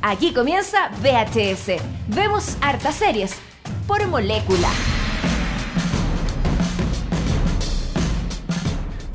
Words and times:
Aquí 0.00 0.32
comienza 0.32 0.90
VHS. 1.02 1.82
Vemos 2.06 2.56
hartas 2.60 2.94
series 2.94 3.34
por 3.88 4.06
molécula. 4.06 4.68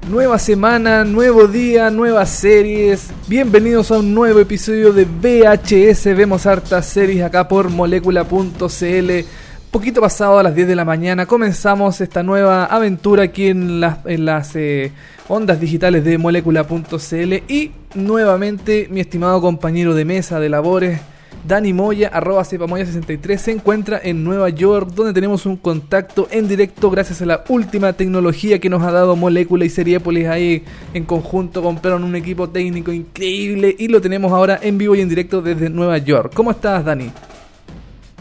Nueva 0.10 0.38
semana, 0.40 1.06
nuevo 1.06 1.48
día, 1.48 1.90
nuevas 1.90 2.30
series. 2.30 3.12
Bienvenidos 3.28 3.92
a 3.92 4.00
un 4.00 4.14
nuevo 4.14 4.42
episodio 4.42 4.92
de 4.92 5.06
VHS. 5.06 6.04
Vemos 6.18 6.46
hartas 6.46 6.86
series 6.86 7.24
acá 7.24 7.48
por 7.48 7.70
molécula.cl. 7.70 9.26
Poquito 9.72 10.02
pasado 10.02 10.38
a 10.38 10.44
las 10.44 10.54
10 10.54 10.68
de 10.68 10.76
la 10.76 10.86
mañana 10.86 11.26
comenzamos 11.26 12.00
esta 12.00 12.22
nueva 12.22 12.66
aventura 12.66 13.24
aquí 13.24 13.48
en 13.48 13.80
las, 13.80 14.56
eh, 14.56 14.92
ondas 15.30 15.60
digitales 15.60 16.04
de 16.04 16.20
molécula.cl 16.20 17.34
y 17.48 17.72
nuevamente 17.96 18.88
mi 18.90 19.00
estimado 19.00 19.42
compañero 19.42 19.96
de 19.96 20.06
mesa 20.06 20.40
de 20.40 20.50
labores 20.50 21.00
Dani 21.46 21.74
Moya, 21.74 22.08
arroba 22.08 22.44
cepamoya63, 22.44 23.38
se 23.38 23.52
encuentra 23.52 24.00
en 24.02 24.24
Nueva 24.24 24.48
York, 24.48 24.92
donde 24.96 25.12
tenemos 25.12 25.46
un 25.46 25.58
contacto 25.58 26.28
en 26.32 26.48
directo 26.48 26.90
gracias 26.90 27.22
a 27.22 27.26
la 27.26 27.44
última 27.50 27.92
tecnología 27.92 28.60
que 28.60 28.70
nos 28.70 28.82
ha 28.82 28.92
dado 28.92 29.18
Molécula 29.18 29.66
y 29.66 29.70
Seriepolis 29.70 30.28
ahí 30.28 30.64
en 30.94 31.04
conjunto. 31.04 31.62
Compraron 31.62 32.06
un 32.06 32.16
equipo 32.16 32.50
técnico 32.50 32.94
increíble 32.94 33.76
y 33.78 33.90
lo 33.90 34.00
tenemos 34.00 34.32
ahora 34.32 34.58
en 34.62 34.78
vivo 34.78 34.96
y 34.96 35.02
en 35.02 35.10
directo 35.10 35.42
desde 35.42 35.70
Nueva 35.70 35.98
York. 35.98 36.32
¿Cómo 36.34 36.52
estás, 36.52 36.86
Dani? 36.86 37.12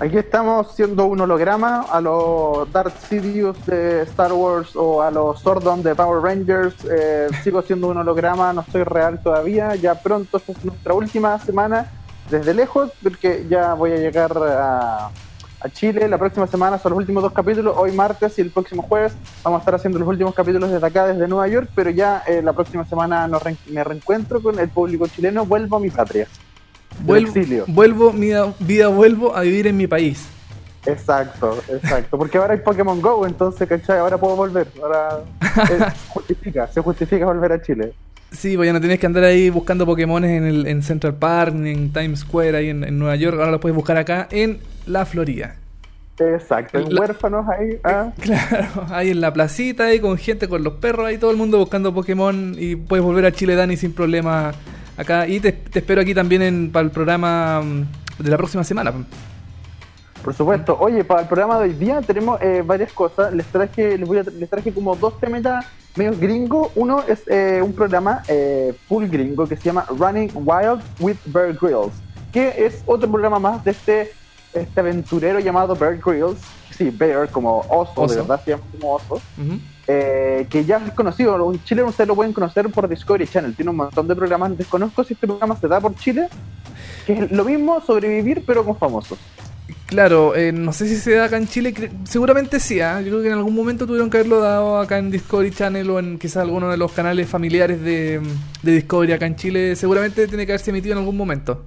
Aquí 0.03 0.19
estamos 0.19 0.75
siendo 0.75 1.07
un 1.07 1.21
holograma 1.21 1.83
a 1.83 2.01
los 2.01 2.73
Darth 2.73 2.93
Sidious 3.09 3.65
de 3.67 4.03
Star 4.03 4.33
Wars 4.33 4.75
o 4.75 5.01
a 5.01 5.13
los 5.13 5.39
Sordon 5.39 5.81
de 5.85 5.95
Power 5.95 6.21
Rangers. 6.21 6.75
Eh, 6.91 7.29
sigo 7.45 7.63
siendo 7.63 7.87
un 7.87 7.99
holograma, 7.99 8.53
no 8.53 8.63
estoy 8.63 8.83
real 8.83 9.23
todavía. 9.23 9.77
Ya 9.77 9.95
pronto, 9.95 10.39
esta 10.39 10.51
es 10.51 10.65
nuestra 10.65 10.93
última 10.93 11.39
semana 11.39 11.89
desde 12.29 12.53
lejos, 12.53 12.91
porque 13.01 13.47
ya 13.49 13.75
voy 13.75 13.93
a 13.93 13.97
llegar 13.99 14.37
a, 14.37 15.07
a 15.07 15.69
Chile. 15.73 16.09
La 16.09 16.19
próxima 16.19 16.49
semana 16.49 16.81
son 16.81 16.91
los 16.91 16.99
últimos 16.99 17.23
dos 17.23 17.33
capítulos, 17.33 17.77
hoy 17.79 17.93
martes 17.93 18.37
y 18.41 18.43
el 18.43 18.51
próximo 18.51 18.83
jueves. 18.83 19.15
Vamos 19.45 19.59
a 19.59 19.61
estar 19.61 19.77
haciendo 19.77 20.01
los 20.01 20.09
últimos 20.09 20.35
capítulos 20.35 20.69
desde 20.69 20.85
acá, 20.85 21.07
desde 21.07 21.29
Nueva 21.29 21.47
York, 21.47 21.71
pero 21.77 21.91
ya 21.91 22.25
eh, 22.27 22.43
la 22.43 22.53
próxima 22.53 22.85
semana 22.87 23.29
nos 23.29 23.41
re 23.41 23.57
me 23.71 23.85
reencuentro 23.85 24.43
con 24.43 24.59
el 24.59 24.69
público 24.69 25.07
chileno. 25.07 25.47
Vuelvo 25.47 25.77
a 25.77 25.79
mi 25.79 25.91
patria. 25.91 26.27
Vuelvo, 27.01 27.33
vuelvo 27.67 28.13
vida, 28.13 28.55
vida, 28.59 28.89
vuelvo 28.89 29.35
a 29.35 29.43
vivir 29.43 29.67
en 29.67 29.77
mi 29.77 29.87
país. 29.87 30.29
Exacto, 30.87 31.63
exacto. 31.69 32.19
Porque 32.19 32.39
ahora 32.39 32.55
hay 32.55 32.61
Pokémon 32.61 33.01
Go, 33.01 33.27
entonces, 33.27 33.69
¿cachai? 33.69 33.99
Ahora 33.99 34.19
puedo 34.19 34.37
volver. 34.37 34.67
Ahora 34.83 35.21
eh, 35.43 35.79
justifica, 36.09 36.67
se 36.69 36.81
justifica 36.81 37.25
volver 37.27 37.53
a 37.53 37.63
Chile. 37.63 37.93
Sí, 38.33 38.57
pues 38.57 38.67
ya 38.67 38.73
no 38.73 38.81
tienes 38.81 38.99
que 38.99 39.07
andar 39.07 39.25
ahí 39.25 39.51
buscando 39.51 39.85
Pokémon 39.85 40.25
en, 40.25 40.45
el, 40.45 40.67
en 40.67 40.83
Central 40.83 41.15
Park, 41.15 41.55
en 41.55 41.93
Times 41.93 42.21
Square, 42.21 42.57
ahí 42.57 42.71
en, 42.71 42.83
en, 42.83 42.99
Nueva 42.99 43.15
York. 43.17 43.37
Ahora 43.39 43.53
los 43.53 43.61
puedes 43.61 43.77
buscar 43.77 43.97
acá 43.99 44.27
en 44.31 44.59
la 44.87 45.05
Florida. 45.05 45.57
Exacto, 46.19 46.79
en 46.79 46.99
huérfanos 46.99 47.47
ahí. 47.49 47.79
¿ah? 47.85 48.11
Claro, 48.21 48.87
ahí 48.91 49.11
en 49.11 49.21
la 49.21 49.33
placita, 49.33 49.87
ahí 49.87 50.01
con 50.01 50.17
gente, 50.17 50.49
con 50.49 50.63
los 50.63 50.75
perros, 50.75 51.07
ahí 51.07 51.19
todo 51.19 51.31
el 51.31 51.37
mundo 51.37 51.59
buscando 51.59 51.93
Pokémon. 51.93 52.55
Y 52.59 52.77
puedes 52.77 53.05
volver 53.05 53.27
a 53.27 53.33
Chile, 53.33 53.55
Dani, 53.55 53.77
sin 53.77 53.93
problema 53.93 54.53
acá. 55.03 55.27
Y 55.29 55.41
te, 55.41 55.53
te 55.53 55.79
espero 55.79 56.01
aquí 56.01 56.15
también 56.15 56.43
en, 56.43 56.73
para 56.73 56.85
el 56.85 56.91
programa 56.91 57.61
mm, 57.63 58.23
de 58.23 58.31
la 58.31 58.37
próxima 58.37 58.65
semana. 58.65 58.93
Por 60.23 60.35
supuesto. 60.35 60.77
Oye, 60.79 61.05
para 61.05 61.23
el 61.23 61.27
programa 61.27 61.59
de 61.59 61.65
hoy 61.65 61.73
día 61.75 62.01
tenemos 62.01 62.41
eh, 62.41 62.63
varias 62.65 62.93
cosas. 62.93 63.33
Les 63.35 63.47
traje, 63.47 63.99
les 63.99 64.09
voy 64.09 64.19
a, 64.19 64.23
les 64.23 64.49
traje 64.49 64.73
como 64.73 64.95
dos 64.95 65.19
temas 65.19 65.67
medio 65.97 66.17
gringo. 66.17 66.71
Uno 66.77 67.03
es 67.09 67.23
eh, 67.27 67.61
un 67.63 67.73
programa 67.73 68.23
eh, 68.29 68.75
full 68.89 69.07
gringo 69.07 69.47
que 69.47 69.57
se 69.57 69.65
llama 69.65 69.85
Running 69.89 70.31
Wild 70.35 70.81
with 71.01 71.17
Bear 71.27 71.53
Grylls, 71.55 71.93
que 72.33 72.65
es 72.65 72.83
otro 72.87 73.11
programa 73.11 73.39
más 73.39 73.65
de 73.65 73.73
este, 73.73 74.13
este 74.55 74.81
aventurero 74.81 75.41
llamado 75.41 75.75
Bear 75.75 75.99
Grylls. 75.99 76.39
Sí, 76.71 76.91
Bear 76.91 77.29
como 77.29 77.61
oso, 77.69 77.93
oso. 77.97 78.15
de 78.15 78.21
verdad 78.21 78.41
se 78.45 78.51
llama 78.53 78.63
como 78.73 78.95
oso. 78.95 79.15
Uh 79.15 79.43
-huh. 79.43 79.61
Eh, 79.93 80.47
que 80.49 80.65
ya 80.65 80.79
es 80.79 80.93
conocido. 80.93 81.53
En 81.53 81.63
Chile 81.65 81.83
ustedes 81.83 82.09
lo 82.09 82.15
pueden 82.15 82.33
conocer 82.33 82.69
por 82.71 82.89
Discovery 82.89 83.27
Channel. 83.27 83.55
Tiene 83.55 83.71
un 83.71 83.77
montón 83.77 84.09
de 84.09 84.17
programas. 84.17 84.57
Desconozco 84.57 85.05
si 85.05 85.15
este 85.15 85.27
programa 85.27 85.57
se 85.57 85.69
da 85.69 85.81
por 85.81 85.95
Chile. 85.97 86.29
Que 87.07 87.13
es 87.13 87.33
lo 87.33 87.45
mismo, 87.45 87.81
sobrevivir, 87.81 88.45
pero 88.47 88.65
con 88.65 88.77
famosos. 88.77 89.19
Claro, 89.87 90.35
eh, 90.35 90.53
no 90.53 90.73
sé 90.73 90.89
si 90.89 90.97
se 90.97 91.15
da 91.15 91.25
acá 91.25 91.37
en 91.37 91.47
Chile, 91.47 91.75
seguramente 92.05 92.59
sí, 92.61 92.81
¿eh? 92.81 92.95
yo 93.05 93.11
creo 93.11 93.21
que 93.21 93.27
en 93.27 93.35
algún 93.35 93.55
momento 93.55 93.87
tuvieron 93.87 94.09
que 94.09 94.17
haberlo 94.17 94.41
dado 94.41 94.79
acá 94.79 94.97
en 94.97 95.11
Discovery 95.11 95.51
Channel 95.51 95.91
o 95.91 95.99
en 95.99 96.19
quizás 96.19 96.39
alguno 96.39 96.71
de 96.71 96.79
los 96.79 96.93
canales 96.93 97.29
familiares 97.29 97.83
de, 97.83 98.23
de, 98.63 98.73
Discovery 98.73 99.13
acá 99.13 99.27
en 99.27 99.37
Chile, 99.37 99.77
seguramente 99.77 100.27
tiene 100.29 100.47
que 100.47 100.53
haberse 100.53 100.71
emitido 100.71 100.93
en 100.93 101.01
algún 101.01 101.19
momento. 101.19 101.63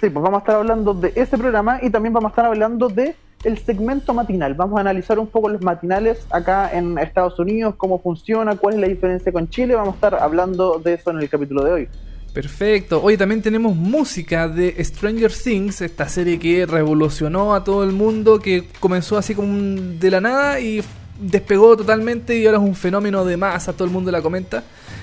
Sí, 0.00 0.08
pues 0.08 0.22
vamos 0.22 0.34
a 0.34 0.38
estar 0.38 0.54
hablando 0.54 0.94
de 0.94 1.12
este 1.16 1.36
programa 1.36 1.80
y 1.82 1.90
también 1.90 2.12
vamos 2.12 2.28
a 2.28 2.30
estar 2.30 2.44
hablando 2.44 2.88
de 2.88 3.16
el 3.44 3.58
segmento 3.58 4.14
matinal. 4.14 4.54
Vamos 4.54 4.78
a 4.78 4.80
analizar 4.80 5.18
un 5.18 5.26
poco 5.26 5.48
los 5.48 5.62
matinales 5.62 6.26
acá 6.30 6.70
en 6.72 6.98
Estados 6.98 7.38
Unidos, 7.38 7.74
cómo 7.76 8.00
funciona, 8.00 8.56
cuál 8.56 8.74
es 8.74 8.80
la 8.80 8.88
diferencia 8.88 9.32
con 9.32 9.48
Chile, 9.48 9.74
vamos 9.74 9.92
a 9.92 9.96
estar 9.96 10.14
hablando 10.16 10.80
de 10.82 10.94
eso 10.94 11.10
en 11.10 11.18
el 11.18 11.28
capítulo 11.28 11.64
de 11.64 11.72
hoy. 11.72 11.88
Perfecto. 12.32 13.02
Hoy 13.02 13.16
también 13.16 13.42
tenemos 13.42 13.74
música 13.74 14.48
de 14.48 14.76
Stranger 14.84 15.32
Things, 15.32 15.80
esta 15.80 16.08
serie 16.08 16.38
que 16.38 16.66
revolucionó 16.66 17.54
a 17.54 17.64
todo 17.64 17.82
el 17.84 17.92
mundo, 17.92 18.38
que 18.38 18.68
comenzó 18.80 19.16
así 19.16 19.34
como 19.34 19.80
de 19.98 20.10
la 20.10 20.20
nada 20.20 20.60
y 20.60 20.82
despegó 21.20 21.76
totalmente 21.76 22.36
y 22.36 22.46
ahora 22.46 22.58
es 22.58 22.64
un 22.64 22.76
fenómeno 22.76 23.24
de 23.24 23.36
masa, 23.36 23.72
todo 23.72 23.84
el 23.84 23.90
mundo 23.90 24.10
la 24.10 24.22
comenta. 24.22 24.62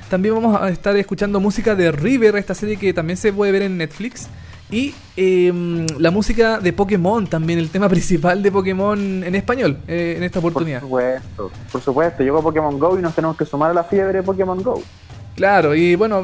También 0.09 0.35
vamos 0.35 0.62
a 0.62 0.69
estar 0.69 0.96
escuchando 0.96 1.40
música 1.40 1.75
de 1.75 1.91
River, 1.91 2.35
esta 2.35 2.53
serie 2.53 2.78
que 2.78 2.94
también 2.94 3.17
se 3.17 3.34
puede 3.34 3.52
ver 3.52 3.63
en 3.63 3.78
Netflix. 3.78 4.29
Y 4.70 4.96
eh, 5.16 5.86
la 6.00 6.12
música 6.12 6.59
de 6.59 6.74
Pokémon 6.74 7.28
también, 7.28 7.59
el 7.59 7.70
tema 7.70 7.88
principal 7.96 8.42
de 8.42 8.52
Pokémon 8.52 9.24
en 9.24 9.36
español 9.36 9.78
eh, 9.88 10.16
en 10.18 10.24
esta 10.24 10.40
oportunidad. 10.40 10.80
Por 10.81 10.90
supuesto, 10.90 11.52
por 11.72 11.81
supuesto, 11.81 12.24
llegó 12.24 12.42
Pokémon 12.42 12.80
Go 12.80 12.98
y 12.98 13.02
nos 13.02 13.14
tenemos 13.14 13.38
que 13.38 13.46
sumar 13.46 13.72
a 13.72 13.74
la 13.74 13.84
fiebre 13.84 14.20
de 14.20 14.24
Pokémon 14.24 14.62
Go. 14.62 14.81
Claro, 15.36 15.76
y 15.76 15.96
bueno, 15.96 16.24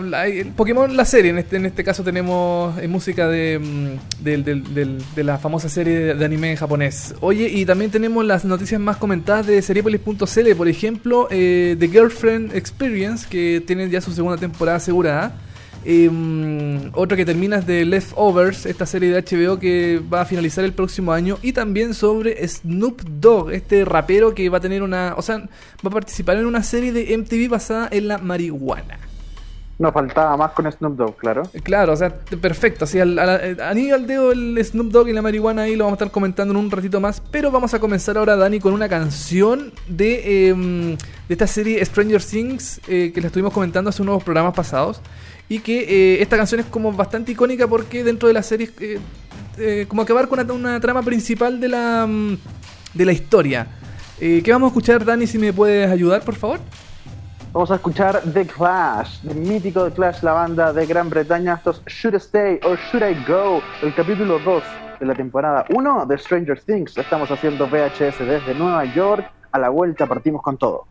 Pokémon 0.55 0.95
la 0.95 1.03
serie, 1.03 1.31
en 1.31 1.39
este, 1.39 1.57
en 1.57 1.65
este 1.65 1.83
caso 1.83 2.01
tenemos 2.01 2.77
eh, 2.79 2.87
música 2.87 3.27
de, 3.27 3.59
de, 4.21 4.37
de, 4.37 4.97
de, 5.15 5.23
la 5.25 5.37
famosa 5.37 5.67
serie 5.67 6.15
de 6.15 6.25
anime 6.25 6.51
en 6.51 6.55
japonés. 6.55 7.13
Oye, 7.19 7.49
y 7.49 7.65
también 7.65 7.91
tenemos 7.91 8.23
las 8.23 8.45
noticias 8.45 8.79
más 8.79 8.95
comentadas 8.95 9.47
de 9.47 9.61
Seriepolis.cl, 9.61 10.55
por 10.55 10.69
ejemplo, 10.69 11.27
eh, 11.29 11.75
The 11.77 11.89
Girlfriend 11.89 12.55
Experience, 12.55 13.27
que 13.29 13.61
tiene 13.67 13.89
ya 13.89 13.99
su 13.99 14.13
segunda 14.13 14.37
temporada 14.37 14.77
asegurada. 14.77 15.33
Eh, 15.83 16.91
otro 16.93 17.17
que 17.17 17.25
termina 17.25 17.57
es 17.57 17.65
de 17.65 17.85
Leftovers, 17.85 18.65
esta 18.65 18.85
serie 18.85 19.09
de 19.09 19.21
HBO 19.21 19.59
que 19.59 20.01
va 20.11 20.21
a 20.21 20.25
finalizar 20.25 20.63
el 20.63 20.73
próximo 20.73 21.11
año. 21.11 21.37
Y 21.41 21.53
también 21.53 21.93
sobre 21.93 22.47
Snoop 22.47 23.01
Dogg, 23.01 23.51
este 23.51 23.85
rapero 23.85 24.33
que 24.33 24.49
va 24.49 24.57
a 24.57 24.61
tener 24.61 24.83
una. 24.83 25.15
O 25.17 25.21
sea, 25.21 25.37
va 25.37 25.87
a 25.87 25.89
participar 25.89 26.37
en 26.37 26.45
una 26.45 26.63
serie 26.63 26.91
de 26.91 27.17
MTV 27.17 27.49
basada 27.49 27.87
en 27.91 28.07
la 28.07 28.17
marihuana. 28.17 28.99
Nos 29.81 29.93
faltaba 29.93 30.37
más 30.37 30.51
con 30.51 30.71
Snoop 30.71 30.95
Dogg, 30.95 31.17
claro. 31.17 31.41
Claro, 31.63 31.93
o 31.93 31.95
sea, 31.95 32.15
perfecto. 32.15 32.85
Así, 32.85 32.99
al, 32.99 33.17
al, 33.17 33.59
al 33.59 34.05
dedo 34.05 34.31
el 34.31 34.63
Snoop 34.63 34.91
Dogg 34.91 35.09
y 35.09 35.13
la 35.13 35.23
marihuana 35.23 35.63
ahí 35.63 35.75
lo 35.75 35.85
vamos 35.85 35.99
a 35.99 36.03
estar 36.03 36.11
comentando 36.11 36.53
en 36.53 36.59
un 36.59 36.69
ratito 36.69 36.99
más. 36.99 37.19
Pero 37.31 37.49
vamos 37.49 37.73
a 37.73 37.79
comenzar 37.79 38.15
ahora, 38.15 38.35
Dani, 38.35 38.59
con 38.59 38.73
una 38.73 38.87
canción 38.87 39.73
de, 39.87 40.49
eh, 40.49 40.53
de 40.53 41.33
esta 41.33 41.47
serie 41.47 41.83
Stranger 41.83 42.23
Things 42.23 42.79
eh, 42.87 43.11
que 43.11 43.21
la 43.21 43.27
estuvimos 43.27 43.53
comentando 43.53 43.89
hace 43.89 44.03
unos 44.03 44.23
programas 44.23 44.53
pasados. 44.53 45.01
Y 45.51 45.59
que 45.59 45.81
eh, 45.81 46.21
esta 46.21 46.37
canción 46.37 46.61
es 46.61 46.67
como 46.67 46.93
bastante 46.93 47.33
icónica 47.33 47.67
porque 47.67 48.05
dentro 48.05 48.29
de 48.29 48.33
la 48.33 48.41
serie 48.41 48.71
eh, 48.79 48.99
eh, 49.57 49.85
como 49.85 50.05
que 50.05 50.13
abarca 50.13 50.53
una, 50.53 50.79
trama 50.79 51.01
principal 51.01 51.59
de 51.59 51.67
la, 51.67 52.07
de 52.93 53.05
la 53.05 53.11
historia. 53.11 53.67
¿Qué 54.17 54.45
vamos 54.49 54.67
a 54.67 54.69
escuchar, 54.69 55.03
Dani, 55.03 55.27
si 55.27 55.37
me 55.37 55.51
puedes 55.51 55.91
ayudar, 55.91 56.21
por 56.21 56.35
favor? 56.35 56.59
Vamos 57.51 57.69
a 57.69 57.75
escuchar 57.75 58.21
The 58.33 58.45
Clash, 58.45 59.25
el 59.27 59.35
mítico 59.39 59.83
The 59.83 59.91
Clash, 59.93 60.23
la 60.23 60.31
banda 60.31 60.71
de 60.71 60.85
Gran 60.85 61.09
Bretaña. 61.09 61.55
Estos 61.55 61.83
Should 61.85 62.13
I 62.13 62.19
Stay 62.19 62.59
or 62.63 62.79
Should 62.89 63.03
I 63.03 63.25
Go, 63.27 63.61
el 63.81 63.93
capítulo 63.93 64.39
2 64.39 64.63
de 65.01 65.05
la 65.05 65.15
temporada 65.15 65.65
1 65.69 66.05
de 66.05 66.17
Stranger 66.17 66.61
Things. 66.61 66.97
Estamos 66.97 67.29
haciendo 67.29 67.67
VHS 67.67 68.19
desde 68.19 68.55
Nueva 68.55 68.85
York. 68.85 69.29
A 69.51 69.59
la 69.59 69.67
vuelta 69.67 70.05
partimos 70.05 70.41
con 70.41 70.57
todo. 70.57 70.90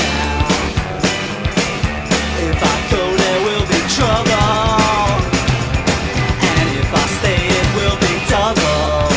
And 6.49 6.67
if 6.81 6.89
I 6.93 7.05
stay 7.19 7.41
it 7.59 7.67
will 7.77 7.97
be 8.05 8.13
trouble 8.29 9.09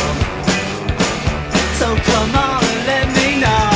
So 1.79 1.87
come 2.11 2.35
on 2.35 2.61
let 2.85 3.07
me 3.17 3.27
know. 3.41 3.69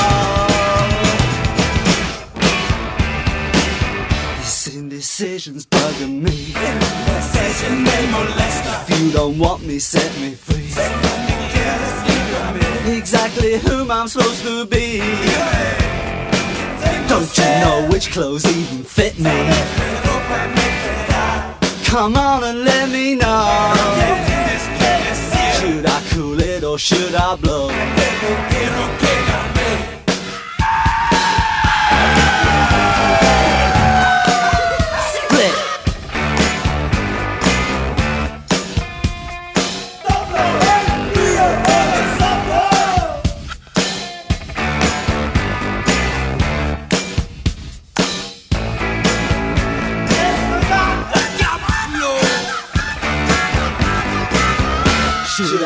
This 4.38 4.76
indecision's 4.76 5.66
bugging 5.66 6.22
me. 6.22 6.54
If 8.92 9.00
you 9.00 9.12
don't 9.12 9.38
want 9.38 9.64
me, 9.66 9.80
set 9.80 10.12
me 10.20 10.34
free. 10.36 10.70
Exactly 12.98 13.58
whom 13.60 13.92
I'm 13.92 14.08
supposed 14.08 14.44
to 14.44 14.66
be. 14.66 15.00
Don't 17.08 17.38
you 17.38 17.44
know 17.44 17.88
which 17.92 18.12
clothes 18.12 18.46
even 18.46 18.84
fit 18.84 19.18
me? 19.20 20.09
Come 21.90 22.16
on 22.18 22.44
and 22.44 22.66
let 22.66 22.92
me 22.92 23.16
know. 23.16 23.74
Should 25.60 25.88
I 25.88 26.04
cool 26.12 26.40
it 26.40 26.64
or 26.64 26.78
should 26.78 27.16
I 27.16 27.36
blow? 27.36 29.09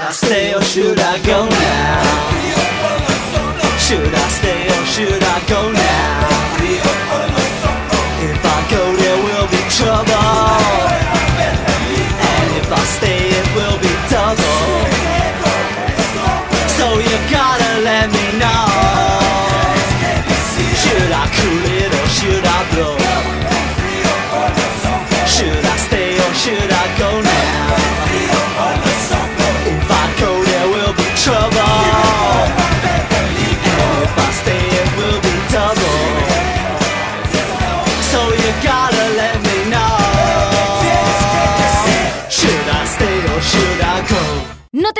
I 0.05 0.11
stay 0.11 0.53
or 0.53 0.61
should 0.61 0.99
I 0.99 1.17
go 1.19 1.47
now? 1.47 2.03
Should 3.79 4.13
I 4.13 4.27
stay 4.37 4.67
or 4.67 4.85
should 4.93 5.23
I 5.23 5.39
go 5.47 5.71
now? 5.71 6.27
If 8.19 8.45
I 8.45 8.67
go, 8.69 8.95
there 8.97 9.23
will 9.23 9.47
be 9.47 9.61
trouble. 9.69 10.12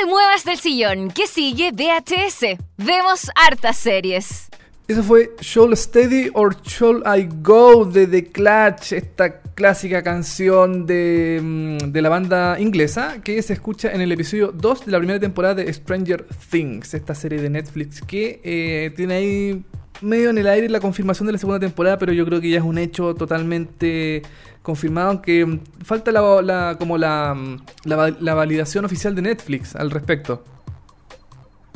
Muevas 0.06 0.44
del 0.44 0.58
sillón, 0.58 1.10
que 1.10 1.26
sigue 1.26 1.72
VHS. 1.72 2.58
Vemos 2.76 3.30
hartas 3.34 3.76
series. 3.76 4.48
Eso 4.86 5.02
fue 5.02 5.34
Shall 5.40 5.74
Steady 5.76 6.30
or 6.34 6.60
Shall 6.62 7.02
I 7.06 7.26
Go 7.42 7.86
de 7.86 8.06
The 8.06 8.26
Clutch, 8.26 8.92
esta 8.92 9.40
clásica 9.40 10.02
canción 10.02 10.84
de, 10.84 11.40
mm, 11.42 11.90
de 11.90 12.02
la 12.02 12.10
banda 12.10 12.60
inglesa 12.60 13.22
que 13.22 13.40
se 13.40 13.54
escucha 13.54 13.92
en 13.92 14.02
el 14.02 14.12
episodio 14.12 14.52
2 14.52 14.84
de 14.84 14.92
la 14.92 14.98
primera 14.98 15.18
temporada 15.18 15.54
de 15.54 15.72
Stranger 15.72 16.26
Things, 16.50 16.92
esta 16.92 17.14
serie 17.14 17.40
de 17.40 17.48
Netflix 17.48 18.02
que 18.02 18.40
eh, 18.44 18.92
tiene 18.94 19.14
ahí 19.14 19.64
medio 20.02 20.30
en 20.30 20.38
el 20.38 20.46
aire 20.46 20.68
la 20.68 20.80
confirmación 20.80 21.26
de 21.26 21.32
la 21.32 21.38
segunda 21.38 21.60
temporada, 21.60 21.98
pero 21.98 22.12
yo 22.12 22.26
creo 22.26 22.40
que 22.40 22.50
ya 22.50 22.58
es 22.58 22.64
un 22.64 22.76
hecho 22.78 23.14
totalmente 23.14 24.22
confirmado, 24.64 25.10
aunque 25.10 25.46
mm, 25.46 25.60
falta 25.84 26.10
la, 26.10 26.42
la- 26.42 26.76
como 26.76 26.98
la, 26.98 27.34
mm, 27.34 27.56
la, 27.84 28.12
la 28.18 28.34
validación 28.34 28.84
oficial 28.84 29.14
de 29.14 29.22
Netflix 29.22 29.76
al 29.76 29.92
respecto. 29.92 30.42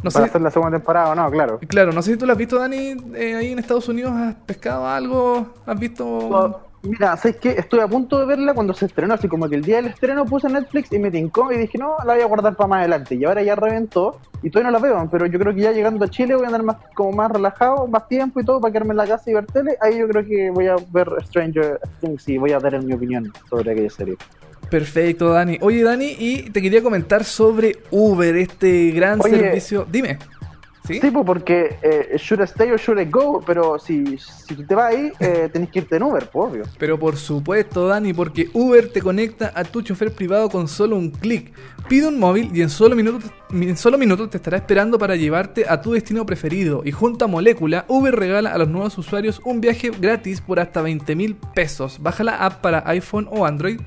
No 0.02 0.11
Para 0.12 0.26
sé, 0.26 0.31
hacer 0.31 0.40
la 0.43 0.50
segunda 0.50 0.79
temporada 0.79 1.11
o 1.11 1.14
no, 1.14 1.31
claro. 1.31 1.58
Claro, 1.69 1.93
no 1.93 2.02
sé 2.02 2.12
si 2.12 2.17
tú 2.19 2.25
lo 2.26 2.32
has 2.32 2.38
visto, 2.38 2.58
Dani, 2.58 2.94
eh, 3.14 3.35
ahí 3.35 3.52
en 3.52 3.58
Estados 3.58 3.88
Unidos. 3.88 4.12
¿Has 4.12 4.35
pescado 4.46 4.87
algo? 4.88 5.55
¿Has 5.67 5.79
visto...? 5.79 6.05
No, 6.31 6.68
Mira, 6.83 7.17
¿sabes 7.17 7.37
qué? 7.39 7.51
Estuve 7.51 7.83
a 7.83 7.89
punto 7.89 8.21
de 8.21 8.27
verla 8.27 8.55
cuando 8.55 8.73
se 8.73 8.87
estrenó, 8.87 9.15
así 9.15 9.27
como 9.27 9.49
que 9.49 9.57
el 9.57 9.63
día 9.63 9.77
del 9.77 9.87
estreno 9.87 10.25
puse 10.25 10.49
Netflix 10.49 10.93
y 10.93 10.99
me 10.99 11.11
tincó 11.11 11.50
y 11.52 11.57
dije, 11.57 11.76
no, 11.76 11.97
la 12.05 12.14
voy 12.14 12.23
a 12.23 12.26
guardar 12.26 12.55
para 12.55 12.69
más 12.69 12.79
adelante. 12.81 13.17
Y 13.17 13.25
ahora 13.25 13.43
ya 13.43 13.57
reventó 13.57 14.21
y 14.43 14.50
todavía 14.50 14.71
no 14.71 14.79
la 14.79 14.83
veo, 14.83 15.09
pero 15.11 15.26
yo 15.26 15.38
creo 15.41 15.55
que 15.55 15.62
ya 15.62 15.73
llegando 15.73 16.05
a 16.05 16.09
Chile 16.09 16.37
voy 16.37 16.45
a 16.45 16.47
andar 16.47 16.62
más 16.62 16.76
como 16.95 17.12
más 17.12 17.33
relajado, 17.33 17.88
más 17.88 18.07
tiempo 18.07 18.38
y 18.38 18.45
todo 18.45 18.61
para 18.61 18.73
quedarme 18.73 18.93
en 18.93 18.99
la 18.99 19.07
casa 19.07 19.29
y 19.29 19.35
ver 19.35 19.47
tele. 19.47 19.76
Ahí 19.81 19.99
yo 19.99 20.07
creo 20.09 20.25
que 20.25 20.50
voy 20.50 20.69
a 20.69 20.76
ver 20.93 21.09
Stranger 21.26 21.81
Things 22.00 22.29
y 22.29 22.38
voy 22.38 22.52
a 22.52 22.61
dar 22.61 22.75
en 22.75 22.87
mi 22.87 22.93
opinión 22.93 23.33
sobre 23.50 23.73
aquella 23.73 23.91
serie. 23.91 24.17
Perfecto, 24.71 25.31
Dani. 25.31 25.59
Oye, 25.62 25.83
Dani, 25.83 26.14
y 26.19 26.50
te 26.50 26.62
quería 26.62 26.83
comentar 26.83 27.25
sobre 27.25 27.79
Uber, 27.91 28.37
este 28.37 28.91
gran 28.91 29.21
Oye. 29.21 29.38
servicio. 29.38 29.87
Dime. 29.91 30.19
¿Sí? 30.88 31.00
Sí, 31.00 31.11
pues 31.11 31.26
porque 31.26 31.76
eh, 31.83 32.16
should 32.16 32.40
I 32.40 32.45
stay 32.45 32.71
or 32.71 32.80
should 32.80 32.99
I 32.99 33.04
go, 33.04 33.42
pero 33.47 33.78
si, 33.78 34.16
si 34.16 34.54
te 34.54 34.75
vas 34.75 34.95
ahí, 34.95 35.12
eh, 35.21 35.50
tenés 35.52 35.68
que 35.68 35.80
irte 35.80 35.97
en 35.97 36.02
Uber, 36.04 36.30
pues 36.33 36.50
obvio. 36.50 36.64
Pero 36.78 36.99
por 36.99 37.18
supuesto, 37.18 37.87
Dani, 37.87 38.14
porque 38.14 38.49
Uber 38.54 38.90
te 38.90 39.02
conecta 39.02 39.52
a 39.54 39.64
tu 39.64 39.83
chofer 39.83 40.14
privado 40.14 40.49
con 40.49 40.66
solo 40.66 40.97
un 40.97 41.11
clic. 41.11 41.52
Pide 41.90 42.09
un 42.09 42.18
móvil 42.18 42.50
y 42.54 42.62
en 42.62 42.71
solo 42.71 42.97
minutos, 42.97 43.30
en 43.50 43.76
solo 43.76 43.99
minutos 43.99 44.30
te 44.30 44.38
estará 44.38 44.57
esperando 44.57 44.99
para 44.99 45.14
llevarte 45.14 45.66
a 45.68 45.83
tu 45.83 45.92
destino 45.92 46.25
preferido. 46.25 46.80
Y 46.85 46.92
junto 46.92 47.26
a 47.26 47.28
Molécula, 47.28 47.85
Uber 47.88 48.14
regala 48.14 48.52
a 48.52 48.59
los 48.59 48.68
nuevos 48.68 48.97
usuarios 48.97 49.42
un 49.45 49.61
viaje 49.61 49.90
gratis 50.00 50.40
por 50.40 50.59
hasta 50.59 50.80
20 50.80 51.14
mil 51.14 51.37
pesos. 51.54 51.99
Baja 52.00 52.25
la 52.25 52.37
app 52.47 52.62
para 52.62 52.83
iPhone 52.87 53.28
o 53.30 53.45
Android 53.45 53.80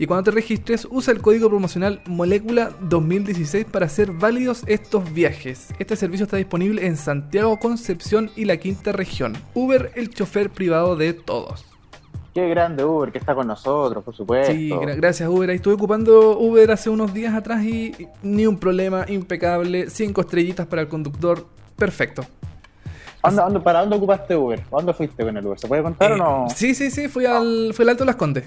y 0.00 0.06
cuando 0.06 0.24
te 0.24 0.30
registres 0.32 0.88
usa 0.90 1.12
el 1.12 1.20
código 1.20 1.48
promocional 1.48 2.00
Molécula 2.06 2.70
2016 2.80 3.66
para 3.66 3.86
hacer 3.86 4.10
válidos 4.10 4.62
estos 4.66 5.12
viajes. 5.12 5.68
Este 5.78 5.94
servicio 5.96 6.24
está 6.24 6.36
disponible 6.36 6.47
en 6.52 6.96
Santiago, 6.96 7.58
Concepción 7.58 8.30
y 8.36 8.44
la 8.44 8.56
quinta 8.56 8.92
región. 8.92 9.36
Uber, 9.54 9.92
el 9.94 10.10
chofer 10.10 10.50
privado 10.50 10.96
de 10.96 11.12
todos. 11.12 11.64
Qué 12.34 12.48
grande 12.48 12.84
Uber 12.84 13.10
que 13.10 13.18
está 13.18 13.34
con 13.34 13.46
nosotros, 13.46 14.04
por 14.04 14.14
supuesto. 14.14 14.52
Sí, 14.52 14.70
gra- 14.70 14.96
gracias 14.96 15.28
Uber. 15.28 15.50
Ahí 15.50 15.56
estuve 15.56 15.74
ocupando 15.74 16.38
Uber 16.38 16.70
hace 16.70 16.88
unos 16.90 17.12
días 17.12 17.34
atrás 17.34 17.62
y 17.64 17.92
y 17.98 18.08
ni 18.22 18.46
un 18.46 18.58
problema, 18.58 19.04
impecable. 19.08 19.90
Cinco 19.90 20.20
estrellitas 20.20 20.66
para 20.66 20.82
el 20.82 20.88
conductor, 20.88 21.46
perfecto. 21.76 22.22
¿A 23.22 23.28
dónde- 23.30 23.42
a 23.42 23.44
dónde- 23.46 23.60
¿Para 23.60 23.80
dónde 23.80 23.96
ocupaste 23.96 24.36
Uber? 24.36 24.60
¿A 24.60 24.76
dónde 24.76 24.92
fuiste 24.94 25.24
con 25.24 25.36
el 25.36 25.44
Uber? 25.44 25.58
¿Se 25.58 25.66
puede 25.66 25.82
contar 25.82 26.12
o 26.12 26.14
Eh, 26.14 26.18
no? 26.18 26.46
Sí, 26.54 26.74
sí, 26.74 26.90
sí, 26.90 27.08
fui 27.08 27.26
al, 27.26 27.72
fui 27.74 27.82
al 27.82 27.88
Alto 27.90 28.04
Las 28.04 28.16
Condes. 28.16 28.44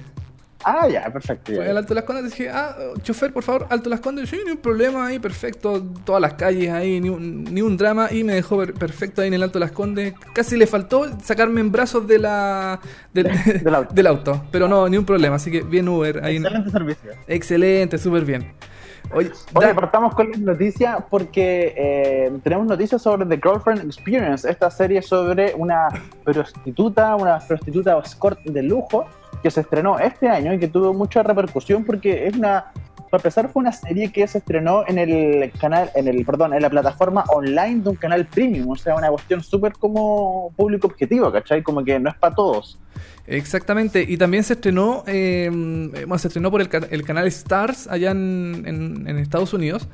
Ah, 0.63 0.87
ya, 0.87 1.11
perfecto. 1.11 1.51
Fui 1.53 1.63
ya. 1.63 1.71
al 1.71 1.77
Alto 1.77 1.93
Las 1.93 2.03
Condes 2.03 2.25
y 2.25 2.27
dije, 2.29 2.49
ah, 2.49 2.75
chofer, 3.01 3.33
por 3.33 3.43
favor, 3.43 3.67
Alto 3.69 3.89
Las 3.89 3.99
Condes. 3.99 4.29
Sí, 4.29 4.39
ni 4.45 4.51
un 4.51 4.57
problema 4.57 5.07
ahí, 5.07 5.19
perfecto. 5.19 5.81
Todas 6.05 6.21
las 6.21 6.33
calles 6.35 6.71
ahí, 6.71 6.99
ni 7.01 7.09
un, 7.09 7.43
ni 7.45 7.61
un 7.61 7.77
drama. 7.77 8.09
Y 8.11 8.23
me 8.23 8.33
dejó 8.35 8.57
per- 8.57 8.73
perfecto 8.73 9.21
ahí 9.21 9.27
en 9.29 9.33
el 9.35 9.43
Alto 9.43 9.59
Las 9.59 9.71
Condes. 9.71 10.13
Casi 10.33 10.57
le 10.57 10.67
faltó 10.67 11.05
sacarme 11.23 11.61
en 11.61 11.71
brazos 11.71 12.05
de 12.07 12.19
la, 12.19 12.79
del, 13.13 13.29
Del 13.63 13.75
auto. 13.75 13.93
del 13.93 14.07
auto. 14.07 14.45
Pero 14.51 14.67
no, 14.67 14.87
ni 14.87 14.97
un 14.97 15.05
problema. 15.05 15.35
Así 15.37 15.49
que 15.51 15.61
bien 15.61 15.87
Uber. 15.89 16.23
Ahí 16.23 16.37
Excelente 16.37 16.69
servicio. 16.69 17.11
Excelente, 17.27 17.97
súper 17.97 18.25
bien. 18.25 18.53
Oye, 19.13 19.31
Oye, 19.55 19.67
da- 19.67 19.73
partamos 19.73 20.13
con 20.15 20.29
las 20.29 20.39
noticias 20.39 20.97
porque 21.09 21.73
eh, 21.75 22.31
tenemos 22.43 22.67
noticias 22.67 23.01
sobre 23.01 23.25
The 23.25 23.41
Girlfriend 23.43 23.83
Experience, 23.85 24.49
esta 24.49 24.69
serie 24.71 25.01
sobre 25.01 25.53
una 25.55 25.89
prostituta, 26.23 27.15
una 27.15 27.39
prostituta 27.39 27.97
escort 27.99 28.39
de 28.45 28.63
lujo 28.63 29.05
que 29.41 29.51
se 29.51 29.61
estrenó 29.61 29.99
este 29.99 30.29
año 30.29 30.53
y 30.53 30.59
que 30.59 30.67
tuvo 30.67 30.93
mucha 30.93 31.23
repercusión 31.23 31.83
porque 31.83 32.27
es 32.27 32.35
una, 32.35 32.71
para 33.09 33.21
empezar 33.21 33.49
fue 33.51 33.61
una 33.61 33.71
serie 33.71 34.11
que 34.11 34.25
se 34.27 34.37
estrenó 34.37 34.83
en 34.87 34.97
el 34.97 35.51
canal, 35.59 35.91
en 35.95 36.07
el, 36.07 36.25
perdón, 36.25 36.53
en 36.53 36.61
la 36.61 36.69
plataforma 36.69 37.23
online 37.29 37.81
de 37.81 37.89
un 37.89 37.95
canal 37.95 38.25
premium, 38.25 38.69
o 38.69 38.75
sea, 38.75 38.95
una 38.95 39.09
cuestión 39.09 39.43
súper 39.43 39.73
como 39.73 40.51
público 40.55 40.87
objetivo, 40.87 41.31
¿cachai? 41.31 41.63
Como 41.63 41.83
que 41.83 41.99
no 41.99 42.09
es 42.09 42.15
para 42.15 42.35
todos. 42.35 42.79
Exactamente, 43.27 44.05
y 44.07 44.17
también 44.17 44.43
se 44.43 44.53
estrenó, 44.53 45.03
eh, 45.07 45.49
se 46.17 46.27
estrenó 46.27 46.51
por 46.51 46.61
el, 46.61 46.69
el 46.89 47.03
canal 47.03 47.27
Stars 47.27 47.87
allá 47.87 48.11
en 48.11 49.17
Estados 49.19 49.53
Unidos 49.53 49.87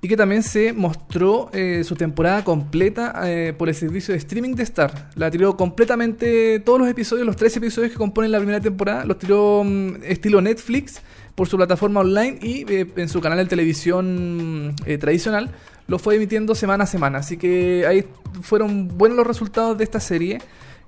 y 0.00 0.08
que 0.08 0.16
también 0.16 0.42
se 0.42 0.72
mostró 0.72 1.50
eh, 1.52 1.82
su 1.82 1.96
temporada 1.96 2.44
completa 2.44 3.20
eh, 3.24 3.52
por 3.52 3.68
el 3.68 3.74
servicio 3.74 4.12
de 4.12 4.18
streaming 4.18 4.54
de 4.54 4.62
Star. 4.62 5.10
La 5.16 5.30
tiró 5.30 5.56
completamente, 5.56 6.60
todos 6.60 6.78
los 6.78 6.88
episodios, 6.88 7.26
los 7.26 7.36
tres 7.36 7.56
episodios 7.56 7.90
que 7.90 7.98
componen 7.98 8.30
la 8.30 8.38
primera 8.38 8.60
temporada, 8.60 9.04
los 9.04 9.18
tiró 9.18 9.64
mm, 9.64 10.04
estilo 10.04 10.40
Netflix 10.40 11.02
por 11.34 11.48
su 11.48 11.56
plataforma 11.56 12.00
online 12.00 12.38
y 12.40 12.64
eh, 12.72 12.86
en 12.96 13.08
su 13.08 13.20
canal 13.20 13.38
de 13.38 13.46
televisión 13.46 14.74
tradicional. 15.00 15.50
Lo 15.88 15.98
fue 15.98 16.16
emitiendo 16.16 16.54
semana 16.54 16.84
a 16.84 16.86
semana, 16.86 17.18
así 17.18 17.36
que 17.36 17.86
ahí 17.86 18.04
fueron 18.42 18.88
buenos 18.88 19.16
los 19.16 19.26
resultados 19.26 19.78
de 19.78 19.84
esta 19.84 20.00
serie. 20.00 20.38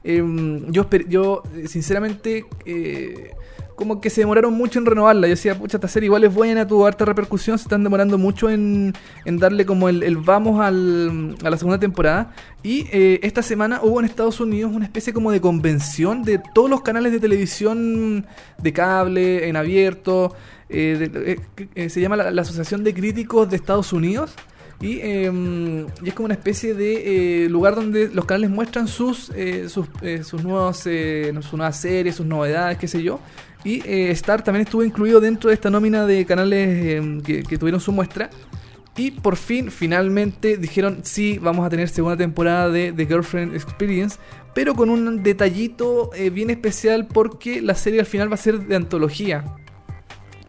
Eh, 0.05 0.23
yo, 0.69 0.89
yo, 1.09 1.43
sinceramente, 1.67 2.45
como 3.81 4.01
que 4.01 4.11
se 4.11 4.21
demoraron 4.21 4.55
mucho 4.55 4.79
en 4.79 4.87
renovarla. 4.87 5.27
Yo 5.27 5.31
decía, 5.33 5.59
pucha, 5.59 5.79
esta 5.79 5.89
serie 5.89 6.07
igual 6.07 6.23
es 6.23 6.33
buena, 6.33 6.65
tuvo 6.65 6.87
harta 6.87 7.05
repercusión, 7.05 7.59
se 7.59 7.65
están 7.65 7.83
demorando 7.83 8.17
mucho 8.19 8.49
en, 8.49 8.93
en 9.25 9.39
darle 9.39 9.67
como 9.67 9.89
el, 9.89 10.17
vamos 10.19 10.61
al, 10.61 11.35
a 11.43 11.51
la 11.51 11.57
segunda 11.57 11.81
temporada. 11.81 12.33
Y 12.63 12.87
eh, 12.93 13.19
esta 13.25 13.43
semana 13.43 13.81
hubo 13.83 13.99
en 13.99 14.07
Estados 14.07 14.39
Unidos 14.39 14.71
una 14.73 14.85
especie 14.85 15.13
como 15.13 15.33
de 15.33 15.41
convención 15.41 16.23
de 16.23 16.41
todos 16.55 16.71
los 16.71 16.83
canales 16.83 17.11
de 17.11 17.19
televisión 17.19 18.25
de 18.59 18.73
cable, 18.73 19.49
en 19.49 19.57
abierto. 19.57 20.37
eh, 20.69 21.11
eh, 21.13 21.67
eh, 21.75 21.89
se 21.91 22.01
llama 22.01 22.17
la- 22.17 22.43
Asociación 22.43 22.85
de 22.85 22.95
Críticos 22.95 23.51
de 23.51 23.57
Estados 23.57 23.93
Unidos. 23.93 24.35
Y, 24.83 24.93
y 25.03 26.09
es 26.09 26.15
como 26.15 26.25
una 26.25 26.33
especie 26.35 26.73
de 26.73 27.49
lugar 27.51 27.75
donde 27.75 28.09
los 28.09 28.25
canales 28.25 28.49
muestran 28.49 28.89
sus 28.89 29.31
sus, 29.69 29.87
sus 30.23 30.27
sus 30.27 30.43
nuevas 30.43 31.77
series, 31.77 32.15
sus 32.15 32.25
novedades, 32.25 32.79
qué 32.79 32.89
sé 32.89 33.03
yo. 33.03 33.21
Y 33.65 33.87
eh, 33.87 34.11
Star 34.13 34.43
también 34.43 34.65
estuvo 34.65 34.83
incluido 34.83 35.21
dentro 35.21 35.49
de 35.49 35.55
esta 35.55 35.71
nómina 35.71 36.07
de 36.07 36.25
canales 36.25 36.69
eh, 36.69 37.43
que, 37.49 37.59
tuvieron 37.59 37.81
su 37.81 37.93
muestra. 37.93 38.31
Y 38.97 39.13
por 39.13 39.37
fin, 39.37 39.71
finalmente 39.71 40.57
dijeron, 40.57 41.01
sí, 41.05 41.39
vamos 41.39 41.65
a 41.65 41.71
tener 41.71 41.89
segunda 41.89 42.17
temporada 42.17 42.69
de 42.69 42.93
The 42.93 43.07
Girlfriend 43.07 43.55
Experience, 43.55 44.19
pero 44.55 44.75
con 44.75 44.91
un 44.91 45.23
detallito 45.23 46.11
eh, 46.15 46.31
bien 46.31 46.51
especial 46.51 47.07
porque 47.07 47.63
la 47.63 47.75
serie 47.75 48.01
al 48.01 48.07
final 48.07 48.31
va 48.31 48.35
a 48.35 48.39
ser 48.39 48.61
de 48.61 48.77
antología. 48.77 49.45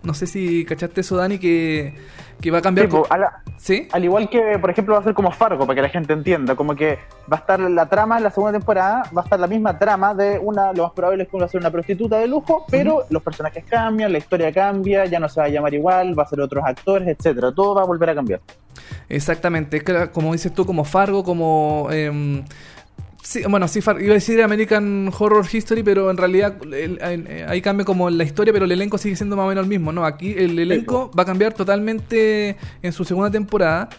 No 0.04 0.14
sé 0.14 0.26
si 0.26 0.66
cachaste 0.66 1.02
eso, 1.02 1.16
Dani, 1.16 1.38
que, 1.38 1.94
que 2.42 2.50
va 2.52 2.58
a 2.58 2.62
cambiar... 2.62 2.90
A 3.10 3.18
la- 3.18 3.44
¿Sí? 3.58 3.88
Al 3.92 4.04
igual 4.04 4.28
que, 4.28 4.58
por 4.58 4.72
ejemplo, 4.72 4.96
va 4.96 5.02
a 5.02 5.04
ser 5.04 5.14
como 5.14 5.30
Fargo, 5.32 5.68
para 5.68 5.76
que 5.76 5.82
la 5.84 5.90
gente 5.90 6.14
entienda, 6.14 6.56
como 6.56 6.76
que 6.76 6.98
va 7.32 7.38
a 7.38 7.40
estar 7.42 7.60
la 7.60 7.88
trama 7.88 8.18
en 8.18 8.24
la 8.24 8.32
segunda 8.32 8.54
temporada, 8.58 9.04
va 9.16 9.22
a 9.22 9.24
estar 9.24 9.40
la 9.40 9.46
misma 9.46 9.78
trama 9.78 10.16
de 10.16 10.40
una, 10.40 10.74
lo 10.74 10.84
más 10.86 10.94
probable 10.94 11.24
es 11.24 11.30
que 11.30 11.38
va 11.38 11.46
a 11.46 11.48
ser 11.48 11.60
una 11.62 11.70
prostituta 11.70 12.18
de 12.18 12.26
lujo, 12.26 12.66
pero 12.72 13.04
los 13.12 13.22
personajes 13.22 13.64
cambian, 13.70 14.12
la 14.12 14.18
historia 14.18 14.52
cambia, 14.52 15.06
ya 15.06 15.20
no 15.20 15.30
se 15.30 15.40
va 15.40 15.46
a 15.46 15.50
llamar 15.50 15.76
igual, 15.76 16.18
va 16.18 16.24
a 16.24 16.28
ser 16.28 16.42
otros 16.42 16.64
actores, 16.66 17.08
etcétera, 17.08 17.52
todo 17.52 17.76
va 17.76 17.84
a 17.84 17.86
volver 17.86 18.10
a 18.10 18.16
cambiar. 18.16 18.40
Exactamente, 19.10 19.78
es 19.78 19.84
que, 19.84 20.10
como 20.10 20.32
dices 20.34 20.52
tú, 20.54 20.66
como 20.66 20.84
Fargo, 20.84 21.24
como... 21.24 21.88
em, 21.92 22.44
sí, 23.24 23.42
bueno, 23.50 23.68
sí, 23.68 23.80
iba 23.80 23.94
a 23.94 24.14
decir 24.14 24.42
American 24.42 25.12
Horror 25.18 25.46
History, 25.52 25.84
pero 25.84 26.10
en 26.12 26.18
realidad 26.18 26.56
el- 26.74 27.00
el- 27.02 27.46
ahí 27.48 27.62
cambia 27.62 27.86
como 27.86 28.10
la 28.10 28.24
historia, 28.24 28.52
pero 28.54 28.66
el 28.66 28.72
elenco 28.72 28.98
sigue 28.98 29.16
siendo 29.16 29.36
más 29.36 29.46
o 29.46 29.50
menos 29.50 29.64
el 29.64 29.70
mismo, 29.70 29.92
¿no? 29.92 30.06
Aquí 30.06 30.34
el 30.38 30.58
elenco 30.60 31.12
va 31.18 31.24
a 31.24 31.26
cambiar 31.26 31.54
totalmente 31.54 32.58
en 32.82 32.92
su 32.94 33.04
segunda 33.06 33.30
temporada. 33.32 33.90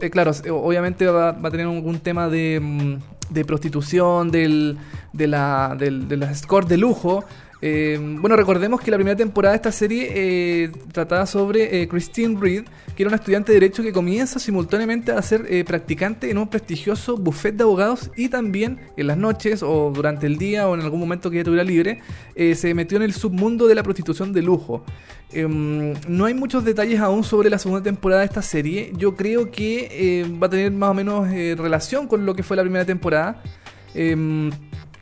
Eh, 0.00 0.10
claro, 0.10 0.32
eh, 0.44 0.50
obviamente 0.50 1.06
va, 1.06 1.32
va 1.32 1.48
a 1.48 1.50
tener 1.50 1.66
algún 1.66 1.98
tema 2.00 2.28
de, 2.28 2.58
mm, 2.62 2.94
de 3.34 3.44
prostitución, 3.44 4.30
del, 4.30 4.78
de 5.12 5.26
la, 5.26 5.76
del, 5.78 6.08
de 6.08 6.16
las 6.16 6.38
scores 6.40 6.68
de 6.68 6.76
lujo. 6.78 7.24
Eh, 7.62 7.98
bueno, 8.20 8.36
recordemos 8.36 8.80
que 8.80 8.90
la 8.90 8.98
primera 8.98 9.16
temporada 9.16 9.52
de 9.52 9.56
esta 9.56 9.72
serie 9.72 10.10
eh, 10.14 10.72
trataba 10.92 11.24
sobre 11.24 11.82
eh, 11.82 11.88
Christine 11.88 12.38
Reed, 12.38 12.64
que 12.94 13.02
era 13.02 13.08
una 13.08 13.16
estudiante 13.16 13.52
de 13.52 13.60
Derecho 13.60 13.82
que 13.82 13.92
comienza 13.92 14.38
simultáneamente 14.38 15.12
a 15.12 15.22
ser 15.22 15.64
practicante 15.64 16.30
en 16.30 16.38
un 16.38 16.48
prestigioso 16.48 17.16
buffet 17.16 17.54
de 17.54 17.62
abogados 17.62 18.10
y 18.16 18.28
también 18.28 18.78
en 18.96 19.06
las 19.06 19.16
noches 19.16 19.62
o 19.62 19.90
durante 19.94 20.26
el 20.26 20.36
día 20.36 20.68
o 20.68 20.74
en 20.74 20.82
algún 20.82 21.00
momento 21.00 21.30
que 21.30 21.36
ella 21.36 21.44
tuviera 21.44 21.64
libre, 21.64 22.00
se 22.54 22.74
metió 22.74 22.96
en 22.96 23.02
el 23.02 23.12
submundo 23.12 23.66
de 23.66 23.74
la 23.74 23.82
prostitución 23.82 24.32
de 24.32 24.42
lujo. 24.42 24.84
Em, 25.32 25.94
no 26.08 26.24
hay 26.24 26.34
muchos 26.34 26.64
detalles 26.64 27.00
aún 27.00 27.24
sobre 27.24 27.50
la 27.50 27.58
segunda 27.58 27.82
temporada 27.82 28.20
de 28.20 28.26
esta 28.26 28.42
serie. 28.42 28.92
Yo 28.96 29.14
creo 29.14 29.50
que 29.50 30.26
va 30.42 30.46
a 30.46 30.50
tener 30.50 30.72
más 30.72 30.90
o 30.90 30.94
menos 30.94 31.28
relación 31.28 32.06
con 32.06 32.24
lo 32.24 32.34
que 32.34 32.42
fue 32.42 32.56
la 32.56 32.62
primera 32.62 32.84
temporada. 32.84 33.42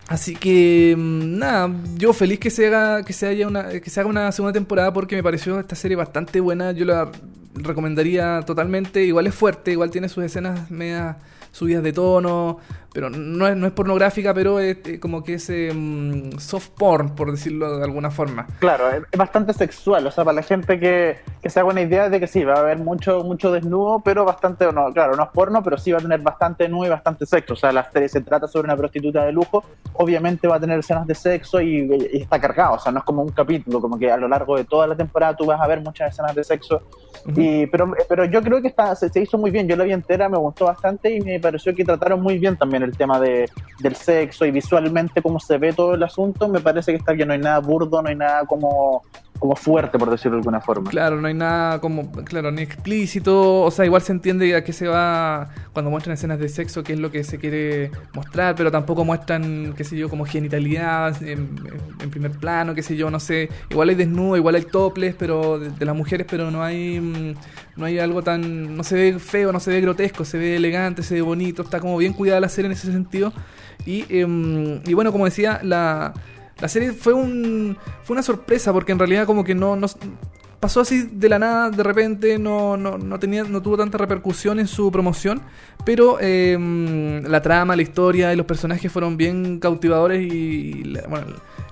Así 0.08 0.34
que 0.36 0.94
mm, 0.96 1.38
nada, 1.38 1.70
yo 1.96 2.12
feliz 2.12 2.38
que 2.38 2.50
se 2.50 2.66
haga 2.66 3.04
que 3.04 3.12
se 3.12 3.26
haya 3.26 3.46
una 3.46 3.68
que 3.80 3.90
se 3.90 4.00
haga 4.00 4.08
una 4.08 4.32
segunda 4.32 4.52
temporada 4.52 4.92
porque 4.92 5.16
me 5.16 5.22
pareció 5.22 5.58
esta 5.58 5.76
serie 5.76 5.96
bastante 5.96 6.40
buena. 6.40 6.72
Yo 6.72 6.84
la 6.84 7.10
recomendaría 7.54 8.42
totalmente. 8.46 9.04
Igual 9.04 9.26
es 9.26 9.34
fuerte, 9.34 9.72
igual 9.72 9.90
tiene 9.90 10.08
sus 10.08 10.24
escenas 10.24 10.70
medias 10.70 11.16
subidas 11.52 11.82
de 11.82 11.92
tono, 11.92 12.58
pero 12.94 13.10
no 13.10 13.48
es, 13.48 13.56
no 13.56 13.66
es 13.66 13.72
pornográfica, 13.72 14.32
pero 14.32 14.60
es 14.60 14.78
eh, 14.86 15.00
como 15.00 15.24
que 15.24 15.34
es 15.34 15.50
em, 15.50 16.30
soft 16.38 16.70
porn, 16.78 17.10
por 17.16 17.32
decirlo 17.32 17.78
de 17.78 17.84
alguna 17.84 18.10
forma. 18.12 18.46
Claro, 18.60 18.88
es 18.88 19.02
es 19.10 19.18
bastante 19.18 19.52
sexual, 19.52 20.06
o 20.06 20.10
sea, 20.12 20.24
para 20.24 20.36
la 20.36 20.42
gente 20.42 20.78
que, 20.78 21.18
que 21.42 21.50
se 21.50 21.58
haga 21.58 21.70
una 21.70 21.82
idea 21.82 22.08
de 22.08 22.20
que 22.20 22.28
sí, 22.28 22.44
va 22.44 22.54
a 22.54 22.60
haber 22.60 22.78
mucho 22.78 23.24
mucho 23.24 23.50
desnudo, 23.50 24.00
pero 24.04 24.24
bastante, 24.24 24.72
no, 24.72 24.92
claro, 24.92 25.16
no 25.16 25.24
es 25.24 25.28
porno, 25.30 25.60
pero 25.62 25.76
sí 25.76 25.90
va 25.90 25.98
a 25.98 26.02
tener 26.02 26.20
bastante 26.20 26.64
desnudo 26.64 26.86
y 26.86 26.88
bastante 26.90 27.26
sexo, 27.26 27.54
o 27.54 27.56
sea, 27.56 27.72
la 27.72 27.90
serie 27.90 28.08
se 28.08 28.20
trata 28.20 28.46
sobre 28.46 28.66
una 28.66 28.76
prostituta 28.76 29.24
de 29.24 29.32
lujo, 29.32 29.64
obviamente 29.94 30.46
va 30.46 30.56
a 30.56 30.60
tener 30.60 30.78
escenas 30.78 31.06
de 31.08 31.16
sexo 31.16 31.60
y, 31.60 31.90
y 32.12 32.22
está 32.22 32.40
cargado, 32.40 32.74
o 32.74 32.78
sea, 32.78 32.92
no 32.92 33.00
es 33.00 33.04
como 33.04 33.22
un 33.22 33.32
capítulo, 33.32 33.80
como 33.80 33.98
que 33.98 34.10
a 34.10 34.16
lo 34.16 34.28
largo 34.28 34.56
de 34.56 34.64
toda 34.64 34.86
la 34.86 34.96
temporada 34.96 35.36
tú 35.36 35.46
vas 35.46 35.60
a 35.60 35.66
ver 35.66 35.80
muchas 35.80 36.12
escenas 36.12 36.34
de 36.34 36.44
sexo, 36.44 36.82
Ujú. 37.26 37.40
y, 37.40 37.66
pero, 37.66 37.92
pero 38.08 38.24
yo 38.24 38.40
creo 38.40 38.62
que 38.62 38.68
está, 38.68 38.94
se, 38.94 39.08
se 39.08 39.20
hizo 39.20 39.36
muy 39.36 39.50
bien, 39.50 39.66
yo 39.66 39.74
la 39.74 39.82
vi 39.82 39.92
entera, 39.92 40.28
me 40.28 40.38
gustó 40.38 40.66
bastante 40.66 41.10
y 41.10 41.20
me 41.20 41.40
pareció 41.40 41.74
que 41.74 41.84
trataron 41.84 42.22
muy 42.22 42.38
bien 42.38 42.56
también 42.56 42.83
el 42.84 42.96
tema 42.96 43.18
de, 43.20 43.50
del 43.80 43.96
sexo 43.96 44.44
y 44.46 44.50
visualmente 44.50 45.22
cómo 45.22 45.40
se 45.40 45.58
ve 45.58 45.72
todo 45.72 45.94
el 45.94 46.02
asunto, 46.02 46.48
me 46.48 46.60
parece 46.60 46.92
que 46.92 46.98
está 46.98 47.12
bien, 47.12 47.28
no 47.28 47.34
hay 47.34 47.40
nada 47.40 47.58
burdo, 47.60 48.02
no 48.02 48.08
hay 48.08 48.16
nada 48.16 48.44
como, 48.44 49.02
como 49.38 49.56
fuerte, 49.56 49.98
por 49.98 50.10
decirlo 50.10 50.36
de 50.36 50.40
alguna 50.40 50.60
forma. 50.60 50.90
Claro, 50.90 51.20
no 51.20 51.26
hay 51.26 51.34
nada 51.34 51.80
como, 51.80 52.10
claro, 52.24 52.50
ni 52.50 52.62
explícito, 52.62 53.62
o 53.62 53.70
sea, 53.70 53.84
igual 53.84 54.02
se 54.02 54.12
entiende 54.12 54.54
a 54.54 54.64
qué 54.64 54.72
se 54.72 54.86
va 54.86 55.48
cuando 55.72 55.90
muestran 55.90 56.14
escenas 56.14 56.38
de 56.38 56.48
sexo, 56.48 56.82
qué 56.82 56.94
es 56.94 56.98
lo 56.98 57.10
que 57.10 57.24
se 57.24 57.38
quiere 57.38 57.90
mostrar, 58.14 58.54
pero 58.54 58.70
tampoco 58.70 59.04
muestran, 59.04 59.74
qué 59.76 59.84
sé 59.84 59.96
yo, 59.96 60.08
como 60.08 60.24
genitalidad 60.24 61.20
en, 61.22 61.56
primer 62.10 62.30
plano, 62.32 62.74
qué 62.74 62.82
sé 62.82 62.96
yo, 62.96 63.10
no 63.10 63.18
sé, 63.18 63.48
igual 63.70 63.88
hay 63.88 63.96
desnudo, 63.96 64.36
igual 64.36 64.54
hay 64.54 64.62
toples, 64.62 65.14
pero 65.18 65.58
de, 65.58 65.70
de 65.70 65.84
las 65.84 65.96
mujeres, 65.96 66.26
pero 66.30 66.50
no 66.50 66.62
hay, 66.62 67.00
mm, 67.00 67.34
no 67.76 67.86
hay 67.86 67.98
algo 67.98 68.22
tan, 68.22 68.76
no 68.76 68.84
se 68.84 68.94
ve 68.94 69.18
feo, 69.18 69.52
no 69.52 69.60
se 69.60 69.70
ve 69.72 69.80
grotesco, 69.80 70.24
se 70.24 70.38
ve 70.38 70.56
elegante, 70.56 71.02
se 71.02 71.14
ve 71.14 71.22
bonito, 71.22 71.62
está 71.62 71.80
como 71.80 71.96
bien 71.96 72.12
cuidada 72.12 72.40
la 72.40 72.48
serie 72.48 72.66
en 72.66 72.72
ese 72.72 72.92
sentido, 72.92 73.32
y, 73.84 74.06
em, 74.08 74.80
y 74.86 74.94
bueno, 74.94 75.12
como 75.12 75.24
decía, 75.24 75.60
la... 75.62 76.14
La 76.60 76.68
serie 76.68 76.92
fue 76.92 77.12
un 77.12 77.76
fue 78.02 78.14
una 78.14 78.22
sorpresa 78.22 78.72
porque 78.72 78.92
en 78.92 78.98
realidad 78.98 79.26
como 79.26 79.44
que 79.44 79.54
no, 79.54 79.76
no 79.76 79.86
pasó 80.60 80.80
así 80.80 81.08
de 81.12 81.28
la 81.28 81.38
nada, 81.38 81.70
de 81.70 81.82
repente, 81.82 82.38
no, 82.38 82.76
no, 82.78 82.96
no 82.96 83.18
tenía, 83.18 83.44
no 83.44 83.60
tuvo 83.60 83.76
tanta 83.76 83.98
repercusión 83.98 84.58
en 84.58 84.66
su 84.66 84.90
promoción, 84.90 85.42
pero 85.84 86.16
eh, 86.20 86.56
la 87.26 87.42
trama, 87.42 87.76
la 87.76 87.82
historia 87.82 88.32
y 88.32 88.36
los 88.36 88.46
personajes 88.46 88.90
fueron 88.90 89.16
bien 89.18 89.58
cautivadores 89.58 90.22
y 90.22 90.84
la, 90.84 91.02
bueno, 91.08 91.26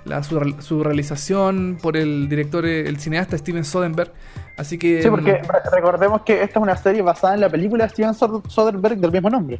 la- 0.04 0.22
su, 0.22 0.38
re- 0.38 0.56
su 0.60 0.82
realización 0.84 1.78
por 1.80 1.96
el 1.96 2.28
director, 2.28 2.66
eh, 2.66 2.86
el 2.86 2.98
cineasta 2.98 3.38
Steven 3.38 3.64
Soderbergh. 3.64 4.12
Así 4.58 4.76
que 4.76 5.00
Sí, 5.02 5.08
porque 5.08 5.32
mm, 5.42 5.46
re- 5.48 5.70
recordemos 5.72 6.20
que 6.22 6.42
esta 6.42 6.58
es 6.58 6.62
una 6.62 6.76
serie 6.76 7.00
basada 7.00 7.32
en 7.34 7.40
la 7.40 7.48
película 7.48 7.84
de 7.84 7.90
Steven 7.90 8.12
Sod- 8.12 8.46
Soderbergh 8.48 8.98
del 8.98 9.10
mismo 9.12 9.30
nombre, 9.30 9.58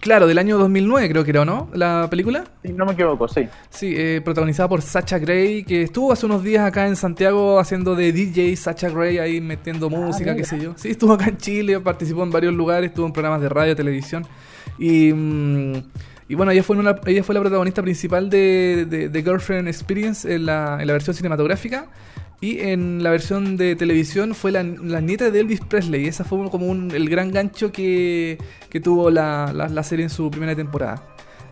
claro, 0.00 0.26
del 0.26 0.38
año 0.38 0.58
2009 0.58 1.08
creo 1.08 1.24
que 1.24 1.30
era, 1.30 1.42
¿o 1.42 1.44
¿no? 1.44 1.68
La 1.72 2.08
película. 2.10 2.44
si 2.62 2.72
no 2.72 2.84
me 2.86 2.92
equivoco, 2.92 3.28
sí. 3.28 3.48
Sí, 3.70 3.94
eh, 3.96 4.20
protagonizada 4.24 4.68
por 4.68 4.82
Sacha 4.82 5.18
Gray, 5.18 5.64
que 5.64 5.82
estuvo 5.82 6.12
hace 6.12 6.26
unos 6.26 6.42
días 6.42 6.66
acá 6.66 6.86
en 6.86 6.96
Santiago 6.96 7.58
haciendo 7.58 7.94
de 7.94 8.12
DJ 8.12 8.56
Sacha 8.56 8.88
Gray, 8.88 9.18
ahí 9.18 9.40
metiendo 9.40 9.90
música, 9.90 10.34
qué 10.36 10.44
sé 10.44 10.60
yo. 10.60 10.72
Sí, 10.76 10.90
estuvo 10.90 11.12
acá 11.14 11.26
en 11.26 11.38
Chile, 11.38 11.80
participó 11.80 12.22
en 12.22 12.30
varios 12.30 12.54
lugares, 12.54 12.90
estuvo 12.90 13.06
en 13.06 13.12
programas 13.12 13.40
de 13.40 13.48
radio, 13.48 13.74
televisión. 13.76 14.26
Y, 14.78 15.12
mm, 15.12 15.82
Y 16.28 16.34
bueno, 16.36 16.52
ella 16.52 16.62
fue, 16.62 16.76
una, 16.76 16.96
ella 17.06 17.22
fue 17.22 17.34
la 17.34 17.40
protagonista 17.40 17.82
principal 17.82 18.30
de, 18.30 18.86
de, 18.88 19.08
de 19.08 19.22
Girlfriend 19.22 19.68
Experience 19.68 20.32
en 20.32 20.46
la, 20.46 20.78
en 20.80 20.86
la 20.86 20.92
versión 20.94 21.14
cinematográfica. 21.14 21.86
Y 22.40 22.60
en 22.60 23.02
la 23.02 23.10
versión 23.10 23.56
de 23.56 23.74
televisión 23.76 24.34
fue 24.34 24.52
la, 24.52 24.62
nieta 24.62 25.30
de 25.30 25.40
Elvis 25.40 25.60
Presley. 25.60 26.06
Esa 26.06 26.24
fue 26.24 26.50
como 26.50 26.66
un- 26.66 26.90
el 26.90 27.08
gran 27.08 27.30
gancho 27.30 27.72
que, 27.72 28.36
que 28.68 28.80
tuvo 28.80 29.10
la, 29.10 29.52
la- 29.54 29.68
la 29.68 29.82
serie 29.82 30.04
en 30.04 30.10
su 30.10 30.30
primera 30.30 30.54
temporada. 30.54 31.02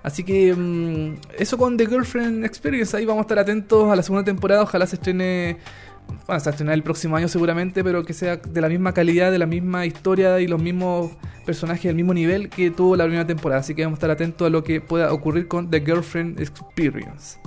Así 0.03 0.25
que 0.25 0.53
mm, 0.55 1.17
eso 1.39 1.57
con 1.57 1.77
The 1.77 1.87
Girlfriend 1.87 2.45
Experience. 2.45 2.95
Ahí 2.97 3.07
vamos 3.07 3.21
a 3.21 3.23
estar 3.23 3.39
atentos 3.39 3.91
a 3.91 3.97
la 3.97 4.03
segunda 4.03 4.25
temporada. 4.25 4.63
Ojalá 4.63 4.87
se 4.87 4.97
estrene. 4.97 5.59
Bueno, 6.27 6.41
se 6.41 6.51
estrenar 6.51 6.75
el 6.75 6.83
próximo 6.83 7.17
año 7.17 7.29
seguramente, 7.29 7.83
pero 7.83 8.05
que 8.05 8.13
sea 8.13 8.37
de 8.37 8.61
la 8.61 8.69
misma 8.69 8.95
calidad, 8.95 9.33
de 9.33 9.39
la 9.39 9.47
misma 9.47 9.87
historia 9.87 10.41
y 10.41 10.47
los 10.47 10.63
mismos 10.63 11.13
personajes 11.45 11.85
del 11.85 11.97
mismo 11.97 12.15
nivel 12.15 12.49
que 12.49 12.71
tuvo 12.71 12.97
la 12.97 13.05
primera 13.05 13.27
temporada. 13.27 13.61
Así 13.61 13.75
que 13.75 13.85
vamos 13.85 13.97
a 13.97 13.99
estar 13.99 14.11
atentos 14.11 14.47
a 14.47 14.51
lo 14.51 14.63
que 14.63 14.81
pueda 14.81 15.13
ocurrir 15.13 15.49
con 15.49 15.71
The 15.71 15.81
Girlfriend 15.81 16.41
Experience. 16.41 17.39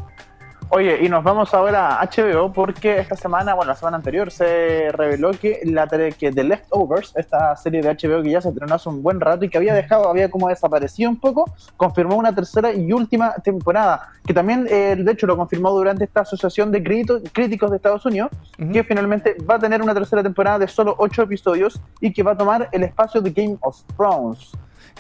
Oye, 0.70 1.06
y 1.06 1.10
nos 1.10 1.24
vamos 1.24 1.54
ahora 1.54 2.02
a 2.02 2.10
HBO 2.10 2.52
porque 2.52 2.98
esta 2.98 3.16
semana, 3.16 3.54
bueno, 3.54 3.72
la 3.72 3.76
semana 3.78 3.98
anterior 3.98 4.32
se 4.32 4.92
reveló 4.92 5.32
que 5.32 5.62
la 5.64 5.88
que 5.88 6.32
The 6.32 6.44
Leftovers, 6.44 7.14
esta 7.16 7.56
serie 7.56 7.82
de 7.82 7.90
HBO 7.90 8.24
que 8.24 8.32
ya 8.32 8.42
se 8.42 8.50
estrenó 8.50 8.76
hace 8.76 8.90
un 8.90 9.04
buen 9.04 9.22
rato 9.22 9.46
y 9.46 9.50
que 9.50 9.58
había 9.58 9.74
dejado, 9.74 10.10
había 10.10 10.30
como 10.30 10.50
desaparecido 10.50 11.10
un 11.10 11.20
poco, 11.20 11.46
confirmó 11.78 12.16
una 12.16 12.34
tercera 12.34 12.74
y 12.74 12.92
última 12.92 13.36
temporada, 13.36 14.10
que 14.26 14.34
también, 14.34 14.68
eh, 14.70 14.96
de 14.98 15.12
hecho, 15.12 15.28
lo 15.28 15.38
confirmó 15.38 15.70
durante 15.72 16.04
esta 16.04 16.22
asociación 16.22 16.72
de 16.72 16.84
críticos 16.84 17.70
de 17.70 17.78
Estados 17.78 18.06
Unidos, 18.06 18.32
que 18.74 18.84
finalmente 18.84 19.38
va 19.50 19.56
a 19.56 19.60
tener 19.60 19.82
una 19.82 19.94
tercera 19.94 20.24
temporada 20.24 20.60
de 20.60 20.68
solo 20.68 20.96
ocho 20.98 21.22
episodios 21.22 21.80
y 22.02 22.12
que 22.12 22.24
va 22.24 22.32
a 22.32 22.38
tomar 22.38 22.70
el 22.72 22.84
espacio 22.84 23.22
de 23.22 23.30
Game 23.30 23.58
of 23.62 23.82
Thrones. 23.96 24.52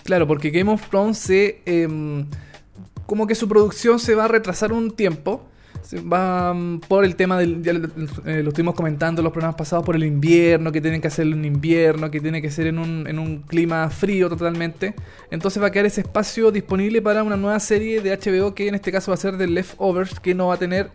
Claro, 0.03 0.27
porque 0.27 0.51
Game 0.51 0.71
of 0.71 0.87
Thrones 0.89 1.17
se. 1.17 1.61
em, 1.65 2.27
como 3.05 3.27
que 3.27 3.35
su 3.35 3.47
producción 3.47 3.99
se 3.99 4.15
va 4.15 4.25
a 4.25 4.27
retrasar 4.27 4.71
un 4.71 4.91
tiempo. 4.95 5.43
Va 6.11 6.55
por 6.87 7.05
el 7.05 7.15
tema 7.15 7.37
del. 7.37 7.61
Ya 7.61 7.73
lo, 7.73 7.87
eh, 8.25 8.41
lo 8.41 8.49
estuvimos 8.49 8.73
comentando 8.75 9.21
en 9.21 9.23
los 9.23 9.31
programas 9.33 9.55
pasados, 9.55 9.85
por 9.85 9.95
el 9.95 10.03
invierno, 10.03 10.71
que 10.71 10.81
tienen 10.81 10.99
que 11.01 11.07
hacerlo 11.07 11.35
en 11.35 11.45
invierno, 11.45 12.09
que 12.09 12.19
tiene 12.19 12.41
que 12.41 12.49
ser 12.49 12.67
en 12.67 12.79
un, 12.79 13.05
en 13.07 13.19
un 13.19 13.43
clima 13.43 13.89
frío 13.89 14.27
totalmente. 14.29 14.95
Entonces 15.31 15.61
va 15.61 15.67
a 15.67 15.71
quedar 15.71 15.85
ese 15.85 16.01
espacio 16.01 16.51
disponible 16.51 17.01
para 17.01 17.23
una 17.23 17.37
nueva 17.37 17.59
serie 17.59 18.01
de 18.01 18.17
HBO 18.17 18.55
que 18.55 18.67
en 18.67 18.75
este 18.75 18.91
caso 18.91 19.11
va 19.11 19.15
a 19.15 19.17
ser 19.17 19.37
The 19.37 19.47
Leftovers, 19.47 20.19
que 20.19 20.33
no 20.33 20.47
va 20.47 20.55
a 20.55 20.57
tener. 20.57 20.89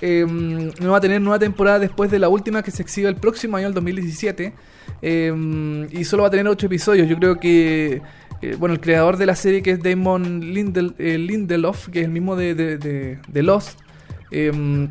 em, 0.00 0.70
no 0.80 0.92
va 0.92 0.96
a 0.96 1.00
tener 1.00 1.20
nueva 1.20 1.38
temporada 1.38 1.78
después 1.78 2.10
de 2.10 2.18
la 2.18 2.28
última 2.30 2.62
que 2.62 2.70
se 2.70 2.82
exhibe 2.82 3.08
el 3.10 3.16
próximo 3.16 3.56
año, 3.58 3.66
el 3.68 3.74
2017. 3.74 4.54
em, 5.02 5.86
y 5.92 6.04
solo 6.04 6.22
va 6.22 6.28
a 6.28 6.30
tener 6.30 6.46
8 6.48 6.66
episodios. 6.66 7.08
Yo 7.08 7.16
creo 7.18 7.38
que 7.38 8.00
eh, 8.42 8.56
bueno, 8.58 8.74
el 8.74 8.80
creador 8.80 9.18
de 9.18 9.26
la 9.26 9.34
serie 9.36 9.60
que 9.62 9.72
es 9.72 9.82
Damon 9.82 10.40
Lindel, 10.54 10.94
eh, 10.98 11.18
Lindelof, 11.18 11.88
que 11.90 12.00
es 12.00 12.04
el 12.06 12.10
mismo 12.10 12.36
de, 12.36 12.54
de, 12.54 12.78
de- 12.78 13.18
de 13.28 13.42
Lost, 13.42 13.78
em, 14.30 14.88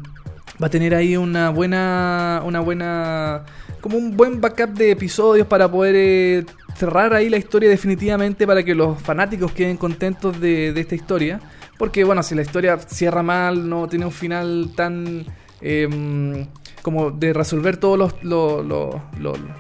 va 0.61 0.67
a 0.67 0.69
tener 0.69 0.93
ahí 0.95 1.15
una 1.17 1.49
buena, 1.49 2.41
una 2.45 2.59
buena, 2.59 3.43
como 3.81 3.97
un 3.97 4.15
buen 4.17 4.41
backup 4.41 4.69
de 4.71 4.91
episodios 4.91 5.47
para 5.47 5.69
poder 5.69 5.95
eh, 5.97 6.45
cerrar 6.75 7.13
ahí 7.13 7.29
la 7.29 7.37
historia 7.37 7.69
definitivamente 7.69 8.45
para 8.45 8.63
que 8.63 8.75
los 8.75 9.01
fanáticos 9.01 9.51
queden 9.51 9.77
contentos 9.77 10.39
de, 10.39 10.69
esta 10.79 10.95
historia. 10.95 11.39
Porque 11.77 12.03
bueno, 12.03 12.21
si 12.23 12.35
la 12.35 12.41
historia 12.41 12.77
cierra 12.77 13.23
mal, 13.23 13.69
no 13.69 13.87
tiene 13.87 14.05
un 14.05 14.11
final 14.11 14.71
tan... 14.75 15.25
em, 15.61 16.45
como 16.81 17.11
de 17.11 17.33
resolver 17.33 17.75
todos 17.77 17.97
los- 17.97 18.23
los- 18.23 18.65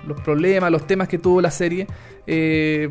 los 0.07 0.21
problemas, 0.23 0.71
los 0.71 0.87
temas 0.87 1.07
que 1.09 1.17
tuvo 1.17 1.41
la 1.41 1.51
serie, 1.51 1.85
eh, 2.25 2.87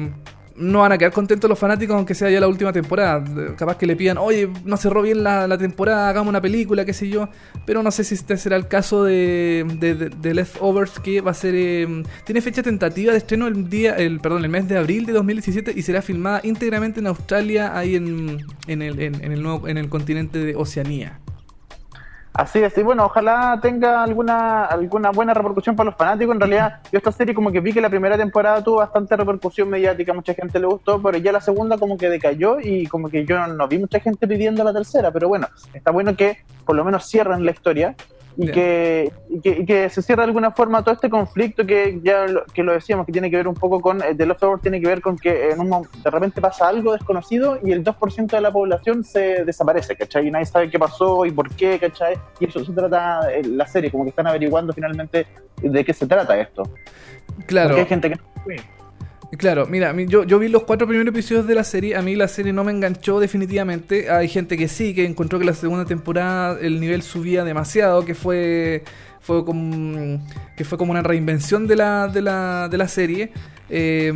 no 0.58 0.80
van 0.80 0.92
a 0.92 0.98
quedar 0.98 1.12
contentos 1.12 1.48
los 1.48 1.58
fanáticos 1.58 1.94
aunque 1.96 2.14
sea 2.14 2.28
ya 2.30 2.40
la 2.40 2.48
última 2.48 2.72
temporada. 2.72 3.24
Capaz 3.56 3.76
que 3.78 3.86
le 3.86 3.96
pidan, 3.96 4.18
oye, 4.18 4.48
no 4.64 4.76
cerró 4.76 5.02
bien 5.02 5.22
la, 5.22 5.46
la 5.46 5.56
temporada, 5.58 6.08
hagamos 6.08 6.28
una 6.30 6.40
película, 6.40 6.84
qué 6.84 6.92
sé 6.92 7.08
yo. 7.08 7.28
Pero 7.64 7.82
no 7.82 7.90
sé 7.90 8.04
si 8.04 8.14
este 8.14 8.36
será 8.36 8.56
el 8.56 8.66
caso 8.68 9.04
de, 9.04 9.64
de, 9.78 9.94
de- 9.94 10.34
Leftovers, 10.34 10.98
que 11.00 11.20
va 11.20 11.30
a 11.30 11.34
ser... 11.34 11.54
eh, 11.56 12.02
tiene 12.24 12.40
fecha 12.40 12.62
tentativa 12.62 13.12
de 13.12 13.18
estreno 13.18 13.46
el 13.46 13.68
día, 13.68 13.94
el 13.96 14.20
perdón, 14.20 14.44
el 14.44 14.50
mes 14.50 14.68
de 14.68 14.76
abril 14.78 15.06
de 15.06 15.12
2017 15.12 15.72
y 15.74 15.82
será 15.82 16.02
filmada 16.02 16.40
íntegramente 16.42 17.00
en 17.00 17.06
Australia, 17.06 17.76
ahí 17.76 17.96
en, 17.96 18.38
en, 18.66 18.82
el, 18.82 19.00
en 19.00 19.32
el 19.32 19.42
nuevo, 19.42 19.68
en 19.68 19.78
el 19.78 19.88
continente 19.88 20.38
de 20.38 20.54
Oceanía. 20.56 21.20
Así 22.32 22.60
es, 22.60 22.76
y 22.78 22.82
bueno, 22.82 23.04
ojalá 23.06 23.58
tenga 23.60 24.02
alguna 24.02 24.64
alguna 24.66 25.10
buena 25.10 25.34
repercusión 25.34 25.74
para 25.74 25.90
los 25.90 25.96
fanáticos. 25.96 26.34
En 26.34 26.40
realidad, 26.40 26.80
yo 26.92 26.98
esta 26.98 27.10
serie 27.10 27.34
como 27.34 27.50
que 27.50 27.60
vi 27.60 27.72
que 27.72 27.80
la 27.80 27.90
primera 27.90 28.16
temporada 28.16 28.62
tuvo 28.62 28.76
bastante 28.76 29.16
repercusión 29.16 29.68
mediática, 29.68 30.12
mucha 30.12 30.34
gente 30.34 30.60
le 30.60 30.66
gustó, 30.66 31.02
pero 31.02 31.18
ya 31.18 31.32
la 31.32 31.40
segunda 31.40 31.78
como 31.78 31.96
que 31.96 32.08
decayó 32.08 32.60
y 32.60 32.86
como 32.86 33.08
que 33.08 33.24
yo 33.24 33.44
no, 33.46 33.66
vi 33.66 33.78
mucha 33.78 33.98
gente 33.98 34.28
pidiendo 34.28 34.62
la 34.62 34.72
tercera, 34.72 35.10
pero 35.10 35.26
bueno, 35.28 35.48
está 35.72 35.90
bueno 35.90 36.14
que 36.14 36.38
por 36.64 36.76
lo 36.76 36.84
menos 36.84 37.08
cierren 37.08 37.44
la 37.44 37.50
historia 37.50 37.96
y, 38.40 38.52
que, 38.52 39.12
y, 39.28 39.40
que, 39.40 39.50
y 39.50 39.66
que 39.66 39.90
se 39.90 40.00
cierre 40.00 40.22
de 40.22 40.26
alguna 40.26 40.52
forma 40.52 40.84
todo 40.84 40.94
este 40.94 41.10
conflicto 41.10 41.66
que 41.66 41.98
ya 42.04 42.26
lo, 42.26 42.44
que 42.46 42.62
lo 42.62 42.72
decíamos, 42.72 43.04
que 43.04 43.10
tiene 43.10 43.30
que 43.30 43.36
ver 43.36 43.48
un 43.48 43.54
poco 43.54 43.80
con 43.80 44.00
eh, 44.00 44.14
The 44.16 44.26
Leftovers, 44.26 44.62
tiene 44.62 44.80
que 44.80 44.86
ver 44.86 45.00
con 45.00 45.18
que 45.18 45.50
en 45.50 45.58
un, 45.58 45.88
de 46.04 46.10
repente 46.10 46.40
pasa 46.40 46.68
algo 46.68 46.92
desconocido 46.92 47.58
y 47.64 47.72
el 47.72 47.82
2% 47.82 48.28
de 48.28 48.40
la 48.40 48.52
población 48.52 49.02
se 49.02 49.44
desaparece, 49.44 49.96
¿cachai? 49.96 50.28
Y 50.28 50.30
nadie 50.30 50.46
sabe 50.46 50.70
qué 50.70 50.78
pasó 50.78 51.26
y 51.26 51.32
por 51.32 51.50
qué, 51.56 51.80
¿cachai? 51.80 52.16
Y 52.38 52.44
eso 52.44 52.64
se 52.64 52.72
trata 52.72 53.28
eh, 53.32 53.42
la 53.42 53.66
serie, 53.66 53.90
como 53.90 54.04
que 54.04 54.10
están 54.10 54.28
averiguando 54.28 54.72
finalmente 54.72 55.26
de 55.60 55.84
qué 55.84 55.92
se 55.92 56.06
trata 56.06 56.38
esto. 56.38 56.62
Claro. 57.46 57.70
Porque 57.70 57.80
hay 57.80 57.88
gente 57.88 58.10
que 58.10 58.16
no. 58.16 58.77
Claro, 59.36 59.66
mira, 59.66 59.94
yo, 60.06 60.24
yo 60.24 60.38
vi 60.38 60.48
los 60.48 60.62
cuatro 60.62 60.86
primeros 60.88 61.12
episodios 61.12 61.46
de 61.46 61.54
la 61.54 61.62
serie, 61.62 61.94
a 61.96 62.00
mí 62.00 62.16
la 62.16 62.28
serie 62.28 62.50
no 62.54 62.64
me 62.64 62.72
enganchó 62.72 63.20
definitivamente, 63.20 64.10
hay 64.10 64.26
gente 64.26 64.56
que 64.56 64.68
sí, 64.68 64.94
que 64.94 65.04
encontró 65.04 65.38
que 65.38 65.44
la 65.44 65.52
segunda 65.52 65.84
temporada 65.84 66.58
el 66.58 66.80
nivel 66.80 67.02
subía 67.02 67.44
demasiado, 67.44 68.06
que 68.06 68.14
fue 68.14 68.84
fue 69.20 69.44
como, 69.44 70.24
que 70.56 70.64
fue 70.64 70.78
como 70.78 70.92
una 70.92 71.02
reinvención 71.02 71.66
de 71.66 71.76
la, 71.76 72.08
de 72.08 72.22
la, 72.22 72.68
de 72.70 72.78
la 72.78 72.88
serie. 72.88 73.30
Eh, 73.68 74.08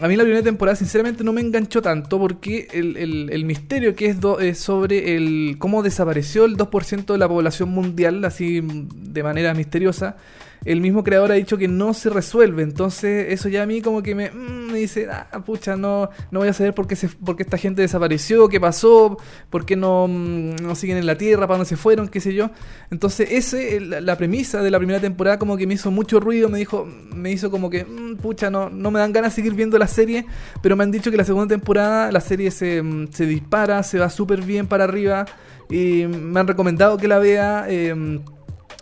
a 0.00 0.06
mí 0.06 0.14
la 0.14 0.22
primera 0.22 0.44
temporada 0.44 0.76
sinceramente 0.76 1.24
no 1.24 1.32
me 1.32 1.40
enganchó 1.40 1.82
tanto 1.82 2.20
porque 2.20 2.68
el, 2.72 2.96
el- 2.96 3.30
el 3.32 3.44
misterio 3.44 3.96
que 3.96 4.06
es, 4.06 4.20
do- 4.20 4.38
es 4.38 4.58
sobre 4.58 5.16
el 5.16 5.56
cómo 5.58 5.82
desapareció 5.82 6.44
el 6.44 6.56
2% 6.56 7.06
de 7.14 7.18
la 7.18 7.26
población 7.26 7.70
mundial 7.70 8.24
así 8.24 8.62
de 8.62 9.22
manera 9.24 9.52
misteriosa 9.54 10.16
el 10.64 10.80
mismo 10.80 11.02
creador 11.02 11.32
ha 11.32 11.34
dicho 11.34 11.58
que 11.58 11.68
no 11.68 11.94
se 11.94 12.10
resuelve. 12.10 12.62
Entonces, 12.62 13.32
eso 13.32 13.48
ya 13.48 13.62
a 13.62 13.66
mí 13.66 13.82
como 13.82 14.02
que 14.02 14.14
me, 14.14 14.30
mm, 14.30 14.72
me 14.72 14.78
dice, 14.78 15.08
ah, 15.10 15.42
pucha, 15.44 15.76
no, 15.76 16.08
no 16.30 16.40
voy 16.40 16.48
a 16.48 16.52
saber 16.52 16.74
por 16.74 16.86
qué, 16.86 16.96
se, 16.96 17.08
por 17.08 17.36
qué 17.36 17.42
esta 17.42 17.58
gente 17.58 17.82
desapareció, 17.82 18.48
qué 18.48 18.60
pasó, 18.60 19.16
por 19.50 19.64
qué 19.66 19.76
no, 19.76 20.06
mm, 20.08 20.56
no 20.62 20.74
siguen 20.74 20.96
en 20.98 21.06
la 21.06 21.16
Tierra, 21.16 21.46
para 21.46 21.58
dónde 21.58 21.68
se 21.68 21.76
fueron, 21.76 22.08
qué 22.08 22.20
sé 22.20 22.34
yo. 22.34 22.50
Entonces, 22.90 23.28
ese, 23.32 23.80
la, 23.80 24.00
la 24.00 24.16
premisa 24.16 24.62
de 24.62 24.70
la 24.70 24.78
primera 24.78 25.00
temporada 25.00 25.38
como 25.38 25.56
que 25.56 25.66
me 25.66 25.74
hizo 25.74 25.90
mucho 25.90 26.20
ruido, 26.20 26.48
me 26.48 26.58
dijo, 26.58 26.86
me 27.14 27.30
hizo 27.32 27.50
como 27.50 27.68
que, 27.70 27.84
mm, 27.84 28.16
pucha, 28.16 28.50
no, 28.50 28.70
no 28.70 28.90
me 28.90 29.00
dan 29.00 29.12
ganas 29.12 29.32
de 29.32 29.36
seguir 29.36 29.54
viendo 29.54 29.78
la 29.78 29.88
serie, 29.88 30.26
pero 30.62 30.76
me 30.76 30.84
han 30.84 30.90
dicho 30.90 31.10
que 31.10 31.16
la 31.16 31.24
segunda 31.24 31.48
temporada 31.54 32.10
la 32.12 32.20
serie 32.20 32.50
se, 32.50 32.82
mm, 32.82 33.08
se 33.12 33.26
dispara, 33.26 33.82
se 33.82 33.98
va 33.98 34.10
súper 34.10 34.42
bien 34.42 34.66
para 34.66 34.84
arriba. 34.84 35.26
Y 35.70 36.06
me 36.06 36.38
han 36.40 36.46
recomendado 36.46 36.98
que 36.98 37.08
la 37.08 37.18
vea. 37.18 37.64
eh, 37.68 38.20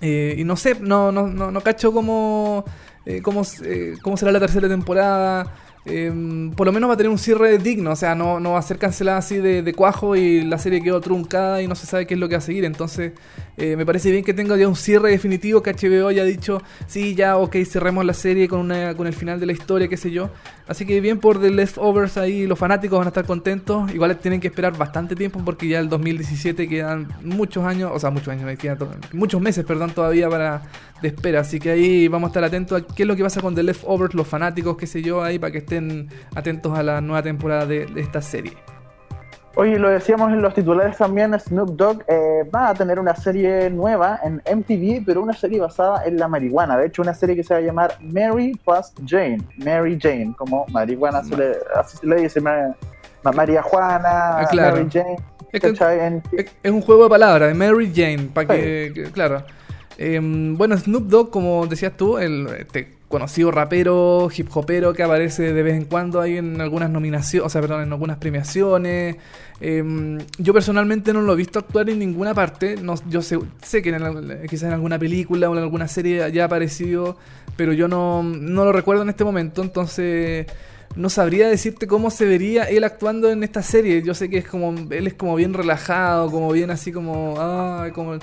eh, 0.01 0.35
y 0.39 0.45
no 0.45 0.57
sé, 0.57 0.77
no, 0.81 1.13
no, 1.13 1.27
no, 1.27 1.51
no 1.51 1.61
cacho 1.61 1.93
cómo, 1.93 2.65
eh, 3.07 3.21
cómo, 3.23 3.43
eh, 3.65 3.95
cómo 4.03 4.17
será 4.17 4.33
la 4.33 4.41
tercera 4.41 4.69
temporada. 4.69 5.53
Eh, 5.87 6.13
por 6.57 6.67
lo 6.67 6.73
menos 6.73 6.91
va 6.91 6.95
a 6.95 6.97
tener 6.99 7.11
un 7.11 7.19
cierre 7.19 7.57
digno, 7.57 7.93
o 7.93 7.97
sea, 7.97 8.15
no, 8.15 8.39
no 8.39 8.53
va 8.53 8.59
a 8.59 8.63
ser 8.63 8.77
cancelada 8.77 9.17
así 9.17 9.39
de, 9.39 9.63
de 9.63 9.73
cuajo 9.73 10.15
y 10.15 10.43
la 10.43 10.59
serie 10.59 10.83
quedó 10.83 11.01
truncada 11.01 11.63
y 11.63 11.69
no 11.69 11.75
se 11.75 11.87
sabe 11.87 12.07
qué 12.07 12.15
es 12.15 12.21
lo 12.21 12.29
que 12.29 12.35
va 12.35 12.39
a 12.39 12.43
seguir. 12.43 12.67
Entonces, 12.67 13.13
eh, 13.57 13.77
me 13.77 13.85
parece 13.85 14.11
bien 14.11 14.25
que 14.25 14.35
tenga 14.35 14.57
ya 14.57 14.69
un 14.69 14.77
cierre 14.77 15.11
definitivo, 15.11 15.63
que 15.63 15.73
HBO 15.73 16.09
haya 16.09 16.25
dicho, 16.25 16.63
sí, 16.87 17.15
ya, 17.15 17.37
ok, 17.37 17.57
cerremos 17.65 18.05
la 18.05 18.15
serie 18.15 18.49
con, 18.49 18.61
una, 18.61 18.95
con 18.95 19.07
el 19.07 19.13
final 19.13 19.39
de 19.41 19.47
la 19.47 19.53
historia, 19.53 19.89
qué 19.89 19.97
sé 19.97 20.11
yo. 20.11 20.31
Así 20.67 20.87
que 20.87 21.01
bien 21.01 21.19
por 21.19 21.41
The 21.41 21.51
Leftovers 21.51 22.17
ahí, 22.17 22.47
los 22.47 22.59
fanáticos 22.59 22.99
van 22.99 23.09
a 23.09 23.11
estar 23.11 23.25
contentos. 23.25 23.93
Igual 23.93 24.17
tienen 24.19 24.41
que 24.41 24.49
esperar 24.49 24.77
bastante 24.77 25.17
tiempo 25.17 25.41
porque 25.45 25.67
ya 25.69 25.81
el 25.81 25.89
2017 25.89 26.69
quedan 26.69 27.09
muchos 27.23 27.65
años, 27.65 27.91
o 27.93 27.99
sea, 27.99 28.11
muchos 28.11 28.29
años, 28.29 28.51
muchos 29.13 29.41
meses, 29.41 29.65
perdón, 29.65 29.91
todavía 29.91 30.29
para 30.29 30.63
de 31.03 31.09
espera. 31.09 31.41
Así 31.41 31.59
que 31.59 31.71
ahí 31.71 32.09
vamos 32.09 32.29
a 32.29 32.31
estar 32.31 32.45
atentos 32.45 32.81
a 32.81 32.87
qué 32.87 33.03
es 33.03 33.07
lo 33.07 33.17
que 33.17 33.23
pasa 33.23 33.41
con 33.41 33.55
The 33.55 33.63
Leftovers, 33.63 34.15
los 34.15 34.29
fanáticos, 34.29 34.77
qué 34.77 34.87
sé 34.87 35.03
yo, 35.03 35.23
ahí 35.23 35.39
para 35.39 35.53
que 35.53 35.59
estén 35.59 36.09
atentos 36.35 36.77
a 36.79 36.83
la 36.83 37.01
nueva 37.01 37.23
temporada 37.23 37.67
de 37.67 37.89
esta 37.97 38.23
serie. 38.23 38.53
Oye, 39.57 39.79
lo 39.79 39.89
decíamos 39.91 40.33
en 40.33 40.41
los 40.43 40.55
titulares 40.55 40.97
también, 40.97 41.39
Snoop 41.39 41.71
Dogg 41.77 42.03
eh, 42.07 42.49
va 42.55 42.69
a 42.69 42.75
tener 42.75 42.99
una 43.01 43.17
serie 43.17 43.69
nueva 43.69 44.21
en 44.23 44.37
MTV, 44.37 45.03
pero 45.05 45.23
una 45.23 45.33
serie 45.33 45.61
basada 45.61 46.05
en 46.05 46.19
la 46.19 46.29
marihuana. 46.29 46.79
De 46.79 46.87
hecho, 46.87 47.03
una 47.03 47.15
serie 47.15 47.35
que 47.35 47.43
se 47.43 47.55
va 47.55 47.59
a 47.59 47.63
llamar 47.63 47.95
Mary 48.01 48.53
plus 48.65 48.93
Jane. 49.05 49.43
Mary 49.57 49.99
Jane, 50.01 50.35
como 50.39 50.65
marihuana, 50.69 51.25
se 51.25 51.37
le, 51.37 51.53
así 51.75 51.97
se 51.99 52.07
le 52.07 52.17
dice, 52.23 52.41
ma- 52.41 52.75
ma- 53.25 53.33
María 53.33 53.61
Juana, 53.63 54.39
Ah, 54.39 54.47
claro. 54.49 54.77
Mary 54.77 54.89
Jane. 54.91 55.17
Es 56.63 56.71
un 56.71 56.81
juego 56.81 57.05
de 57.05 57.11
palabras, 57.11 57.49
de 57.49 57.55
Mary 57.55 57.91
Jane, 57.93 58.29
para 58.33 58.47
que, 58.47 58.93
que- 58.95 59.03
claro. 59.11 59.43
Em, 59.99 60.57
bueno, 60.57 60.79
Snoop 60.79 61.09
Dogg, 61.09 61.31
como 61.31 61.67
decías 61.67 61.93
tú, 61.97 62.19
el 62.19 62.47
este 62.59 62.95
conocido 63.11 63.51
rapero, 63.51 64.31
hip 64.35 64.49
hopero 64.55 64.93
que 64.93 65.03
aparece 65.03 65.53
de 65.53 65.63
vez 65.65 65.75
en 65.75 65.85
cuando 65.85 66.21
ahí 66.21 66.37
en 66.37 66.61
algunas 66.61 66.89
nominaciones, 66.91 67.45
o 67.45 67.51
sea, 67.51 67.61
perdón, 67.61 67.83
en 67.83 67.93
algunas 67.93 68.19
premiaciones. 68.19 69.17
Em, 69.61 70.19
yo 70.39 70.55
personalmente 70.55 71.13
no 71.13 71.21
lo 71.21 71.33
he 71.33 71.37
visto 71.37 71.59
actuar 71.59 71.91
en 71.91 71.99
ninguna 71.99 72.35
parte. 72.35 72.77
No, 72.77 72.95
yo 73.09 73.21
sé, 73.21 73.37
sé 73.63 73.83
que 73.83 73.93
quizás 74.49 74.69
en 74.69 74.75
alguna 74.75 74.97
película 74.97 75.51
o 75.51 75.57
en 75.57 75.59
alguna 75.59 75.89
serie 75.89 76.23
haya 76.23 76.45
aparecido, 76.45 77.19
pero 77.57 77.73
yo 77.73 77.89
no, 77.89 78.23
no 78.23 78.65
lo 78.65 78.71
recuerdo 78.71 79.03
en 79.03 79.09
este 79.09 79.25
momento, 79.25 79.61
entonces 79.61 80.47
no 80.95 81.09
sabría 81.09 81.49
decirte 81.49 81.89
cómo 81.89 82.11
se 82.11 82.27
vería 82.27 82.65
él 82.65 82.85
actuando 82.85 83.29
en 83.29 83.43
esta 83.43 83.63
serie. 83.63 84.03
Yo 84.03 84.15
sé 84.15 84.31
que 84.31 84.39
es 84.39 84.47
como 84.47 84.73
él 84.89 85.09
es 85.09 85.15
como 85.15 85.35
bien 85.35 85.53
relajado, 85.53 86.31
como 86.31 86.53
bien 86.53 86.71
así 86.71 86.93
como 86.93 87.35
ah, 87.39 87.89
como 87.93 88.21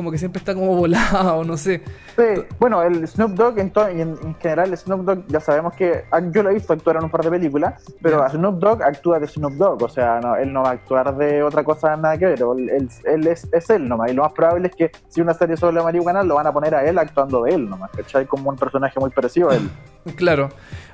como 0.00 0.10
que 0.10 0.18
siempre 0.18 0.38
está 0.38 0.54
como 0.54 0.74
volado, 0.76 1.44
no 1.44 1.56
sé. 1.56 1.82
Sí, 2.16 2.42
bueno, 2.58 2.82
el 2.82 3.06
Snoop 3.06 3.32
Dogg 3.32 3.58
en, 3.58 3.72
en, 3.90 4.00
en 4.22 4.34
general, 4.36 4.76
Snoop 4.76 5.02
Dogg 5.04 5.24
ya 5.28 5.40
sabemos 5.40 5.74
que 5.74 6.04
ah, 6.10 6.20
yo 6.32 6.42
lo 6.42 6.50
he 6.50 6.54
visto 6.54 6.72
actuar 6.72 6.96
en 6.96 7.04
un 7.04 7.10
par 7.10 7.22
de 7.22 7.30
películas, 7.30 7.74
pero 8.02 8.18
Ya. 8.18 8.24
a 8.26 8.30
Snoop 8.30 8.58
Dogg 8.58 8.82
actúa 8.82 9.18
de 9.20 9.26
Snoop 9.26 9.52
Dogg, 9.54 9.82
o 9.82 9.88
sea, 9.88 10.20
no, 10.20 10.36
él 10.36 10.52
no 10.52 10.62
va 10.62 10.70
a 10.70 10.72
actuar 10.72 11.16
de 11.16 11.42
otra 11.42 11.62
cosa 11.64 11.96
nada 11.96 12.16
que 12.18 12.26
ver, 12.26 12.40
él, 12.40 12.68
él- 12.70 12.88
él 13.04 13.26
es, 13.26 13.46
es 13.52 13.70
él 13.70 13.88
nomás, 13.88 14.10
y 14.10 14.14
lo 14.14 14.22
más 14.22 14.32
probable 14.32 14.68
es 14.68 14.74
que 14.76 14.90
si 15.08 15.20
una 15.20 15.34
serie 15.34 15.56
sobre 15.56 15.74
la 15.76 15.82
marihuana 15.82 16.22
lo 16.22 16.34
van 16.36 16.46
a 16.46 16.52
poner 16.52 16.74
a 16.74 16.84
él 16.84 16.98
actuando 16.98 17.42
de 17.44 17.54
él 17.54 17.68
nomás, 17.68 17.90
¿cachai? 17.90 18.26
Como 18.26 18.50
un 18.50 18.56
personaje 18.56 18.98
muy 18.98 19.10
parecido 19.10 19.50
a 19.50 19.56
él. 19.56 19.70
Claro. 20.16 20.48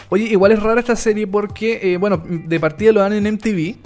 Oye, 0.08 0.24
igual 0.24 0.50
es 0.52 0.62
rara 0.62 0.80
esta 0.80 0.96
serie 0.96 1.26
porque, 1.28 1.92
eh, 1.92 1.96
bueno, 1.96 2.20
de 2.26 2.58
partida 2.60 2.90
lo 2.92 3.00
dan 3.00 3.12
en 3.12 3.24
MTV. 3.34 3.76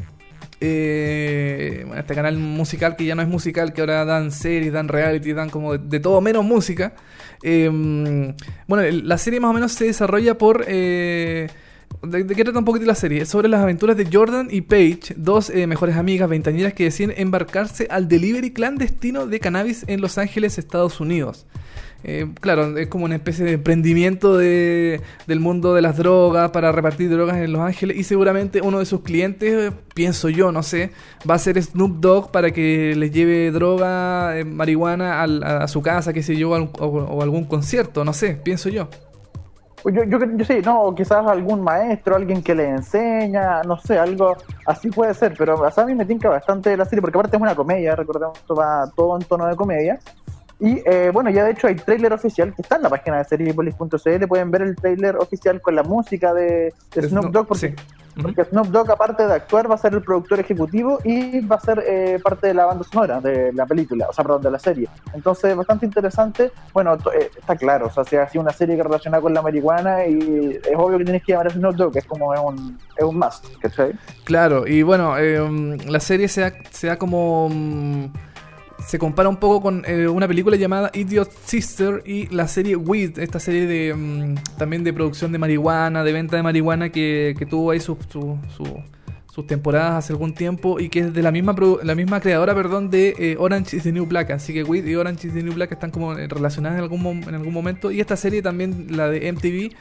Eh, 0.61 1.87
este 1.97 2.15
canal 2.15 2.37
musical 2.39 2.97
que 2.97 3.05
ya 3.05 3.15
no 3.15 3.23
es 3.23 3.29
musical, 3.29 3.73
que 3.73 3.81
ahora 3.81 4.05
dan 4.05 4.31
series, 4.31 4.73
dan 4.73 4.89
reality, 4.89 5.33
dan 5.33 5.51
como 5.51 5.79
de, 5.79 6.01
todo 6.01 6.21
menos 6.21 6.45
música. 6.45 6.95
Eh, 7.43 7.69
bueno, 8.67 8.99
la 9.05 9.19
serie 9.19 9.41
más 9.41 9.51
o 9.51 9.55
menos 9.55 9.73
se 9.73 9.87
desarrolla 9.87 10.37
por... 10.37 10.65
eh, 10.69 11.49
¿De, 12.03 12.27
qué 12.27 12.45
trata 12.45 12.59
un 12.59 12.65
poquito 12.65 12.87
la 12.87 12.95
serie? 12.95 13.27
Sobre 13.27 13.49
las 13.49 13.61
aventuras 13.61 13.97
de 13.97 14.09
Jordan 14.11 14.49
y 14.51 14.63
Paige, 14.63 15.15
dos 15.17 15.51
eh, 15.51 15.67
mejores 15.67 15.97
amigas 15.97 16.31
veintañeras 16.31 16.73
que 16.73 16.85
deciden 16.85 17.13
embarcarse 17.17 17.89
al 17.91 18.09
delivery 18.09 18.53
clandestino 18.53 19.27
de 19.27 19.39
cannabis 19.39 19.85
en 19.87 20.01
Los 20.01 20.17
Ángeles, 20.17 20.57
Estados 20.57 21.01
Unidos. 21.01 21.47
Eh, 22.03 22.27
claro, 22.41 22.79
es 22.79 22.89
como 22.89 23.05
una 23.05 23.17
especie 23.17 23.45
de 23.45 23.53
emprendimiento 23.53 24.37
de, 24.39 25.03
del 25.27 25.41
mundo 25.41 25.75
de 25.75 25.83
las 25.83 25.97
drogas 25.99 26.51
para 26.51 26.73
repartir 26.73 27.11
drogas 27.11 27.37
en 27.37 27.53
Los 27.53 27.61
Ángeles 27.61 27.97
y 27.99 28.05
seguramente 28.05 28.63
uno 28.63 28.79
de 28.79 28.87
sus 28.87 29.03
clientes, 29.03 29.71
eh, 29.71 29.77
pienso 29.95 30.29
yo, 30.31 30.51
no 30.51 30.63
sé, 30.63 30.93
va 31.29 31.35
a 31.35 31.39
ser 31.39 31.63
Snoop 31.63 32.01
Dogg 32.01 32.31
para 32.31 32.53
que 32.53 32.95
les 32.97 33.13
lleve 33.13 33.51
droga, 33.51 34.39
eh, 34.39 34.45
marihuana 34.45 35.23
al- 35.23 35.43
a, 35.45 35.69
su 35.69 35.83
casa, 35.83 36.13
qué 36.15 36.23
sé 36.23 36.37
yo, 36.37 36.51
o, 36.51 36.87
o 36.87 37.23
algún 37.23 37.45
concierto, 37.45 38.05
no 38.05 38.13
sé, 38.15 38.35
pienso 38.43 38.71
yo. 38.71 38.89
Pues 39.83 39.95
Yo, 39.95 40.05
yo, 40.05 40.19
yo 40.37 40.45
sí, 40.45 40.59
no, 40.65 40.95
quizás 40.95 41.27
algún 41.27 41.63
maestro, 41.63 42.15
alguien 42.17 42.43
que 42.43 42.55
le 42.55 42.69
enseña, 42.69 43.63
no 43.63 43.79
sé, 43.79 43.99
algo 43.99 44.37
así 44.67 44.91
puede 44.91 45.15
ser, 45.15 45.35
pero 45.39 45.65
a 45.65 45.85
mí 45.87 45.95
me 45.95 46.05
tinca 46.05 46.29
bastante 46.29 46.77
la 46.77 46.85
serie, 46.85 47.01
porque 47.01 47.17
aparte 47.17 47.37
es 47.37 47.43
una 47.43 47.55
comedia, 47.55 47.97
recordemos, 47.97 48.39
va 48.51 48.91
todo 48.95 49.17
en 49.17 49.25
tono 49.25 49.47
de 49.47 49.57
comedia. 49.57 49.99
Y 50.61 50.83
eh, 50.85 51.11
bueno, 51.13 51.31
ya 51.31 51.45
de 51.45 51.53
hecho 51.53 51.69
hay 51.69 51.75
tráiler 51.75 52.13
oficial 52.13 52.55
que 52.55 52.61
está 52.61 52.77
en 52.77 52.83
la 52.83 52.91
página 52.91 53.19
de 53.19 53.25
seriepolis.cl, 53.25 54.27
pueden 54.29 54.51
ver 54.51 54.63
el 54.63 54.77
tráiler 54.77 55.17
oficial 55.17 55.61
con 55.63 55.75
la 55.75 55.83
música 55.83 56.35
de, 56.35 56.75
de 56.95 57.09
Snoop 57.09 57.33
Dogg, 57.33 57.47
porque, 57.47 57.69
sí. 57.69 57.75
Porque 58.21 58.45
Snoop 58.45 58.67
Dogg 58.67 58.91
aparte 58.91 59.27
de 59.27 59.33
actuar 59.33 59.71
va 59.71 59.77
a 59.77 59.79
ser 59.79 59.95
el 59.95 60.03
productor 60.03 60.39
ejecutivo 60.39 60.99
y 61.03 61.41
va 61.41 61.57
a 61.57 61.61
ser 61.61 61.83
eh, 61.87 62.19
parte 62.23 62.49
de 62.49 62.55
la 62.55 62.67
banda 62.67 62.85
sonora 62.85 63.23
de 63.23 63.55
la 63.55 63.65
película, 63.65 64.09
o 64.11 64.13
sea, 64.13 64.23
perdón, 64.23 64.43
de 64.43 64.51
la 64.51 64.59
serie. 64.59 64.87
Entonces, 65.15 65.57
bastante 65.57 65.87
interesante. 65.87 66.53
Bueno, 66.75 66.95
eh, 67.19 67.31
está 67.39 67.57
claro, 67.57 67.87
o 67.87 67.91
sea, 67.91 68.05
si 68.05 68.17
ha 68.17 68.29
sido 68.29 68.43
una 68.43 68.53
serie 68.53 68.77
que 68.77 68.83
relaciona 68.83 69.19
con 69.19 69.33
la 69.33 69.41
marihuana 69.41 70.05
y 70.05 70.61
es 70.63 70.77
obvio 70.77 70.99
que 70.99 71.05
tienes 71.05 71.25
que 71.25 71.33
llamar 71.33 71.47
a 71.47 71.51
Snoop 71.51 71.75
Dogg, 71.75 71.97
es 71.97 72.05
como 72.05 72.35
es 72.35 72.41
un, 72.41 72.79
es 72.99 73.05
un 73.05 73.19
must, 73.19 73.47
¿cachai? 73.63 73.93
Claro, 74.25 74.67
y 74.67 74.83
bueno, 74.83 75.15
mm, 75.15 75.89
la 75.89 76.01
serie 76.01 76.29
se 76.29 76.43
da, 76.43 76.53
se 76.71 76.89
da 76.89 76.99
como... 76.99 77.49
mm, 77.49 78.30
se 78.87 78.99
compara 78.99 79.29
un 79.29 79.37
poco 79.37 79.61
con 79.61 79.83
eh, 79.87 80.09
una 80.09 80.27
película 80.27 80.57
llamada 80.57 80.91
Idiot 80.95 81.31
Sister 81.45 82.03
y 82.07 82.27
la 82.29 82.49
serie 82.49 82.77
Weed, 82.77 83.19
esta 83.19 83.39
serie 83.41 83.67
de 83.67 83.95
mm, 83.95 84.35
también 84.59 84.85
de 84.85 84.93
producción 84.93 85.33
de 85.33 85.39
marihuana, 85.39 86.03
de 86.05 86.13
venta 86.13 86.37
de 86.37 86.43
marihuana 86.43 86.91
que, 86.91 87.35
tuvo 87.49 87.71
ahí 87.71 87.81
sus 87.81 87.99
su, 88.11 88.39
su- 88.57 88.83
sus 89.33 89.47
temporadas 89.47 89.93
hace 89.95 90.13
algún 90.13 90.35
tiempo 90.35 90.81
y 90.81 90.89
que 90.89 91.01
es 91.01 91.15
de 91.15 91.23
la 91.23 91.31
misma 91.31 91.55
la 91.85 91.95
misma 91.95 92.21
creadora, 92.21 92.53
perdón, 92.53 92.91
de 92.91 93.15
eh, 93.17 93.37
Orange 93.39 93.77
is 93.77 93.85
the 93.85 93.93
New 93.93 94.07
Black, 94.07 94.33
así 94.33 94.53
que 94.53 94.65
Weed 94.65 94.85
y 94.87 94.97
Orange 94.97 95.29
is 95.29 95.35
the 95.35 95.43
New 95.43 95.55
Black 95.55 95.71
están 95.71 95.93
como 95.93 96.15
eh, 96.19 96.27
relacionadas 96.27 96.79
en 96.79 96.83
algún 96.83 97.07
en 97.07 97.35
algún 97.35 97.53
momento 97.53 97.93
y 97.93 98.01
esta 98.01 98.17
serie 98.17 98.43
también 98.43 98.89
la 98.91 99.09
de 99.09 99.33
MTV 99.33 99.73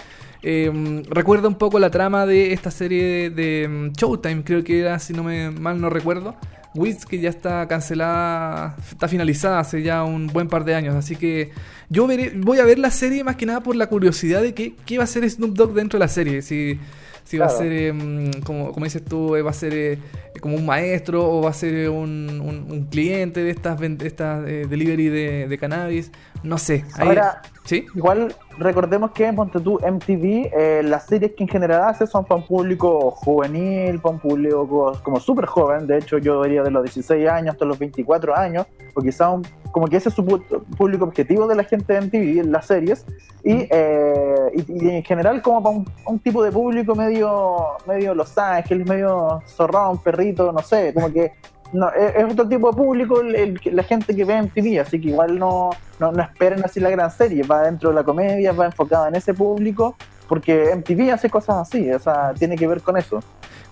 eh, 0.43 1.03
recuerda 1.09 1.47
un 1.47 1.55
poco 1.55 1.79
la 1.79 1.89
trama 1.89 2.25
de 2.27 2.53
esta 2.53 2.69
serie 2.71 3.03
de, 3.03 3.29
de, 3.31 3.67
mm, 3.67 3.91
Showtime, 3.93 4.43
creo 4.43 4.63
que 4.63 4.81
era, 4.81 4.99
si 4.99 5.13
no 5.13 5.23
me 5.23 5.49
mal 5.51 5.81
no 5.81 5.89
recuerdo. 5.89 6.35
Wiz 6.75 7.05
que 7.05 7.19
ya 7.19 7.29
está 7.29 7.67
cancelada, 7.67 8.75
está 8.91 9.07
finalizada 9.07 9.59
hace 9.59 9.81
ya 9.81 10.03
un 10.03 10.27
buen 10.27 10.47
par 10.47 10.65
de 10.65 10.75
años, 10.75 10.95
así 10.95 11.15
que 11.15 11.49
yo 11.89 12.05
veré, 12.05 12.31
voy 12.35 12.59
a 12.59 12.65
ver 12.65 12.77
la 12.77 12.91
serie 12.91 13.23
más 13.23 13.35
que 13.37 13.45
nada 13.47 13.61
por 13.61 13.75
la 13.75 13.87
curiosidad 13.87 14.41
de 14.43 14.53
qué, 14.53 14.75
qué 14.85 14.97
va 14.99 15.03
a 15.05 15.07
ser 15.07 15.27
Snoop 15.29 15.55
Dogg 15.55 15.73
dentro 15.73 15.97
de 15.97 16.05
la 16.05 16.09
serie, 16.09 16.41
si, 16.43 16.79
si 17.23 17.37
va 17.39 17.47
a 17.47 17.49
ser, 17.49 17.71
eh, 17.71 17.91
mm, 17.91 18.41
como, 18.43 18.71
como 18.71 18.83
dices 18.85 19.03
tú, 19.03 19.35
eh, 19.35 19.41
va 19.41 19.49
a 19.49 19.53
ser 19.53 19.73
eh, 19.73 19.97
como 20.41 20.55
un 20.57 20.65
maestro 20.65 21.27
o 21.27 21.41
va 21.41 21.49
a 21.49 21.53
ser 21.53 21.89
un, 21.89 22.39
un- 22.39 22.71
un 22.71 22.85
cliente 22.85 23.43
de 23.43 23.49
estas, 23.49 23.79
de 23.79 23.97
estas 24.07 24.47
eh, 24.47 24.67
delivery 24.69 25.07
de, 25.09 25.47
de 25.47 25.57
cannabis, 25.57 26.11
no 26.43 26.57
sé. 26.57 26.85
Ahí- 26.97 27.07
Ahora, 27.09 27.41
¿Sí? 27.65 27.85
Igual 27.93 28.33
recordemos 28.57 29.11
que 29.11 29.27
en 29.27 29.35
Ponte 29.35 29.59
tú 29.59 29.77
MTV, 29.85 30.49
eh, 30.57 30.81
las 30.83 31.05
series 31.05 31.33
que 31.33 31.43
en 31.43 31.49
general 31.49 31.83
hace 31.83 32.07
son 32.07 32.25
para 32.25 32.41
un 32.41 32.47
público 32.47 33.11
juvenil, 33.11 33.99
para 33.99 34.15
un 34.15 34.19
público 34.19 34.67
co- 34.67 34.99
como 35.03 35.19
súper 35.19 35.45
joven. 35.45 35.85
De 35.85 35.99
hecho, 35.99 36.17
yo 36.17 36.41
diría 36.41 36.63
de 36.63 36.71
los 36.71 36.81
16 36.83 37.29
años 37.29 37.53
hasta 37.53 37.65
los 37.65 37.77
24 37.77 38.35
años, 38.35 38.65
o 38.95 39.01
quizá 39.01 39.29
un- 39.29 39.45
como 39.71 39.85
que 39.87 39.97
ese 39.97 40.09
es 40.09 40.15
su 40.15 40.25
público 40.25 41.05
objetivo 41.05 41.45
de 41.45 41.55
la 41.57 41.63
gente 41.63 41.93
de 41.93 41.99
MTV, 42.01 42.39
en 42.39 42.51
las 42.51 42.65
series. 42.65 43.05
Y, 43.43 43.67
eh, 43.69 44.35
y, 44.55 44.85
y 44.85 44.89
en 44.89 45.03
general, 45.03 45.39
como 45.43 45.61
para 45.61 45.75
un, 45.75 45.85
un 46.07 46.17
tipo 46.17 46.41
de 46.43 46.51
público 46.51 46.95
medio, 46.95 47.55
medio 47.85 48.15
Los 48.15 48.35
Ángeles, 48.35 48.87
medio 48.87 49.43
zorrón, 49.45 49.99
perrito, 49.99 50.51
no 50.51 50.63
sé, 50.63 50.91
como 50.91 51.13
que 51.13 51.33
no, 51.71 51.89
es, 51.91 52.31
otro 52.31 52.47
tipo 52.47 52.71
de 52.71 52.77
público 52.77 53.21
la 53.21 53.83
gente 53.83 54.15
que 54.15 54.25
ve 54.25 54.41
MTV, 54.41 54.81
así 54.81 54.99
que 54.99 55.09
igual 55.09 55.37
no, 55.37 55.69
no, 55.99 56.11
no 56.11 56.21
esperen 56.23 56.63
así 56.63 56.79
la 56.79 56.89
gran 56.89 57.11
serie, 57.11 57.43
va 57.43 57.63
dentro 57.63 57.89
de 57.89 57.95
la 57.95 58.03
comedia, 58.03 58.51
va 58.51 58.65
enfocada 58.65 59.07
en 59.07 59.15
ese 59.15 59.33
público, 59.33 59.95
porque 60.27 60.75
MTV 60.75 61.11
hace 61.11 61.29
cosas 61.29 61.57
así, 61.57 61.91
o 61.91 61.99
sea, 61.99 62.33
tiene 62.37 62.55
que 62.55 62.67
ver 62.67 62.81
con 62.81 62.97
eso. 62.97 63.19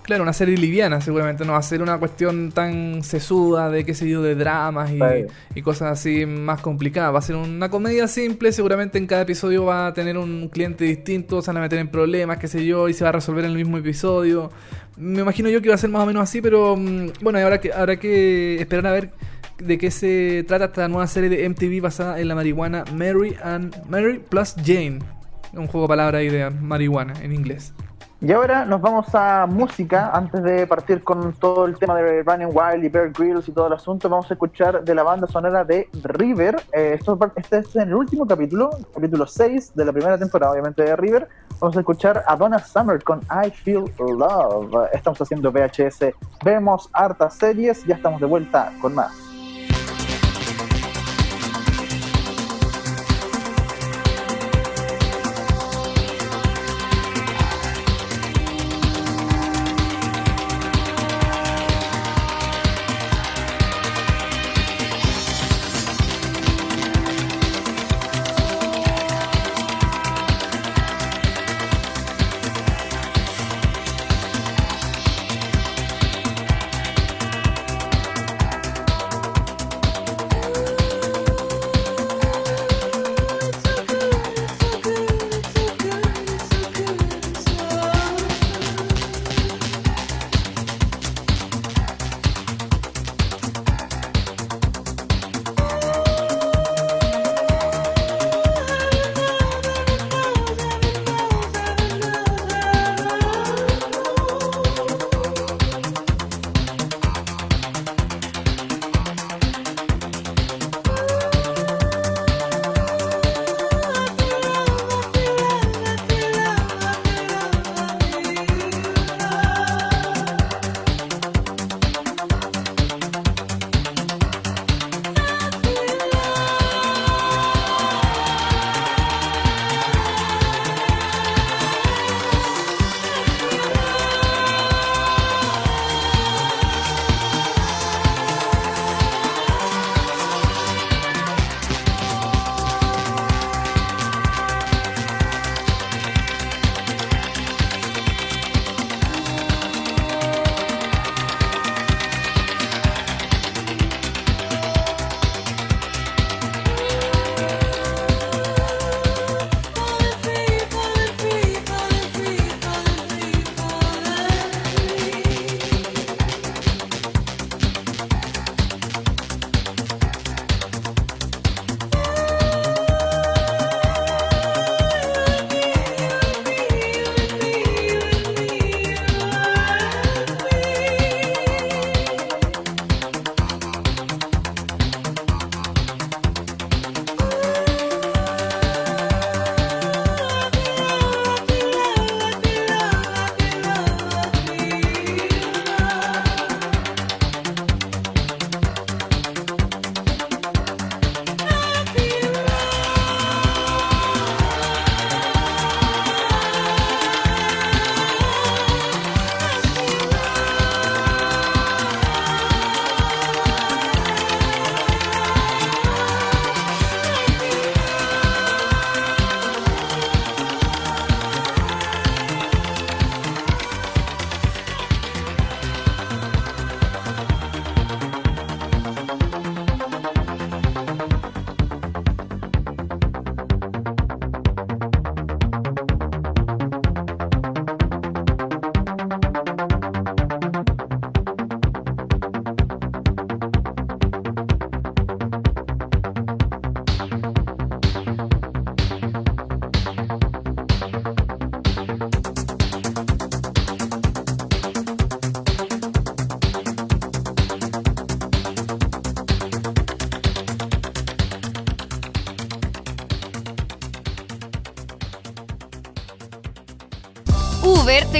Claro, 0.08 0.22
una 0.22 0.32
serie 0.32 0.56
liviana 0.56 1.02
seguramente, 1.02 1.44
no 1.44 1.52
va 1.52 1.58
a 1.58 1.62
ser 1.62 1.82
una 1.82 1.98
cuestión 1.98 2.50
tan 2.50 3.02
sesuda 3.02 3.68
de 3.68 3.84
qué 3.84 3.92
sé 3.92 4.08
yo, 4.08 4.22
de 4.22 4.34
dramas 4.36 4.90
y, 4.90 4.94
Sí. 4.94 5.26
y 5.54 5.60
cosas 5.60 5.92
así 5.92 6.24
más 6.24 6.62
complicadas. 6.62 7.12
Va 7.14 7.18
a 7.18 7.20
ser 7.20 7.36
una 7.36 7.68
comedia 7.68 8.08
simple, 8.08 8.50
seguramente 8.52 8.96
en 8.96 9.06
cada 9.06 9.20
episodio 9.20 9.66
va 9.66 9.88
a 9.88 9.92
tener 9.92 10.16
un 10.16 10.48
cliente 10.48 10.84
distinto, 10.84 11.42
se 11.42 11.50
van 11.50 11.58
a 11.58 11.60
meter 11.60 11.78
en 11.78 11.88
problemas, 11.88 12.38
qué 12.38 12.48
sé 12.48 12.64
yo, 12.64 12.88
y 12.88 12.94
se 12.94 13.04
va 13.04 13.10
a 13.10 13.12
resolver 13.12 13.44
en 13.44 13.50
el 13.50 13.58
mismo 13.58 13.76
episodio. 13.76 14.50
Me 14.96 15.20
imagino 15.20 15.50
yo 15.50 15.60
que 15.60 15.68
va 15.68 15.74
a 15.74 15.78
ser 15.78 15.90
más 15.90 16.04
o 16.04 16.06
menos 16.06 16.22
así, 16.22 16.40
pero 16.40 16.74
mm, 16.74 17.08
bueno, 17.20 17.38
habrá 17.40 17.60
que, 17.60 17.70
habrá 17.74 17.98
que 17.98 18.58
esperar 18.62 18.86
a 18.86 18.92
ver 18.92 19.10
de 19.58 19.76
qué 19.76 19.90
se 19.90 20.42
trata 20.48 20.64
esta 20.64 20.88
nueva 20.88 21.06
serie 21.06 21.28
de 21.28 21.46
MTV 21.46 21.82
basada 21.82 22.18
en 22.18 22.28
la 22.28 22.34
marihuana 22.34 22.82
Mary 22.94 23.36
and 23.44 23.76
Mary 23.90 24.22
plus 24.26 24.54
Jane. 24.64 25.00
Un 25.52 25.66
juego 25.66 25.86
de 25.86 25.88
palabras 25.88 26.20
ahí 26.20 26.30
de 26.30 26.48
marihuana 26.48 27.12
en 27.22 27.34
inglés. 27.34 27.74
Y 28.20 28.32
ahora 28.32 28.64
nos 28.64 28.80
vamos 28.80 29.14
a 29.14 29.46
música, 29.46 30.10
antes 30.12 30.42
de 30.42 30.66
partir 30.66 31.04
con 31.04 31.32
todo 31.34 31.66
el 31.66 31.78
tema 31.78 31.94
de 31.94 32.24
Running 32.24 32.48
Wild 32.52 32.82
y 32.84 32.88
Bear 32.88 33.12
Grylls 33.12 33.48
y 33.48 33.52
todo 33.52 33.68
el 33.68 33.74
asunto, 33.74 34.08
vamos 34.08 34.28
a 34.28 34.34
escuchar 34.34 34.82
de 34.82 34.92
la 34.92 35.04
banda 35.04 35.28
sonora 35.28 35.64
de 35.64 35.88
River. 36.02 36.56
Eh, 36.72 36.96
esto- 36.98 37.16
este 37.36 37.58
es 37.58 37.76
en 37.76 37.82
el 37.82 37.94
último 37.94 38.26
capítulo, 38.26 38.70
capítulo 38.92 39.24
6 39.24 39.72
de 39.72 39.84
la 39.84 39.92
primera 39.92 40.18
temporada, 40.18 40.50
obviamente, 40.52 40.82
de 40.82 40.96
River. 40.96 41.28
Vamos 41.60 41.76
a 41.76 41.80
escuchar 41.80 42.24
a 42.26 42.34
Donna 42.34 42.58
Summer 42.58 43.00
con 43.04 43.20
I 43.30 43.50
Feel 43.50 43.84
Love. 44.00 44.88
Estamos 44.92 45.20
haciendo 45.22 45.52
VHS, 45.52 46.12
vemos 46.44 46.90
hartas 46.92 47.34
series, 47.34 47.84
ya 47.84 47.94
estamos 47.94 48.20
de 48.20 48.26
vuelta 48.26 48.72
con 48.80 48.96
más. 48.96 49.27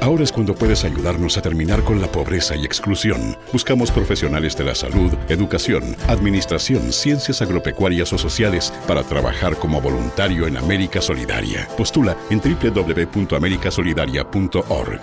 Ahora 0.00 0.24
es 0.24 0.32
cuando 0.32 0.54
puedes 0.54 0.84
ayudarnos 0.84 1.36
a 1.36 1.42
terminar 1.42 1.82
con 1.82 2.00
la 2.00 2.06
pobreza 2.06 2.54
y 2.54 2.64
exclusión. 2.64 3.36
Buscamos 3.52 3.90
profesionales 3.90 4.56
de 4.56 4.62
la 4.64 4.74
salud, 4.74 5.12
educación, 5.28 5.96
administración, 6.06 6.92
ciencias 6.92 7.42
agropecuarias 7.42 8.12
o 8.12 8.18
sociales 8.18 8.72
para 8.86 9.02
trabajar 9.02 9.56
como 9.56 9.80
voluntario 9.80 10.46
en 10.46 10.56
América 10.56 11.00
Solidaria. 11.00 11.66
Postula 11.76 12.16
en 12.30 12.40
www.americasolidaria.org. 12.40 15.00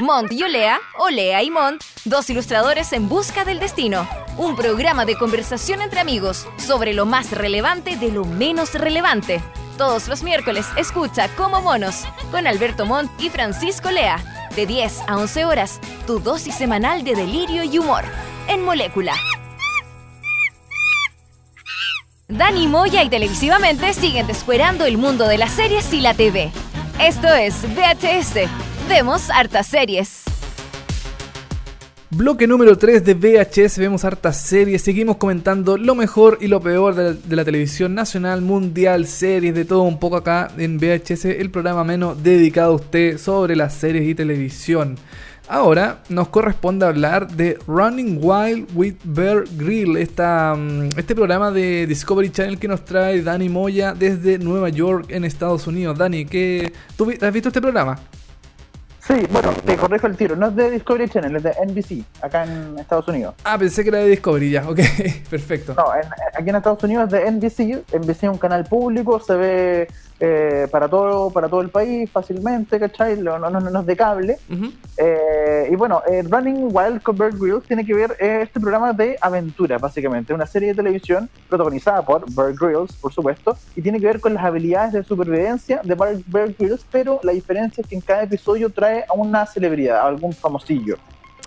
Mont 0.00 0.32
y 0.32 0.42
Olea, 0.42 0.80
Olea 0.98 1.42
y 1.42 1.50
Mont, 1.50 1.82
dos 2.04 2.28
ilustradores 2.28 2.92
en 2.92 3.08
busca 3.08 3.44
del 3.44 3.60
destino. 3.60 4.06
Un 4.36 4.56
programa 4.56 5.04
de 5.04 5.16
conversación 5.16 5.80
entre 5.80 6.00
amigos 6.00 6.48
sobre 6.56 6.92
lo 6.92 7.06
más 7.06 7.30
relevante 7.30 7.96
de 7.96 8.10
lo 8.10 8.24
menos 8.24 8.74
relevante. 8.74 9.40
Todos 9.78 10.08
los 10.08 10.24
miércoles 10.24 10.66
escucha 10.76 11.28
Como 11.36 11.60
Monos 11.60 12.04
con 12.32 12.48
Alberto 12.48 12.84
Montt 12.84 13.12
y 13.20 13.30
Francisco 13.30 13.92
Lea. 13.92 14.18
De 14.56 14.66
10 14.66 15.02
a 15.06 15.18
11 15.18 15.44
horas, 15.44 15.80
tu 16.08 16.18
dosis 16.18 16.56
semanal 16.56 17.04
de 17.04 17.14
delirio 17.14 17.62
y 17.62 17.78
humor. 17.78 18.02
En 18.48 18.64
Molécula. 18.64 19.14
Dani 22.26 22.66
Moya 22.66 23.04
y 23.04 23.08
televisivamente 23.08 23.94
siguen 23.94 24.26
descuerando 24.26 24.84
el 24.84 24.98
mundo 24.98 25.28
de 25.28 25.38
las 25.38 25.52
series 25.52 25.92
y 25.92 26.00
la 26.00 26.14
TV. 26.14 26.50
Esto 26.98 27.28
es 27.28 27.62
VHS. 27.62 28.48
Vemos 28.88 29.30
hartas 29.30 29.68
series. 29.68 30.33
Bloque 32.16 32.46
número 32.46 32.78
3 32.78 33.04
de 33.04 33.14
VHS, 33.14 33.78
vemos 33.78 34.04
hartas 34.04 34.40
series, 34.40 34.82
seguimos 34.82 35.16
comentando 35.16 35.76
lo 35.76 35.96
mejor 35.96 36.38
y 36.40 36.46
lo 36.46 36.60
peor 36.60 36.94
de 36.94 37.34
la, 37.34 37.44
televisión 37.44 37.92
nacional, 37.92 38.40
mundial, 38.40 39.08
series, 39.08 39.52
de 39.52 39.64
todo 39.64 39.82
un 39.82 39.98
poco 39.98 40.18
acá 40.18 40.48
en 40.56 40.78
VHS, 40.78 41.24
el 41.24 41.50
programa 41.50 41.82
menos 41.82 42.22
dedicado 42.22 42.70
a 42.70 42.76
usted 42.76 43.18
sobre 43.18 43.56
las 43.56 43.74
series 43.74 44.08
y 44.08 44.14
televisión. 44.14 44.96
Ahora 45.48 46.04
nos 46.08 46.28
corresponde 46.28 46.86
hablar 46.86 47.32
de 47.32 47.58
Running 47.66 48.20
Wild 48.22 48.68
with 48.76 48.94
Bear 49.02 49.42
Grill, 49.56 49.96
esta, 49.96 50.54
mm, 50.54 50.90
este 50.96 51.16
programa 51.16 51.50
de 51.50 51.84
Discovery 51.88 52.30
Channel 52.30 52.60
que 52.60 52.68
nos 52.68 52.84
trae 52.84 53.22
Dani 53.22 53.48
Moya 53.48 53.92
desde 53.92 54.38
Nueva 54.38 54.68
York 54.68 55.06
en 55.08 55.24
Estados 55.24 55.66
Unidos. 55.66 55.98
Dani, 55.98 56.26
¿qué, 56.26 56.72
¿tú 56.96 57.12
has 57.20 57.32
visto 57.32 57.48
este 57.48 57.60
programa? 57.60 57.98
Sí, 59.06 59.26
bueno, 59.30 59.52
te 59.66 59.76
corrijo 59.76 60.06
el 60.06 60.16
tiro. 60.16 60.34
No 60.34 60.48
es 60.48 60.56
de 60.56 60.70
Discovery 60.70 61.10
Channel, 61.10 61.36
es 61.36 61.42
de 61.42 61.50
NBC, 61.66 62.04
acá 62.22 62.44
en 62.44 62.78
Estados 62.78 63.06
Unidos. 63.08 63.34
Ah, 63.44 63.58
pensé 63.58 63.82
que 63.82 63.90
era 63.90 63.98
de 63.98 64.08
Discovery 64.08 64.50
ya, 64.50 64.66
ok, 64.68 64.78
perfecto. 65.30 65.74
No, 65.74 65.94
en- 65.94 66.08
aquí 66.38 66.48
en 66.48 66.56
Estados 66.56 66.82
Unidos 66.84 67.04
es 67.06 67.10
de 67.12 67.30
NBC. 67.30 67.84
NBC 67.98 68.22
es 68.24 68.30
un 68.30 68.38
canal 68.38 68.64
público, 68.64 69.20
se 69.20 69.34
ve 69.36 69.88
eh, 70.20 70.68
para 70.70 70.88
todo 70.88 71.30
para 71.30 71.48
todo 71.48 71.60
el 71.60 71.70
país 71.70 72.08
fácilmente, 72.10 72.78
¿cachai? 72.78 73.18
No, 73.18 73.38
no, 73.38 73.50
no, 73.50 73.80
es 73.80 73.86
de 73.86 73.96
cable. 73.96 74.38
Eh, 74.96 75.68
y 75.70 75.74
bueno, 75.76 76.02
eh, 76.10 76.22
Running 76.22 76.68
Wild 76.70 77.02
con 77.02 77.16
Bear 77.16 77.32
Grylls 77.32 77.64
tiene 77.64 77.84
que 77.84 77.94
ver 77.94 78.16
eh, 78.20 78.40
este 78.42 78.60
programa 78.60 78.92
de 78.92 79.16
aventura, 79.20 79.78
básicamente, 79.78 80.32
una 80.32 80.46
serie 80.46 80.68
de 80.68 80.74
televisión 80.74 81.28
protagonizada 81.48 82.02
por 82.02 82.24
Bear 82.32 82.54
Grylls, 82.54 82.92
por 82.94 83.12
supuesto, 83.12 83.56
y 83.74 83.82
tiene 83.82 83.98
que 83.98 84.06
ver 84.06 84.20
con 84.20 84.34
las 84.34 84.44
habilidades 84.44 84.92
de 84.92 85.02
supervivencia 85.02 85.80
de 85.82 85.94
Bear, 85.94 86.54
Grylls, 86.56 86.86
pero 86.90 87.20
la 87.22 87.32
diferencia 87.32 87.82
es 87.82 87.88
que 87.88 87.96
en 87.96 88.00
cada 88.00 88.22
episodio 88.22 88.70
trae 88.70 89.04
a 89.08 89.14
una 89.14 89.44
celebridad, 89.46 89.98
a 89.98 90.06
algún 90.06 90.32
famosillo. 90.32 90.96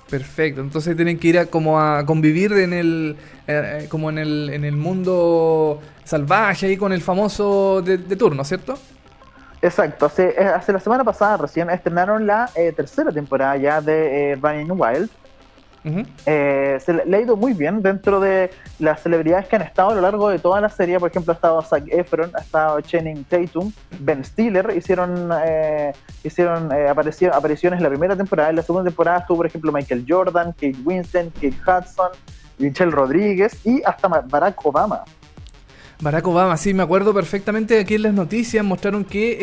Perfecto, 0.09 0.61
entonces 0.61 0.95
tienen 0.95 1.19
que 1.19 1.27
ir 1.27 1.39
a 1.39 1.45
como 1.47 1.79
a 1.81 2.05
convivir 2.05 2.53
en 2.53 2.71
el 2.71 3.17
eh, 3.45 3.87
como 3.89 4.09
en 4.09 4.17
el, 4.17 4.49
en 4.53 4.63
el 4.63 4.77
mundo 4.77 5.81
salvaje 6.07 6.67
ahí 6.67 6.77
con 6.77 6.93
el 6.93 7.01
famoso 7.01 7.81
de, 7.81 7.97
de 7.97 8.15
turno, 8.15 8.43
¿cierto? 8.43 8.77
Exacto, 9.61 10.05
hace, 10.05 10.29
eh, 10.37 10.45
hace 10.45 10.71
la 10.71 10.79
semana 10.79 11.03
pasada 11.03 11.37
recién 11.37 11.69
estrenaron 11.69 12.25
la 12.25 12.49
eh, 12.55 12.71
tercera 12.71 13.11
temporada 13.11 13.57
ya 13.57 13.81
de 13.81 14.31
eh, 14.31 14.35
Running 14.35 14.71
Wild. 14.71 15.09
Eh, 16.25 16.77
se 16.83 16.91
le, 16.91 17.05
le 17.05 17.17
ha 17.17 17.21
ido 17.21 17.37
muy 17.37 17.53
bien 17.53 17.81
dentro 17.81 18.19
de 18.19 18.51
las 18.77 19.01
celebridades 19.01 19.47
que 19.47 19.55
han 19.55 19.61
estado 19.61 19.91
a 19.91 19.95
lo 19.95 20.01
largo 20.01 20.27
de 20.29 20.37
toda 20.37 20.59
la 20.59 20.67
serie. 20.67 20.99
Por 20.99 21.09
ejemplo, 21.09 21.31
ha 21.31 21.35
estado 21.35 21.61
Zac 21.61 21.83
Efron, 21.87 22.29
ha 22.35 22.41
estado 22.41 22.81
Channing 22.81 23.23
Tatum, 23.23 23.71
Ben 23.99 24.23
Stiller. 24.25 24.73
Hicieron, 24.75 25.31
eh, 25.45 25.93
hicieron 26.25 26.69
eh, 26.73 26.89
apariciones 26.89 27.77
en 27.77 27.83
la 27.83 27.89
primera 27.89 28.17
temporada. 28.17 28.49
En 28.49 28.57
la 28.57 28.63
segunda 28.63 28.89
temporada 28.89 29.19
estuvo, 29.19 29.37
por 29.37 29.45
ejemplo, 29.45 29.71
Michael 29.71 30.05
Jordan, 30.05 30.51
Kate 30.51 30.75
Winslet, 30.83 31.31
Kate 31.35 31.55
Hudson, 31.65 32.09
Michelle 32.57 32.91
Rodríguez 32.91 33.65
y 33.65 33.81
hasta 33.85 34.09
Barack 34.09 34.65
Obama. 34.65 35.05
Barack 35.99 36.27
Obama, 36.27 36.57
sí, 36.57 36.73
me 36.73 36.83
acuerdo 36.83 37.13
perfectamente 37.13 37.79
aquí 37.79 37.95
en 37.95 38.03
las 38.03 38.13
noticias 38.13 38.63
mostraron 38.63 39.03
que 39.03 39.37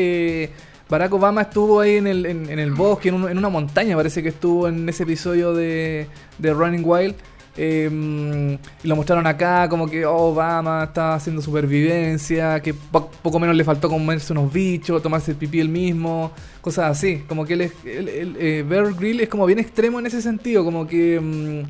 eh, 0.44 0.50
Barack 0.88 1.12
Obama 1.14 1.42
estuvo 1.42 1.80
ahí 1.80 1.96
en 1.96 2.06
el, 2.06 2.26
en, 2.26 2.58
el 2.58 2.70
bosque, 2.72 3.08
en, 3.08 3.16
en 3.28 3.38
una 3.38 3.48
montaña, 3.48 3.96
parece 3.96 4.22
que 4.22 4.28
estuvo 4.28 4.68
en 4.68 4.88
ese 4.88 5.02
episodio 5.02 5.52
de, 5.52 6.06
de 6.38 6.52
Running 6.54 6.82
Wild. 6.84 7.14
eh, 7.56 8.58
y 8.82 8.88
lo 8.88 8.94
mostraron 8.96 9.26
acá 9.26 9.68
como 9.68 9.88
que 9.88 10.04
oh, 10.06 10.14
Obama 10.32 10.84
estaba 10.84 11.14
haciendo 11.16 11.42
supervivencia, 11.42 12.60
que 12.60 12.72
po- 12.74 13.10
poco 13.22 13.40
menos 13.40 13.56
le 13.56 13.64
faltó 13.64 13.88
comerse 13.88 14.32
unos 14.32 14.52
bichos, 14.52 15.02
tomarse 15.02 15.32
el 15.32 15.36
pipí 15.36 15.58
él 15.60 15.68
mismo, 15.68 16.30
cosas 16.60 16.90
así. 16.92 17.24
Como 17.28 17.44
que 17.44 17.54
él 17.54 17.60
es, 17.62 17.72
él- 17.84 18.36
eh, 18.38 18.64
Bear 18.68 18.94
Grylls 18.94 19.22
es 19.24 19.28
como 19.28 19.46
bien 19.46 19.58
extremo 19.58 19.98
en 19.98 20.06
ese 20.06 20.22
sentido, 20.22 20.64
como 20.64 20.86
que 20.86 21.18
mm, 21.20 21.62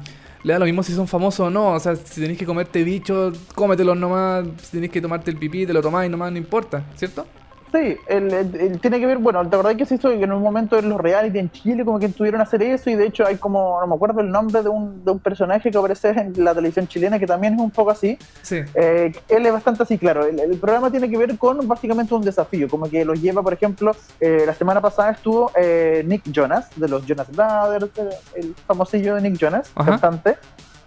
le 0.45 0.53
da 0.53 0.59
lo 0.59 0.67
mismo 0.67 0.83
si 0.83 0.95
son 0.95 1.09
famosos 1.09 1.49
o 1.49 1.51
no. 1.51 1.73
O 1.73 1.81
sea, 1.81 1.97
si 1.97 2.21
tenés 2.21 2.39
que 2.39 2.47
comerte 2.47 2.85
bichos, 2.85 3.37
cómetelos 3.55 3.97
nomás. 3.97 4.47
Si 4.63 4.73
tenés 4.73 4.91
que 4.91 5.01
tomarte 5.01 5.31
el 5.31 5.39
pipí, 5.39 5.67
te 5.67 5.73
lo 5.73 5.83
tomás 5.83 6.07
y 6.07 6.09
nomás, 6.09 6.31
no 6.31 6.39
importa, 6.39 6.85
¿cierto? 6.95 7.27
Sí, 7.75 7.97
el, 8.07 8.33
el- 8.33 8.55
el- 8.55 8.81
tiene 8.81 9.01
que 9.01 9.07
ver, 9.07 9.19
bueno, 9.19 9.43
la 9.43 9.49
verdad 9.49 9.75
que 9.75 9.85
se 9.85 9.97
hizo 9.97 10.09
que 10.11 10.23
en 10.23 10.31
un 10.31 10.41
momento 10.43 10.79
en 10.79 10.89
los 10.89 11.01
reality 11.01 11.41
en 11.41 11.51
Chile 11.51 11.85
como 11.85 11.99
que 11.99 12.09
tuvieron 12.09 12.41
a 12.41 12.45
hacer 12.45 12.63
eso 12.63 12.89
y 12.89 12.95
de 12.95 13.05
hecho 13.07 13.27
hay 13.27 13.35
como, 13.35 13.81
no 13.81 13.87
me 13.89 13.95
acuerdo 13.97 14.21
el 14.21 14.31
nombre 14.31 14.63
de 14.63 14.69
un, 14.69 15.05
de 15.05 15.11
un 15.11 15.19
personaje 15.19 15.73
que 15.73 15.77
aparece 15.79 16.11
en 16.11 16.33
la 16.45 16.55
televisión 16.55 16.87
chilena 16.87 17.19
que 17.19 17.27
también 17.27 17.55
es 17.55 17.61
un 17.61 17.73
poco 17.73 17.91
así. 17.91 18.17
Sí. 18.43 18.61
Eh, 18.75 19.11
él 19.29 19.47
es 19.47 19.53
bastante 19.53 19.83
así, 19.83 19.99
claro. 19.99 20.25
El, 20.25 20.39
el 20.39 20.57
programa 20.59 20.89
tiene 20.91 21.11
que 21.11 21.17
ver 21.19 21.37
con 21.37 21.67
básicamente 21.67 22.15
un 22.15 22.23
desafío, 22.23 22.69
como 22.69 22.89
que 22.89 23.05
los 23.05 23.21
lleva, 23.21 23.43
por 23.43 23.53
ejemplo, 23.53 23.91
eh, 24.21 24.45
la 24.47 24.55
semana 24.55 24.81
pasada 24.81 25.11
estuvo 25.11 25.51
eh, 25.57 26.05
Nick 26.07 26.31
Jonas, 26.31 26.69
de 26.77 26.87
los 26.89 27.05
Jonas 27.05 27.27
Brothers, 27.33 27.91
eh, 27.99 28.09
el 28.37 28.55
famosillo 28.67 29.17
de 29.17 29.23
Nick 29.23 29.37
Jonas, 29.37 29.73
Ajá. 29.75 29.91
cantante. 29.99 30.37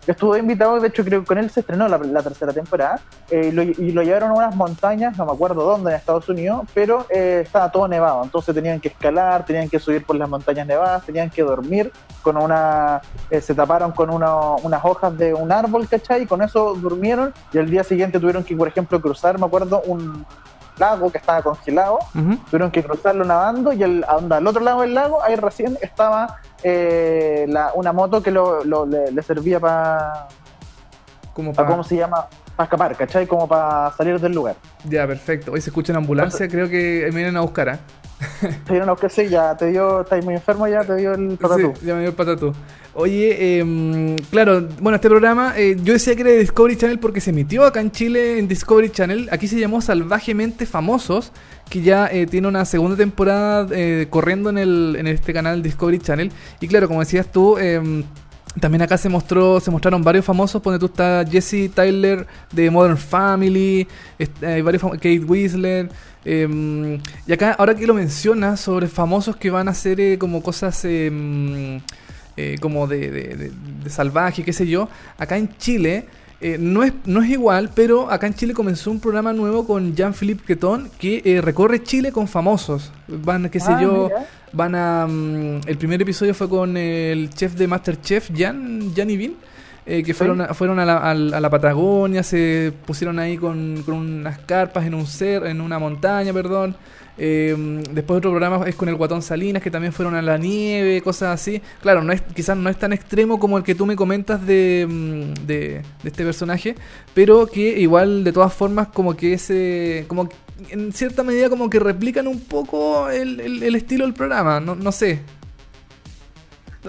Estuvo 0.07 0.37
invitado, 0.37 0.79
de 0.79 0.87
hecho 0.87 1.03
creo 1.03 1.19
que 1.21 1.25
con 1.27 1.37
él 1.37 1.49
se 1.49 1.59
estrenó 1.59 1.87
la, 1.89 1.97
la 1.97 2.23
tercera 2.23 2.53
temporada 2.53 2.99
eh, 3.29 3.49
y, 3.49 3.51
lo, 3.51 3.61
y 3.61 3.91
lo 3.91 4.01
llevaron 4.03 4.31
a 4.31 4.33
unas 4.35 4.55
montañas, 4.55 5.17
no 5.17 5.25
me 5.25 5.33
acuerdo 5.33 5.63
dónde, 5.65 5.91
en 5.91 5.97
Estados 5.97 6.29
Unidos, 6.29 6.65
pero 6.73 7.05
eh, 7.09 7.41
estaba 7.45 7.69
todo 7.71 7.87
nevado, 7.89 8.23
entonces 8.23 8.55
tenían 8.55 8.79
que 8.79 8.87
escalar, 8.87 9.45
tenían 9.45 9.67
que 9.69 9.79
subir 9.79 10.05
por 10.05 10.15
las 10.15 10.29
montañas 10.29 10.65
nevadas, 10.65 11.03
tenían 11.05 11.29
que 11.29 11.43
dormir 11.43 11.91
con 12.21 12.37
una, 12.37 13.01
eh, 13.29 13.41
se 13.41 13.53
taparon 13.53 13.91
con 13.91 14.09
una- 14.09 14.55
unas 14.63 14.83
hojas 14.85 15.17
de 15.17 15.33
un 15.33 15.51
árbol, 15.51 15.87
¿cachai? 15.89 16.23
Y 16.23 16.25
con 16.25 16.41
eso 16.41 16.73
durmieron 16.75 17.33
y 17.51 17.57
al 17.57 17.69
día 17.69 17.83
siguiente 17.83 18.19
tuvieron 18.19 18.43
que, 18.43 18.55
por 18.55 18.67
ejemplo, 18.69 19.01
cruzar, 19.01 19.37
me 19.39 19.45
acuerdo, 19.45 19.81
un 19.85 20.25
lago 20.77 21.11
que 21.11 21.17
estaba 21.17 21.41
congelado, 21.41 21.97
tuvieron 22.51 22.69
que 22.71 22.83
cruzarlo 22.83 23.25
nadando 23.25 23.73
y 23.73 23.81
el, 23.83 24.05
al 24.07 24.45
otro 24.47 24.61
lado 24.61 24.81
del 24.81 24.93
lago, 24.93 25.23
ahí 25.23 25.35
recién 25.35 25.77
estaba 25.81 26.37
eh, 26.63 27.45
la- 27.47 27.71
una 27.75 27.93
moto 27.93 28.21
que 28.21 28.31
lo, 28.31 28.63
lo- 28.63 28.85
le, 28.85 29.11
le 29.11 29.21
servía 29.21 29.59
para, 29.59 30.27
Como 31.33 31.53
para... 31.53 31.67
¿cómo 31.69 31.83
se 31.83 31.95
llama? 31.95 32.27
Para 32.55 32.65
escapar, 32.65 32.95
¿cachai? 32.95 33.27
Como 33.27 33.47
para 33.47 33.91
salir 33.95 34.19
del 34.19 34.33
lugar. 34.33 34.55
Ya, 34.85 35.05
perfecto. 35.05 35.51
Hoy 35.51 35.61
se 35.61 35.69
escucha 35.69 35.91
en 35.93 35.97
ambulancia, 35.97 36.47
creo 36.47 36.67
que 36.67 37.03
me 37.11 37.15
vienen 37.17 37.37
a 37.37 37.41
buscar, 37.41 37.69
¿ah? 37.69 37.79
Te 38.65 38.73
dieron 38.73 38.95
que 38.95 39.09
sí, 39.09 39.27
ya 39.29 39.55
te 39.55 39.67
dio, 39.67 40.01
estáis 40.01 40.25
muy 40.25 40.33
enfermo 40.33 40.67
ya, 40.67 40.83
te 40.83 40.95
dio 40.95 41.13
el 41.13 41.37
patatú. 41.37 41.73
Sí, 41.79 41.85
ya 41.85 41.93
me 41.93 42.01
dio 42.01 42.09
el 42.09 42.15
patatú. 42.15 42.53
Oye, 42.93 43.59
em, 43.59 44.15
claro, 44.31 44.67
bueno, 44.79 44.95
este 44.95 45.07
programa, 45.07 45.53
eh, 45.55 45.77
yo 45.83 45.93
decía 45.93 46.15
que 46.15 46.21
era 46.21 46.31
de 46.31 46.39
Discovery 46.39 46.77
Channel 46.77 46.97
porque 46.97 47.21
se 47.21 47.29
emitió 47.29 47.63
acá 47.63 47.79
en 47.79 47.91
Chile 47.91 48.39
en 48.39 48.47
Discovery 48.47 48.89
Channel. 48.89 49.29
Aquí 49.31 49.47
se 49.47 49.59
llamó 49.59 49.81
Salvajemente 49.81 50.65
Famosos, 50.65 51.31
que 51.69 51.81
ya 51.81 52.07
eh, 52.07 52.25
tiene 52.25 52.47
una 52.47 52.65
segunda 52.65 52.97
temporada 52.97 53.67
eh, 53.71 54.07
corriendo 54.09 54.49
en, 54.49 54.57
el, 54.57 54.95
en 54.97 55.05
este 55.05 55.31
canal 55.31 55.61
Discovery 55.61 55.99
Channel. 55.99 56.31
Y 56.59 56.67
claro, 56.67 56.87
como 56.87 57.01
decías 57.01 57.31
tú, 57.31 57.59
em, 57.59 58.03
También 58.59 58.81
acá 58.81 58.97
se 58.97 59.09
mostró, 59.09 59.59
se 59.59 59.69
mostraron 59.69 60.01
varios 60.03 60.25
famosos, 60.25 60.61
donde 60.61 60.79
tú 60.79 60.87
está 60.87 61.23
Jesse 61.29 61.69
Tyler 61.73 62.25
de 62.51 62.71
Modern 62.71 62.97
Family, 62.97 63.87
hay 64.41 64.61
varios 64.61 64.81
Kate 64.83 65.19
Winslet, 65.19 65.91
em, 66.25 66.99
y 67.27 67.31
acá 67.31 67.53
ahora 67.59 67.75
que 67.75 67.85
lo 67.85 67.93
mencionas 67.93 68.59
sobre 68.59 68.87
famosos 68.87 69.35
que 69.35 69.49
van 69.51 69.67
a 69.67 69.71
hacer 69.71 69.99
eh, 69.99 70.17
como 70.17 70.41
cosas 70.41 70.83
em, 70.85 71.79
eh, 72.35 72.55
como 72.59 72.87
de- 72.87 73.51
de 73.83 73.89
salvaje, 73.89 74.43
qué 74.43 74.53
sé 74.53 74.65
yo, 74.67 74.89
acá 75.17 75.37
en 75.37 75.49
Chile 75.57 76.05
eh, 76.39 76.57
no, 76.59 76.83
es, 76.83 76.93
no 77.05 77.21
es 77.23 77.29
igual, 77.29 77.69
pero 77.73 78.11
acá 78.11 78.27
en 78.27 78.35
Chile 78.35 78.53
comenzó 78.53 78.91
un 78.91 78.99
programa 78.99 79.33
nuevo 79.33 79.65
con 79.65 79.95
Jean-Philippe 79.95 80.43
Queton 80.45 80.89
que 80.99 81.21
eh, 81.25 81.41
recorre 81.41 81.81
Chile 81.83 82.11
con 82.11 82.27
famosos. 82.27 82.91
Van, 83.07 83.49
qué 83.49 83.59
sé 83.59 83.71
Ah, 83.73 83.81
yo, 83.81 84.09
mira. 84.09 84.25
van 84.53 84.75
a... 84.75 85.07
mm, 85.07 85.61
el 85.67 85.77
primer 85.77 86.01
episodio 86.01 86.33
fue 86.35 86.47
con 86.47 86.77
el 86.77 87.29
chef 87.31 87.53
de 87.55 87.67
Masterchef, 87.67 88.29
Jan, 88.35 88.93
Jan 88.95 89.07
Vin, 89.07 89.35
eh, 89.85 90.03
que 90.03 90.13
fueron, 90.13 90.41
a, 90.41 90.53
fueron 90.53 90.77
a, 90.79 90.85
la, 90.85 90.97
a 91.11 91.15
la 91.15 91.49
Patagonia, 91.49 92.21
se 92.21 92.71
pusieron 92.85 93.17
ahí 93.19 93.37
con, 93.37 93.81
con 93.83 93.95
unas 93.95 94.37
carpas 94.39 94.85
en 94.85 94.93
un 94.93 95.07
cer, 95.07 95.45
en 95.47 95.59
una 95.61 95.79
montaña, 95.79 96.33
perdón. 96.33 96.75
Eh, 97.17 97.55
después 97.91 98.17
otro 98.17 98.29
programa 98.31 98.67
es 98.67 98.75
con 98.75 98.89
el 98.89 98.95
Guatón 98.95 99.21
Salinas, 99.21 99.61
que 99.63 99.71
también 99.71 99.93
fueron 99.93 100.15
a 100.15 100.21
la 100.21 100.37
nieve, 100.37 101.01
cosas 101.01 101.39
así. 101.39 101.61
Claro, 101.81 102.03
no 102.03 102.13
es, 102.13 102.21
quizás 102.21 102.55
no 102.57 102.69
es 102.69 102.77
tan 102.77 102.93
extremo 102.93 103.39
como 103.39 103.57
el 103.57 103.63
que 103.63 103.75
tú 103.75 103.85
me 103.85 103.95
comentas 103.95 104.45
de, 104.45 104.85
mm, 104.87 105.45
de, 105.47 105.81
este 106.03 106.23
personaje, 106.23 106.75
pero 107.13 107.47
que 107.47 107.79
igual 107.79 108.23
de 108.23 108.31
todas 108.33 108.53
formas 108.53 108.89
como 108.89 109.15
que 109.15 109.33
ese... 109.33 110.05
Como 110.07 110.29
en 110.69 110.91
cierta 110.91 111.23
medida 111.23 111.49
como 111.49 111.69
que 111.69 111.79
replican 111.79 112.27
un 112.27 112.39
poco 112.39 113.09
el, 113.09 113.39
el- 113.39 113.61
el 113.63 113.75
estilo 113.75 114.05
del 114.05 114.13
programa, 114.13 114.59
no, 114.59 114.75
no 114.75 114.91
sé. 114.91 115.19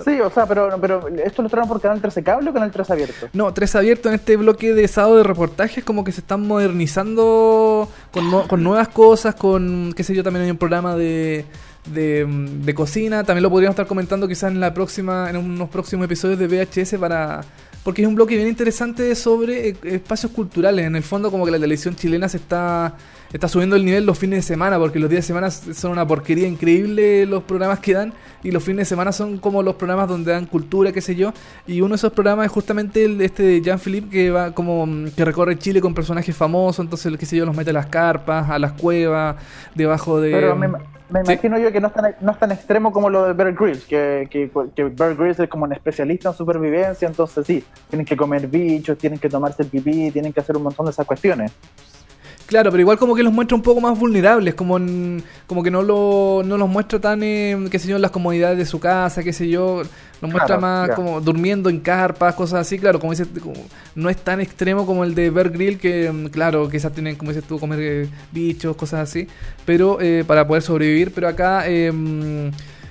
Sí, 0.04 0.20
o 0.20 0.30
sea, 0.30 0.46
pero, 0.46 0.78
pero 0.80 1.08
¿esto 1.24 1.42
lo 1.42 1.48
traen 1.48 1.68
por 1.68 1.80
Canal 1.80 2.00
13 2.00 2.22
Cable 2.22 2.50
o 2.50 2.52
Canal 2.52 2.70
13 2.70 2.92
Abierto? 2.92 3.28
No, 3.32 3.52
tres 3.54 3.74
abierto 3.74 4.08
en 4.08 4.14
este 4.16 4.36
bloque 4.36 4.72
de 4.74 4.88
sábado 4.88 5.16
de 5.18 5.22
reportajes, 5.24 5.84
como 5.84 6.04
que 6.04 6.12
se 6.12 6.20
están 6.20 6.46
modernizando 6.46 7.88
con, 8.12 8.30
no- 8.30 8.46
con 8.48 8.62
nuevas 8.62 8.88
cosas, 8.88 9.34
con, 9.34 9.92
qué 9.96 10.02
sé 10.04 10.14
yo, 10.14 10.22
también 10.22 10.44
hay 10.44 10.50
un 10.50 10.56
programa 10.56 10.96
de, 10.96 11.44
de, 11.92 12.26
de 12.26 12.74
cocina, 12.74 13.24
también 13.24 13.42
lo 13.42 13.50
podríamos 13.50 13.74
estar 13.74 13.86
comentando 13.86 14.26
quizás 14.28 14.50
en 14.52 14.60
la 14.60 14.72
próxima, 14.74 15.30
en 15.30 15.36
unos 15.36 15.68
próximos 15.68 16.04
episodios 16.04 16.38
de 16.38 16.46
VHS 16.46 16.94
para... 16.98 17.42
Porque 17.84 18.02
es 18.02 18.08
un 18.08 18.16
bloque 18.16 18.36
bien 18.36 18.48
interesante 18.48 19.14
sobre 19.14 19.68
eh, 19.70 19.76
espacios 19.84 20.32
culturales. 20.32 20.84
En 20.84 20.96
el 20.96 21.02
fondo, 21.02 21.30
como 21.30 21.44
que 21.46 21.52
la 21.52 21.58
televisión 21.58 21.96
chilena 21.96 22.28
se 22.28 22.36
está, 22.36 22.94
está 23.32 23.48
subiendo 23.48 23.76
el 23.76 23.84
nivel 23.84 24.06
los 24.06 24.18
fines 24.18 24.38
de 24.38 24.42
semana, 24.42 24.78
porque 24.78 24.98
los 24.98 25.10
días 25.10 25.24
de 25.24 25.26
semana 25.26 25.50
son 25.50 25.92
una 25.92 26.06
porquería 26.06 26.48
increíble 26.48 27.26
los 27.26 27.42
programas 27.42 27.80
que 27.80 27.92
dan, 27.94 28.12
y 28.42 28.50
los 28.50 28.62
fines 28.62 28.78
de 28.80 28.84
semana 28.86 29.12
son 29.12 29.38
como 29.38 29.62
los 29.62 29.74
programas 29.74 30.08
donde 30.08 30.32
dan 30.32 30.46
cultura, 30.46 30.92
qué 30.92 31.00
sé 31.00 31.14
yo. 31.14 31.32
Y 31.66 31.80
uno 31.80 31.90
de 31.90 31.96
esos 31.96 32.12
programas 32.12 32.46
es 32.46 32.52
justamente 32.52 33.04
el 33.04 33.18
de 33.18 33.24
este 33.24 33.42
de 33.42 33.60
Jean-Philippe, 33.60 34.08
que 34.08 34.30
va 34.30 34.52
como 34.52 34.86
mm, 34.86 35.10
que 35.16 35.24
recorre 35.24 35.58
Chile 35.58 35.80
con 35.80 35.94
personajes 35.94 36.34
famosos, 36.36 36.84
entonces, 36.84 37.16
qué 37.18 37.26
sé 37.26 37.36
yo, 37.36 37.44
los 37.46 37.56
mete 37.56 37.70
a 37.70 37.74
las 37.74 37.86
carpas, 37.86 38.48
a 38.50 38.58
las 38.58 38.72
cuevas, 38.72 39.36
debajo 39.74 40.20
de... 40.20 40.30
Pero 40.30 40.56
me, 40.56 40.68
me 40.68 40.78
Sí. 41.24 41.32
imagino 41.32 41.58
yo 41.58 41.72
que 41.72 41.80
no 41.80 41.88
es, 41.88 41.94
tan, 41.94 42.14
no 42.20 42.32
es 42.32 42.38
tan 42.38 42.52
extremo 42.52 42.92
como 42.92 43.08
lo 43.08 43.24
de 43.24 43.32
Bear 43.32 43.54
Grylls, 43.54 43.84
que, 43.86 44.28
que, 44.30 44.50
que 44.76 44.84
Bear 44.84 45.16
Grylls 45.16 45.40
es 45.40 45.48
como 45.48 45.64
un 45.64 45.72
especialista 45.72 46.28
en 46.28 46.34
supervivencia, 46.34 47.08
entonces 47.08 47.46
sí, 47.46 47.64
tienen 47.88 48.04
que 48.04 48.14
comer 48.14 48.46
bichos, 48.46 48.98
tienen 48.98 49.18
que 49.18 49.30
tomarse 49.30 49.62
el 49.62 49.68
pipí, 49.70 50.10
tienen 50.10 50.34
que 50.34 50.40
hacer 50.40 50.56
un 50.58 50.64
montón 50.64 50.84
de 50.84 50.92
esas 50.92 51.06
cuestiones. 51.06 51.50
Claro, 52.48 52.70
pero 52.70 52.80
igual 52.80 52.96
como 52.98 53.14
que 53.14 53.22
los 53.22 53.30
muestra 53.32 53.56
un 53.56 53.62
poco 53.62 53.78
más 53.82 53.98
vulnerables, 53.98 54.54
como 54.54 54.78
en- 54.78 55.22
como 55.46 55.62
que 55.62 55.70
no, 55.70 55.82
lo, 55.82 56.42
no 56.46 56.56
los 56.56 56.66
muestra 56.66 56.98
tan, 56.98 57.22
eh, 57.22 57.54
qué 57.70 57.78
sé 57.78 57.88
yo, 57.88 57.96
en 57.96 58.00
las 58.02 58.10
comodidades 58.10 58.56
de 58.56 58.64
su 58.64 58.80
casa, 58.80 59.22
qué 59.22 59.34
sé 59.34 59.50
yo, 59.50 59.82
los 60.22 60.30
muestra 60.30 60.56
más 60.58 60.88
como 60.96 61.20
durmiendo 61.20 61.68
en 61.68 61.80
carpas, 61.80 62.34
cosas 62.34 62.60
así, 62.60 62.78
claro, 62.78 62.98
como 63.00 63.12
como- 63.42 63.66
no 63.94 64.08
es 64.08 64.16
tan 64.16 64.40
extremo 64.40 64.86
como 64.86 65.04
el 65.04 65.14
de 65.14 65.28
Bear 65.28 65.50
Grill, 65.50 65.78
que 65.78 66.10
mm, 66.10 66.26
claro, 66.28 66.70
quizás 66.70 66.90
tienen, 66.92 67.16
como 67.16 67.32
dices 67.32 67.46
tú, 67.46 67.58
comer 67.60 67.80
eh, 67.82 68.08
bichos, 68.32 68.74
cosas 68.76 69.00
así, 69.10 69.28
pero 69.66 70.00
eh, 70.00 70.24
para 70.26 70.46
poder 70.48 70.62
sobrevivir, 70.62 71.12
pero 71.14 71.28
acá... 71.28 71.64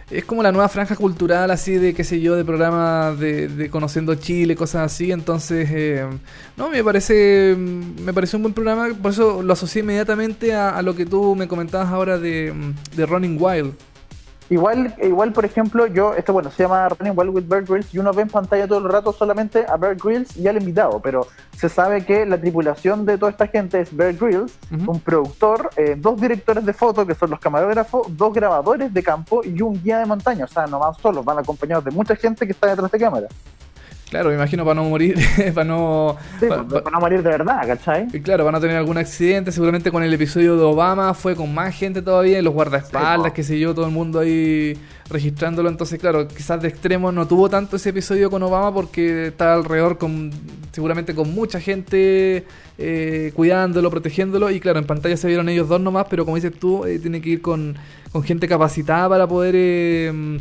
es 0.10 0.24
como 0.24 0.41
la 0.41 0.51
nueva 0.51 0.70
franja 0.70 0.95
cultural, 0.95 1.51
así 1.51 1.74
de, 1.74 1.93
qué 1.93 2.03
sé 2.03 2.22
yo, 2.22 2.36
de 2.36 2.45
programas 2.45 3.20
de, 3.20 3.49
de 3.49 3.70
Conociendo 3.70 4.16
Chile, 4.16 4.55
cosas 4.55 4.91
así. 4.91 5.12
Entonces, 5.12 5.68
eh, 5.72 6.05
no, 6.55 6.70
me 6.70 6.84
parece 6.84 7.55
me 7.58 8.14
pareció 8.14 8.38
un 8.38 8.43
buen 8.43 8.53
programa. 8.53 8.89
Por 9.01 9.12
eso 9.12 9.43
lo 9.43 9.53
asocié 9.53 9.82
inmediatamente 9.82 10.53
a, 10.53 10.70
a 10.70 10.82
lo 10.82 10.95
que 10.95 11.05
tú 11.05 11.36
me 11.36 11.47
comentabas 11.47 11.89
ahora 11.89 12.18
de, 12.18 12.53
de 12.95 13.05
Running 13.05 13.38
Wild. 13.39 13.74
Igual, 14.50 14.95
igual, 15.02 15.34
por 15.34 15.43
ejemplo, 15.43 15.88
yo, 15.88 16.14
esto 16.14 16.32
bueno, 16.32 16.50
se 16.52 16.64
llama 16.64 16.88
Running 16.88 17.14
Wild 17.18 17.36
with 17.36 17.48
Bear 17.48 17.64
Grylls 17.64 17.93
y 17.93 18.00
uno 18.00 18.14
ve 18.14 18.22
en 18.22 18.30
pantalla 18.30 18.66
todo 18.66 18.80
el 18.80 18.89
rato 18.89 19.12
solamente 19.12 19.66
a 19.68 19.76
Bear 19.76 19.95
Grylls 19.95 20.38
y 20.38 20.48
al 20.48 20.58
invitado, 20.58 21.02
pero 21.02 21.28
se 21.58 21.68
sabe 21.68 22.06
que 22.06 22.26
la 22.26 22.39
tripulación 22.39 23.06
de 23.06 23.18
toda 23.18 23.32
esta 23.32 23.48
gente 23.48 23.82
es 23.82 23.95
Bear 23.95 24.14
Grylls, 24.14 24.58
un 24.72 25.00
productor, 25.02 25.70
eh, 25.76 25.95
dos 25.98 26.20
directores 26.22 26.66
de 26.66 26.72
foto 26.72 27.06
que 27.06 27.14
son 27.14 27.30
los 27.30 27.39
camarógrafos, 27.39 28.08
dos 28.16 28.34
grabadores 28.34 28.93
de 28.93 29.04
campo 29.04 29.41
y 29.43 29.62
un 29.62 29.82
guía 29.84 30.00
de 30.00 30.06
montaña, 30.06 30.45
o 30.45 30.48
sea, 30.48 30.66
no 30.66 30.80
van 30.80 30.93
solos, 30.95 31.26
van 31.26 31.39
acompañados 31.39 31.84
de 31.84 31.91
mucha 31.91 32.16
gente 32.16 32.45
que 32.45 32.54
está 32.54 32.68
detrás 32.68 32.89
de 32.89 33.00
cámara. 33.00 33.28
Claro, 34.10 34.30
me 34.30 34.36
imagino 34.36 34.64
para 34.64 34.76
no 34.76 34.86
morir, 34.86 35.18
para 35.53 35.66
no... 35.66 36.16
Sí, 36.39 36.45
pues, 36.47 36.60
pa- 36.62 36.82
para 36.84 36.91
no 36.91 36.99
morir 37.01 37.22
de 37.22 37.30
verdad, 37.30 37.68
¿cachai? 37.68 38.08
y 38.14 38.22
claro, 38.22 38.45
van 38.45 38.55
a 38.55 38.60
tener 38.62 38.78
algún 38.78 38.97
accidente, 38.97 39.51
seguramente 39.51 39.91
con 39.91 40.01
el 40.01 40.14
episodio 40.14 40.55
de 40.55 40.64
Obama 40.64 41.14
fue 41.14 41.36
con 41.36 41.53
más 41.53 41.76
gente 41.76 42.01
todavía, 42.01 42.41
los 42.41 42.53
guardaespaldas, 42.53 43.32
Sí, 43.32 43.36
qué 43.36 43.43
sé 43.43 43.60
yo, 43.60 43.76
todo 43.76 43.86
el 43.86 43.91
mundo 43.91 44.20
ahí 44.20 44.78
registrándolo, 45.10 45.68
entonces 45.68 45.99
claro, 45.99 46.26
quizás 46.28 46.62
de 46.62 46.70
extremo 46.70 47.12
no 47.12 47.28
tuvo 47.28 47.49
tanto 47.49 47.76
ese 47.76 47.89
episodio 47.89 48.30
con 48.30 48.41
Obama 48.43 48.74
porque 48.74 49.28
estaba 49.28 49.55
alrededor 49.55 49.97
con 49.97 50.32
seguramente 50.72 51.14
con 51.14 51.34
mucha 51.36 51.60
gente 51.60 52.45
eh, 52.78 53.32
cuidándolo, 53.36 53.89
protegiéndolo 53.89 54.51
y 54.51 54.62
claro, 54.62 54.80
en 54.80 54.86
pantalla 54.86 55.18
se 55.18 55.28
vieron 55.28 55.49
ellos 55.49 55.68
dos 55.68 55.82
nomás, 55.82 56.05
pero 56.10 56.24
como 56.24 56.36
dices 56.36 56.53
tú, 56.58 56.86
eh, 56.86 56.97
tiene 56.99 57.20
que 57.20 57.30
ir 57.32 57.41
con, 57.41 57.76
con 58.14 58.24
gente 58.24 58.47
capacitada 58.47 59.10
para 59.10 59.28
poder 59.28 59.53
eh, 59.58 60.39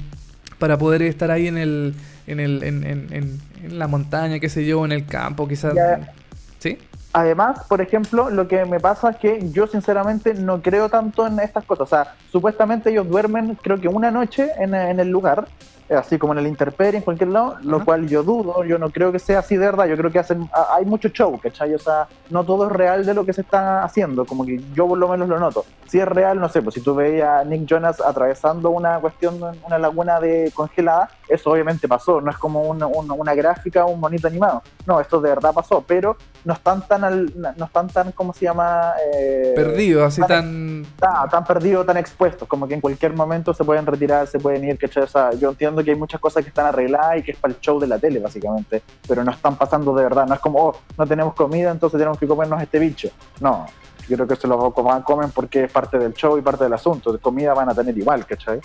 para 0.59 0.79
poder 0.79 1.03
estar 1.03 1.31
ahí 1.33 1.49
en 1.49 1.59
el 1.59 1.95
en 2.27 2.41
el 2.41 2.63
en, 2.63 2.85
en- 2.85 3.13
en- 3.13 3.41
en 3.65 3.79
la 3.79 3.87
montaña, 3.89 4.39
qué 4.39 4.49
sé 4.49 4.65
yo, 4.67 4.85
en 4.85 4.93
el 4.93 5.07
campo, 5.07 5.47
quizás. 5.49 5.75
Ya. 5.75 6.13
¿Sí? 6.59 6.79
Además, 7.13 7.61
por 7.69 7.81
ejemplo, 7.81 8.29
lo 8.29 8.47
que 8.47 8.65
me 8.67 8.79
pasa 8.79 9.11
es 9.11 9.17
que 9.17 9.51
yo 9.51 9.67
sinceramente 9.67 10.35
no 10.35 10.61
creo 10.61 10.89
tanto 10.91 11.27
en 11.27 11.41
estas 11.41 11.65
cosas. 11.65 11.83
O 11.83 11.87
sea, 11.87 12.15
supuestamente 12.31 12.91
ellos 12.91 13.09
duermen 13.09 13.57
creo 13.63 13.81
que 13.81 13.89
una 13.89 14.11
noche 14.11 14.51
en, 14.59 14.75
en 14.75 15.01
el 15.01 15.09
lugar, 15.09 15.49
eh, 15.89 15.95
así 15.95 16.19
como 16.19 16.35
en 16.35 16.41
el 16.41 16.47
Interperie, 16.47 16.99
en 16.99 17.05
cualquier 17.05 17.31
lado, 17.31 17.57
lo 17.63 17.83
cual 17.87 18.07
yo 18.07 18.23
dudo, 18.23 18.65
yo 18.65 18.77
no 18.79 18.91
creo 18.91 19.13
que 19.13 19.19
sea 19.19 19.39
así 19.39 19.57
de 19.57 19.65
verdad, 19.65 19.87
yo 19.87 19.97
creo 19.97 20.11
que 20.11 20.19
hacen, 20.19 20.47
hay 20.77 20.85
mucho 20.85 21.09
show, 21.09 21.39
¿cachai? 21.41 21.73
O 21.75 21.79
sea, 21.79 22.07
no 22.29 22.45
todo 22.45 22.67
es 22.67 22.73
real 22.73 23.07
de 23.07 23.15
lo 23.15 23.25
que 23.25 23.33
se 23.33 23.41
está 23.41 23.83
haciendo, 23.83 24.27
como 24.27 24.45
que 24.45 24.61
yo 24.75 24.87
por 24.87 24.99
lo 24.99 25.09
menos 25.09 25.27
lo 25.27 25.39
noto. 25.39 25.65
Si 25.89 25.99
es 25.99 26.07
real, 26.07 26.39
no 26.39 26.51
sé, 26.51 26.61
pues 26.61 26.75
si 26.75 26.83
tú 26.83 26.95
veías 26.95 27.41
a 27.41 27.45
Nick 27.45 27.65
Jonas 27.67 27.99
atravesando 28.03 28.69
una 28.69 28.99
cuestión, 28.99 29.39
una 29.65 29.79
laguna 29.79 30.21
de 30.21 30.51
congelada, 30.55 31.09
eso 31.29 31.51
obviamente 31.51 31.89
pasó, 31.89 32.21
no 32.21 32.31
es 32.31 32.37
como 32.39 32.63
una, 32.63 32.87
una, 32.87 33.15
una 33.15 33.35
gráfica, 33.35 33.85
un 33.85 33.99
monito 34.01 34.27
animado. 34.29 34.63
No, 34.87 35.01
esto 35.01 35.21
de 35.21 35.29
verdad 35.31 35.53
pasó, 35.53 35.83
pero 35.87 36.17
no 36.45 36.53
están 36.55 36.87
tan, 36.87 37.05
al- 37.05 37.33
no 37.57 37.65
están 37.65 37.89
tan, 37.89 38.13
¿cómo 38.13 38.33
se 38.33 38.45
llama? 38.45 38.93
Eh, 39.15 39.53
Perdido, 39.57 40.05
así 40.05 40.21
tan- 40.23 40.29
tan. 40.29 40.87
tan, 40.99 41.29
tan 41.31 41.45
perdidos, 41.45 41.85
tan 41.87 41.97
expuestos, 41.97 42.47
como 42.49 42.69
que 42.69 42.75
en 42.75 42.81
cualquier 42.81 43.15
momento 43.15 43.53
se 43.55 43.65
pueden 43.65 43.87
retirar, 43.87 44.27
se 44.27 44.39
pueden 44.39 44.65
ir, 44.65 44.79
¿cachai? 44.79 45.03
O 45.05 45.09
sea, 45.09 45.31
yo 45.33 45.51
entiendo 45.51 45.83
que 45.83 45.91
hay 45.91 45.97
muchas 45.97 46.21
cosas 46.21 46.43
que 46.43 46.49
están 46.51 46.67
arregladas 46.67 47.19
y 47.19 47.23
que 47.23 47.33
es 47.33 47.39
para 47.39 47.53
el 47.55 47.61
show 47.61 47.79
de 47.81 47.87
la 47.87 47.99
tele, 47.99 48.21
básicamente, 48.21 48.83
pero 49.09 49.25
no 49.25 49.31
están 49.33 49.57
pasando 49.57 49.95
de 49.95 50.03
verdad, 50.05 50.27
no 50.27 50.35
es 50.35 50.41
como, 50.41 50.59
oh, 50.63 50.77
no 50.97 51.07
tenemos 51.07 51.35
comida, 51.35 51.71
entonces 51.71 51.99
tenemos 51.99 52.19
que 52.19 52.27
comernos 52.27 52.63
este 52.63 52.79
bicho. 52.79 53.09
No, 53.41 53.67
yo 54.09 54.17
creo 54.17 54.29
que 54.29 54.37
se 54.37 54.47
lo 54.47 54.71
comen 54.73 55.31
porque 55.33 55.65
es 55.65 55.73
parte 55.73 55.99
del 55.99 56.15
show 56.15 56.39
y 56.39 56.43
parte 56.43 56.63
del 56.65 56.73
asunto, 56.73 57.13
de 57.13 57.19
comida 57.19 57.53
van 57.55 57.69
a 57.71 57.75
tener 57.75 57.97
igual, 57.99 58.25
¿cachai? 58.25 58.61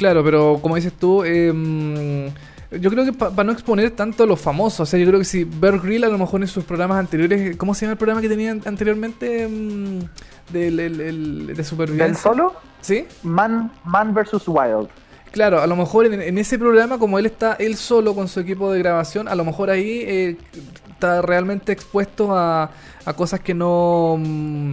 Claro, 0.00 0.24
pero 0.24 0.58
como 0.62 0.76
dices 0.76 0.94
tú, 0.94 1.22
em, 1.24 2.28
yo 2.70 2.88
creo 2.90 3.04
que 3.04 3.12
para 3.12 3.44
no 3.44 3.52
exponer 3.52 3.90
tanto 3.90 4.22
a 4.24 4.26
los 4.26 4.40
famosos, 4.40 4.80
o 4.80 4.86
sea, 4.86 4.98
yo 4.98 5.06
creo 5.06 5.18
que 5.18 5.26
si 5.26 5.44
Bear 5.44 5.78
Grylls 5.78 6.06
a 6.06 6.08
lo 6.08 6.16
mejor 6.16 6.40
en 6.40 6.48
sus 6.48 6.64
programas 6.64 6.98
anteriores, 6.98 7.54
¿cómo 7.58 7.74
se 7.74 7.82
llama 7.82 7.92
el 7.92 7.98
programa 7.98 8.22
que 8.22 8.28
tenían 8.30 8.62
anteriormente 8.64 9.42
em, 9.42 10.00
del, 10.50 10.80
el- 10.80 11.00
el- 11.02 11.46
de 11.48 11.52
¿Del 11.54 11.64
supervivencia? 11.66 12.16
solo? 12.22 12.54
¿Sí? 12.80 13.04
Man, 13.24 13.70
Man 13.84 14.14
vs. 14.14 14.48
Wild. 14.48 14.88
Claro, 15.32 15.60
a 15.60 15.66
lo 15.66 15.76
mejor 15.76 16.06
en, 16.06 16.22
en 16.22 16.38
ese 16.38 16.58
programa, 16.58 16.98
como 16.98 17.18
él 17.18 17.26
está 17.26 17.52
él 17.58 17.76
solo 17.76 18.14
con 18.14 18.26
su 18.26 18.40
equipo 18.40 18.72
de 18.72 18.78
grabación, 18.78 19.28
a 19.28 19.34
lo 19.34 19.44
mejor 19.44 19.68
ahí 19.68 20.02
eh, 20.06 20.36
está 20.88 21.20
realmente 21.20 21.72
expuesto 21.72 22.34
a, 22.34 22.70
a 23.04 23.12
cosas 23.12 23.40
que 23.40 23.52
no, 23.52 24.16
mm, 24.18 24.72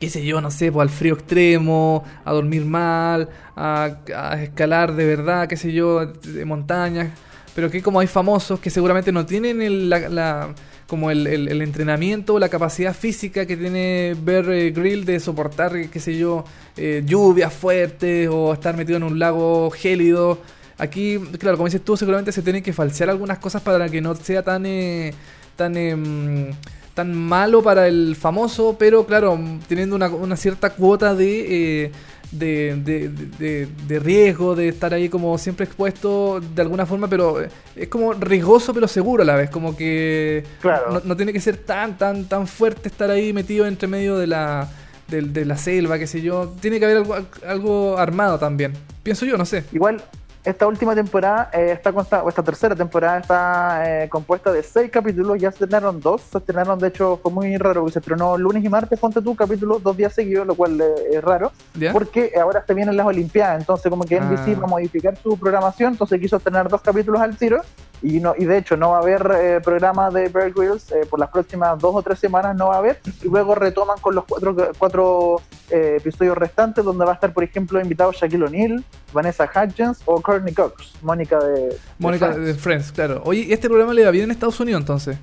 qué 0.00 0.10
sé 0.10 0.24
yo, 0.24 0.40
no 0.40 0.50
sé, 0.50 0.70
pues 0.72 0.82
al 0.82 0.90
frío 0.94 1.14
extremo, 1.14 2.04
a 2.24 2.32
dormir 2.32 2.64
mal, 2.64 3.28
a, 3.56 3.96
escalar 4.42 4.94
de 4.94 5.06
verdad, 5.06 5.48
qué 5.48 5.56
sé 5.56 5.72
yo, 5.72 6.06
de 6.06 6.44
montañas. 6.44 7.08
Pero 7.54 7.70
que 7.70 7.82
como 7.82 8.00
hay 8.00 8.06
famosos 8.06 8.60
que 8.60 8.68
seguramente 8.70 9.12
no 9.12 9.24
tienen 9.24 9.62
el, 9.62 9.88
la, 9.88 10.08
la- 10.10 10.54
como 10.86 11.10
el, 11.10 11.26
el- 11.26 11.48
el 11.48 11.62
entrenamiento 11.62 12.34
o 12.34 12.38
la 12.38 12.48
capacidad 12.48 12.94
física 12.94 13.46
que 13.46 13.56
tiene 13.56 14.14
Bear 14.22 14.48
eh, 14.50 14.70
Grill 14.70 15.04
de 15.04 15.18
soportar, 15.18 15.88
qué 15.90 15.98
sé 16.00 16.16
yo, 16.18 16.44
eh, 16.76 17.02
lluvias 17.06 17.52
fuertes 17.52 18.28
o 18.30 18.52
estar 18.52 18.76
metido 18.76 18.98
en 18.98 19.02
un 19.04 19.18
lago 19.18 19.70
gélido. 19.70 20.38
aquí, 20.78 21.18
claro, 21.38 21.56
como 21.56 21.66
dices 21.66 21.82
tú, 21.84 21.96
seguramente 21.96 22.30
se 22.32 22.42
tienen 22.42 22.62
que 22.62 22.72
falsear 22.74 23.08
algunas 23.10 23.38
cosas 23.38 23.62
para 23.62 23.88
que 23.88 24.00
no 24.02 24.14
sea 24.14 24.42
tan, 24.44 24.66
eh, 24.66 25.14
tan, 25.56 25.76
em, 25.76 26.50
tan 26.96 27.14
malo 27.14 27.62
para 27.62 27.86
el 27.86 28.16
famoso, 28.16 28.74
pero 28.78 29.04
claro, 29.06 29.38
teniendo 29.68 29.94
una, 29.94 30.08
una 30.08 30.34
cierta 30.36 30.70
cuota 30.70 31.14
de, 31.14 31.84
eh, 31.84 31.92
de, 32.32 32.74
de, 32.82 33.08
de- 33.38 33.68
de 33.86 33.98
riesgo, 34.00 34.56
de 34.56 34.68
estar 34.68 34.94
ahí 34.94 35.08
como 35.10 35.36
siempre 35.36 35.66
expuesto 35.66 36.40
de 36.40 36.62
alguna 36.62 36.86
forma, 36.86 37.06
pero 37.06 37.42
eh, 37.42 37.50
es 37.76 37.88
como 37.88 38.14
riesgoso 38.14 38.72
pero 38.72 38.88
seguro 38.88 39.22
a 39.22 39.26
la 39.26 39.36
vez, 39.36 39.50
como 39.50 39.76
que 39.76 40.42
Claro. 40.62 40.90
no, 40.90 41.02
no 41.04 41.16
tiene 41.16 41.32
que 41.34 41.40
ser 41.40 41.58
tan, 41.58 41.98
tan, 41.98 42.24
tan 42.24 42.46
fuerte 42.46 42.88
estar 42.88 43.10
ahí 43.10 43.32
metido 43.34 43.66
entre 43.66 43.86
medio 43.88 44.16
de 44.16 44.26
la, 44.26 44.66
de, 45.08 45.44
la 45.44 45.58
selva, 45.58 45.98
qué 45.98 46.06
sé 46.06 46.22
yo. 46.22 46.54
Tiene 46.60 46.78
que 46.78 46.86
haber 46.86 46.96
algo, 46.96 47.16
algo 47.46 47.98
armado 47.98 48.38
también. 48.38 48.72
Pienso 49.02 49.24
yo, 49.26 49.36
no 49.36 49.44
sé. 49.44 49.64
Igual, 49.72 50.02
esta 50.46 50.66
última 50.66 50.94
temporada 50.94 51.50
eh, 51.52 51.72
está 51.72 51.92
consta- 51.92 52.22
o 52.22 52.28
esta 52.28 52.42
tercera 52.42 52.74
temporada 52.76 53.18
está 53.18 53.82
eh, 54.04 54.08
compuesta 54.08 54.52
de 54.52 54.62
seis 54.62 54.90
capítulos, 54.90 55.38
ya 55.38 55.50
se 55.50 55.64
estrenaron 55.64 56.00
dos, 56.00 56.22
se 56.22 56.38
estrenaron, 56.38 56.78
de 56.78 56.88
hecho, 56.88 57.18
fue 57.22 57.32
muy 57.32 57.56
raro 57.56 57.80
porque 57.80 57.94
se 57.94 57.98
estrenó 57.98 58.38
lunes 58.38 58.64
y 58.64 58.68
martes, 58.68 58.98
ponte 58.98 59.20
tú, 59.20 59.34
capítulos 59.34 59.82
dos 59.82 59.96
días 59.96 60.12
seguidos, 60.14 60.46
lo 60.46 60.54
cual 60.54 60.80
eh, 60.80 60.84
es 61.14 61.22
raro, 61.24 61.50
¿Ya? 61.74 61.92
porque 61.92 62.32
ahora 62.40 62.64
se 62.66 62.74
vienen 62.74 62.96
las 62.96 63.06
Olimpiadas, 63.06 63.58
entonces 63.60 63.90
como 63.90 64.04
que 64.04 64.20
NBC 64.20 64.54
Ah. 64.56 64.60
va 64.60 64.64
a 64.64 64.68
modificar 64.68 65.16
su 65.16 65.36
programación, 65.38 65.92
entonces 65.92 66.20
quiso 66.20 66.36
estrenar 66.36 66.68
dos 66.68 66.80
capítulos 66.80 67.20
al 67.20 67.36
tiro, 67.36 67.60
y 68.02 68.20
no 68.20 68.34
y 68.36 68.44
de 68.44 68.58
hecho 68.58 68.76
no 68.76 68.90
va 68.90 68.98
a 68.98 69.00
haber 69.00 69.30
eh, 69.40 69.60
programa 69.62 70.10
de 70.10 70.28
Bear 70.28 70.52
Grylls 70.52 70.92
eh, 70.92 71.06
por 71.08 71.18
las 71.18 71.30
próximas 71.30 71.78
dos 71.78 71.94
o 71.94 72.02
tres 72.02 72.18
semanas, 72.18 72.56
no 72.56 72.68
va 72.68 72.76
a 72.76 72.78
haber, 72.78 73.00
y 73.22 73.28
luego 73.28 73.54
retoman 73.54 73.98
con 74.00 74.14
los 74.14 74.24
cuatro, 74.24 74.54
cuatro 74.78 75.40
eh, 75.70 75.96
episodios 75.98 76.36
restantes, 76.36 76.84
donde 76.84 77.04
va 77.04 77.12
a 77.12 77.14
estar, 77.14 77.32
por 77.32 77.44
ejemplo, 77.44 77.80
invitado 77.80 78.12
Shaquille 78.12 78.44
O'Neal, 78.44 78.84
Vanessa 79.12 79.44
Hudgens 79.44 80.00
o 80.04 80.20
Courtney 80.20 80.54
Cox, 80.54 80.94
Mónica 81.02 81.38
de, 81.38 81.68
de 81.68 81.78
Mónica 81.98 82.32
Friends. 82.32 82.46
de 82.46 82.54
Friends, 82.54 82.92
claro. 82.92 83.22
Oye, 83.24 83.40
¿y 83.48 83.52
¿este 83.52 83.68
programa 83.68 83.94
le 83.94 84.04
va 84.04 84.10
bien 84.10 84.24
en 84.24 84.30
Estados 84.32 84.60
Unidos 84.60 84.80
entonces? 84.80 85.16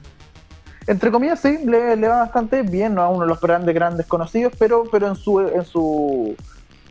Entre 0.86 1.11
comillas, 1.11 1.39
sí, 1.39 1.59
le, 1.65 1.95
le 1.95 2.07
va 2.09 2.19
bastante 2.19 2.61
bien, 2.61 2.95
no 2.95 3.03
a 3.03 3.09
uno 3.09 3.21
de 3.21 3.28
los 3.28 3.39
grandes, 3.39 3.74
grandes 3.74 4.05
conocidos, 4.05 4.51
pero, 4.59 4.84
pero 4.91 5.07
en 5.07 5.15
su 5.15 5.39
en 5.39 5.63
su 5.63 6.36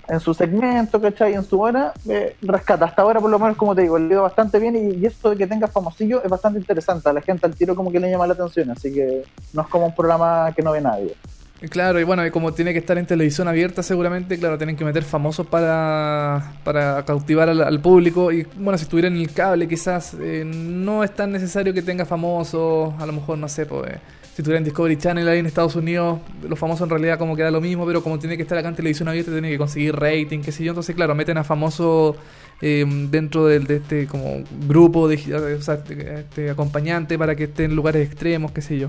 en 0.09 0.21
su 0.21 0.35
segmento, 0.35 1.01
¿cachai? 1.01 1.35
En 1.35 1.45
su 1.45 1.61
hora, 1.61 1.93
eh, 2.09 2.37
rescata. 2.43 2.87
Hasta 2.87 3.03
ahora, 3.03 3.21
por 3.21 3.31
lo 3.31 3.39
menos, 3.39 3.57
como 3.57 3.75
te 3.75 3.83
digo, 3.83 3.99
le 3.99 4.13
ido 4.13 4.23
bastante 4.23 4.59
bien 4.59 4.77
y, 4.77 5.07
esto 5.07 5.31
de 5.31 5.37
que 5.37 5.47
tenga 5.47 5.69
famosillo 5.69 6.23
es 6.23 6.31
bastante 6.31 6.59
interesante. 6.59 7.09
A 7.09 7.13
la 7.13 7.21
gente 7.21 7.47
al 7.47 7.55
tiro 7.55 7.75
como 7.75 7.91
que 7.91 8.01
le 8.01 8.11
llama 8.11 8.27
la 8.27 8.35
atención, 8.35 8.71
así 8.71 8.93
que 8.93 9.25
no 9.53 9.63
es 9.63 9.69
como 9.69 9.87
un 9.87 9.95
programa 9.95 10.53
que 10.55 10.63
no 10.63 10.73
ve 10.73 10.81
nadie. 10.81 11.15
Eh, 11.61 11.69
Claro, 11.69 12.01
y 12.01 12.05
bueno, 12.05 12.23
como 12.33 12.53
tiene 12.53 12.73
que 12.73 12.81
estar 12.81 12.99
en 12.99 13.07
televisión 13.07 13.47
abierta 13.47 13.85
seguramente, 13.85 14.37
claro, 14.37 14.59
tienen 14.59 14.77
que 14.77 14.85
meter 14.85 15.05
famosos 15.05 15.47
para, 15.47 16.55
para 16.65 17.05
cautivar 17.05 17.49
al, 17.49 17.81
público. 17.81 18.33
Y 18.33 18.47
bueno, 18.57 18.77
si 18.77 18.83
estuviera 18.85 19.07
en 19.09 19.17
el 19.17 19.33
cable 19.33 19.69
quizás 19.69 20.15
eh, 20.21 20.43
no 20.45 21.05
es 21.05 21.15
tan 21.15 21.31
necesario 21.31 21.73
que 21.73 21.83
tenga 21.83 22.05
famosos, 22.05 22.93
a 22.99 23.07
lo 23.07 23.13
mejor 23.13 23.39
no 23.39 23.49
sé, 23.49 23.67
pues... 23.67 23.93
eh, 24.33 24.35
si 24.35 24.43
estuviera 24.43 24.59
en 24.59 24.64
Discovery 24.64 24.97
Channel 24.97 25.28
ahí 25.28 25.39
en 25.41 25.47
Estados 25.47 25.76
Unidos, 25.76 26.20
los 26.49 26.59
famosos 26.59 26.83
en 26.83 26.91
realidad 26.91 27.18
como 27.18 27.37
queda 27.37 27.51
lo 27.51 27.61
mismo, 27.61 27.87
pero 27.87 28.03
como 28.03 28.18
tiene 28.18 28.37
que 28.37 28.43
estar 28.43 28.57
acá 28.57 28.68
en 28.68 28.74
televisión 28.74 29.09
abierta, 29.09 29.30
tiene 29.30 29.51
que 29.51 29.59
conseguir 29.59 29.95
rating, 29.95 30.41
qué 30.41 30.53
sé 30.53 30.64
yo. 30.64 30.70
Entonces, 30.70 30.97
claro, 30.97 31.14
meten 31.14 31.37
a 31.39 31.45
famosos 31.45 32.16
eh, 32.61 32.85
dentro 33.11 33.47
del, 33.47 33.64
de 33.64 33.76
este 33.76 34.07
como 34.07 34.43
grupo 34.66 35.09
de 35.09 35.16
o 35.35 35.62
sea, 35.62 35.74
este, 35.74 36.20
este 36.20 36.51
acompañante 36.51 37.18
para 37.18 37.35
que 37.35 37.45
esté 37.45 37.64
en 37.64 37.76
lugares 37.76 38.07
extremos, 38.07 38.53
qué 38.53 38.62
sé 38.62 38.78
yo. 38.78 38.89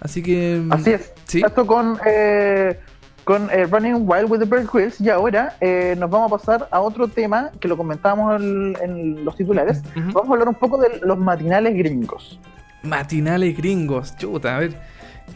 Así 0.00 0.22
que... 0.22 0.62
Así 0.70 0.90
es. 0.90 1.12
Sí. 1.24 1.42
Esto 1.44 1.66
con, 1.66 1.98
eh, 2.04 2.78
con 3.24 3.48
eh, 3.50 3.64
Running 3.64 4.06
Wild 4.06 4.30
with 4.30 4.40
the 4.40 4.44
Bear 4.44 4.66
Grylls. 4.70 5.00
Y 5.00 5.08
ahora 5.08 5.56
eh, 5.60 5.96
nos 5.98 6.10
vamos 6.10 6.30
a 6.30 6.36
pasar 6.36 6.68
a 6.70 6.80
otro 6.80 7.08
tema 7.08 7.52
que 7.58 7.68
lo 7.68 7.76
comentábamos 7.76 8.42
en, 8.42 8.76
en 8.82 9.24
los 9.24 9.34
titulares. 9.34 9.82
Vamos 9.94 10.28
a 10.28 10.32
hablar 10.32 10.48
un 10.48 10.56
poco 10.56 10.76
de 10.78 11.00
los 11.02 11.18
matinales 11.18 11.74
gringos. 11.74 12.38
Matinales 12.84 13.56
gringos, 13.56 14.16
chuta, 14.16 14.56
a 14.56 14.60
ver. 14.60 14.74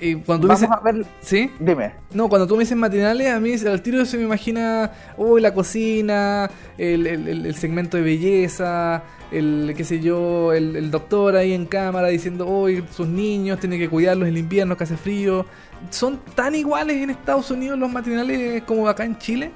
eh, 0.00 0.20
cuando 0.24 0.42
tú 0.42 0.48
Vamos 0.48 0.60
dices. 0.60 0.76
a 0.76 0.80
ver, 0.80 1.06
¿Sí? 1.20 1.50
dime. 1.58 1.92
No, 2.12 2.28
cuando 2.28 2.46
tú 2.46 2.54
me 2.56 2.60
dices 2.60 2.76
matinales, 2.76 3.32
a 3.32 3.40
mí 3.40 3.54
al 3.66 3.80
tiro 3.82 4.04
se 4.04 4.16
me 4.18 4.24
imagina. 4.24 4.90
Uy, 5.16 5.40
la 5.40 5.54
cocina, 5.54 6.50
el, 6.76 7.06
el- 7.06 7.26
el- 7.28 7.46
el 7.46 7.54
segmento 7.54 7.96
de 7.96 8.02
belleza, 8.02 9.02
el, 9.32 9.72
qué 9.76 9.84
sé 9.84 10.00
yo, 10.00 10.52
el, 10.52 10.76
el 10.76 10.90
doctor 10.90 11.36
ahí 11.36 11.52
en 11.54 11.64
cámara 11.66 12.08
diciendo, 12.08 12.46
uy, 12.46 12.84
sus 12.94 13.08
niños, 13.08 13.58
tiene 13.60 13.78
que 13.78 13.88
cuidarlos 13.88 14.28
en 14.28 14.34
el 14.34 14.38
invierno 14.40 14.76
que 14.76 14.84
hace 14.84 14.96
frío. 14.98 15.46
¿Son 15.90 16.20
tan 16.34 16.54
iguales 16.54 16.96
en 17.02 17.10
Estados 17.10 17.50
Unidos 17.50 17.78
los 17.78 17.90
matinales 17.90 18.62
como 18.64 18.88
acá 18.88 19.04
en 19.04 19.16
Chile? 19.18 19.52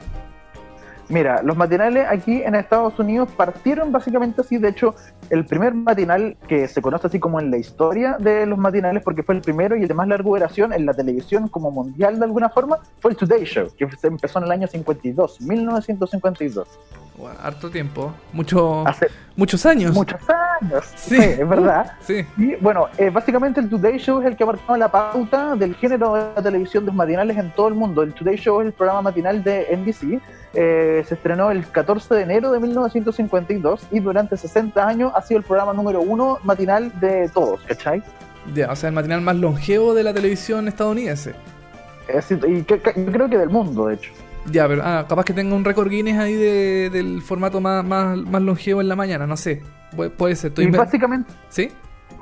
Mira, 1.13 1.43
los 1.43 1.59
matinales 1.59 2.07
aquí 2.09 2.43
en 2.43 2.55
Estados 2.55 2.99
Unidos 2.99 3.29
partieron 3.37 3.93
básicamente 3.93 4.41
así. 4.41 4.57
De 4.57 4.71
hecho, 4.71 4.95
el 5.29 5.45
primer 5.45 5.75
matinal 5.75 6.39
que 6.49 6.67
se 6.67 6.81
conoce 6.81 7.09
así 7.09 7.21
como 7.21 7.39
en 7.39 7.51
la 7.51 7.59
historia 7.59 8.17
de 8.19 8.47
los 8.47 8.59
matinales, 8.59 9.03
porque 9.03 9.23
fue 9.23 9.35
el 9.35 9.43
primero 9.43 9.77
y 9.77 9.83
el 9.83 9.89
de 9.89 9.93
más 9.93 10.09
larga 10.09 10.25
duración 10.25 10.73
en 10.73 10.87
la 10.87 10.95
televisión 10.95 11.49
como 11.49 11.71
mundial 11.71 12.19
de 12.19 12.25
alguna 12.25 12.49
forma, 12.49 12.79
fue 13.01 13.11
el 13.11 13.19
Today 13.19 13.45
Show, 13.45 13.69
que 13.77 13.91
se 13.95 14.07
empezó 14.07 14.39
en 14.39 14.47
el 14.47 14.53
año 14.53 14.67
52, 14.67 15.43
1952. 15.43 16.67
Bueno, 17.19 17.37
harto 17.43 17.71
tiempo, 17.71 18.15
mucho, 18.33 18.89
Hace 18.89 19.09
muchos 19.37 19.67
años. 19.67 19.93
muchos 19.93 20.19
años. 20.63 20.87
Sí. 20.97 21.17
Sí, 21.17 21.23
es 21.23 21.47
verdad. 21.49 21.93
Sí. 22.01 22.25
Y 22.39 22.55
bueno, 22.57 22.87
eh, 22.97 23.11
básicamente 23.11 23.61
el 23.61 23.69
Today 23.69 23.99
Show 23.99 24.21
es 24.23 24.29
el 24.29 24.37
que 24.37 24.45
ha 24.45 24.47
marcado 24.47 24.79
la 24.79 24.91
pauta 24.91 25.55
del 25.57 25.75
género 25.75 26.15
de 26.15 26.21
la 26.37 26.43
televisión 26.43 26.85
de 26.85 26.87
los 26.87 26.97
matinales 26.97 27.37
en 27.37 27.51
todo 27.51 27.69
el 27.69 27.75
mundo. 27.75 28.03
El 28.03 28.15
Today 28.15 28.37
Show 28.37 28.63
es 28.63 28.69
el 28.69 28.73
programa 28.73 29.03
matinal 29.03 29.45
de 29.45 29.67
NBC. 29.77 30.23
Eh, 30.55 31.05
se 31.07 31.15
estrenó 31.15 31.51
el 31.51 31.67
14 31.67 32.15
de 32.15 32.23
enero 32.23 32.51
de 32.53 32.61
1952 32.61 33.87
y 33.91 34.01
durante 34.01 34.37
60 34.37 34.87
años 34.87 35.13
ha 35.15 35.23
sido 35.23 35.39
el 35.39 35.45
programa 35.45 35.73
número 35.73 36.01
uno 36.01 36.39
matinal 36.45 36.93
de 37.01 37.29
todos, 37.33 37.61
¿cachai? 37.63 38.03
Ya, 38.55 38.71
o 38.71 38.77
sea, 38.77 38.89
el 38.89 38.95
matinal 38.95 39.21
más 39.21 39.37
longevo 39.37 39.95
de 39.95 40.03
la 40.03 40.13
televisión 40.13 40.69
estadounidense. 40.69 41.35
Es 42.09 42.15
decir, 42.29 42.41
y 42.49 42.63
que- 42.63 42.81
que- 42.81 42.93
yo 42.97 43.13
creo 43.13 43.29
que 43.29 43.39
del 43.39 43.49
mundo, 43.51 43.87
de 43.87 43.95
hecho. 43.95 44.13
Ya, 44.51 44.67
pero 44.67 44.83
ah, 44.85 45.07
capaz 45.09 45.25
que 45.25 45.33
tenga 45.33 45.55
un 45.55 45.65
récord 45.65 45.89
Guinness 45.89 46.19
ahí 46.19 46.35
de, 46.35 46.91
del 46.91 47.23
formato 47.23 47.61
más, 47.61 47.85
más, 47.85 48.17
más 48.19 48.43
longevo 48.43 48.81
en 48.81 48.89
la 48.89 48.97
mañana, 48.97 49.25
no 49.27 49.37
sé. 49.37 49.63
Pu- 49.97 50.11
puede 50.11 50.35
ser, 50.35 50.49
estoy 50.49 50.65
Y 50.65 50.71
básicamente, 50.71 51.33
¿Sí? 51.49 51.71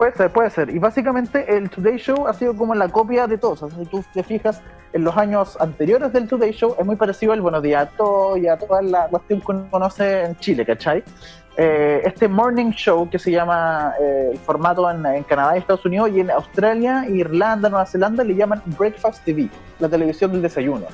Puede 0.01 0.15
ser, 0.15 0.33
puede 0.33 0.49
ser. 0.49 0.71
Y 0.71 0.79
básicamente 0.79 1.45
el 1.55 1.69
Today 1.69 1.99
Show 1.99 2.27
ha 2.27 2.33
sido 2.33 2.57
como 2.57 2.75
la 2.75 2.89
copia 2.89 3.27
de 3.27 3.37
todos. 3.37 3.63
O 3.63 3.69
si 3.69 3.85
tú 3.85 4.03
te 4.15 4.23
fijas 4.23 4.63
en 4.95 5.05
los 5.05 5.15
años 5.15 5.59
anteriores 5.61 6.11
del 6.15 6.27
Today 6.27 6.53
Show, 6.53 6.75
es 6.79 6.87
muy 6.87 6.97
parecido 6.97 7.35
al 7.35 7.43
Buenos 7.43 7.63
Días 7.63 7.87
a 7.87 7.91
todos 7.99 8.39
y 8.39 8.49
a 8.49 8.57
toda 8.57 8.81
la 8.81 9.09
cuestión 9.09 9.43
que 9.43 9.53
uno 9.53 9.69
conoce 9.71 10.23
en 10.23 10.37
Chile, 10.39 10.65
¿cachai? 10.65 11.05
Eh, 11.59 12.01
este 12.03 12.29
Morning 12.29 12.71
Show 12.71 13.11
que 13.11 13.19
se 13.19 13.31
llama 13.31 13.93
eh, 14.01 14.31
el 14.33 14.39
formato 14.39 14.91
en, 14.91 15.23
Canadá 15.25 15.55
y 15.55 15.59
Estados 15.59 15.85
Unidos 15.85 16.09
y 16.15 16.21
en 16.21 16.31
Australia, 16.31 17.05
Irlanda, 17.07 17.69
Nueva 17.69 17.85
Zelanda 17.85 18.25
le 18.25 18.35
llaman 18.35 18.63
Breakfast 18.79 19.23
TV, 19.27 19.51
la 19.81 19.91
televisión 19.91 20.33
del 20.33 20.41
desayuno. 20.41 20.87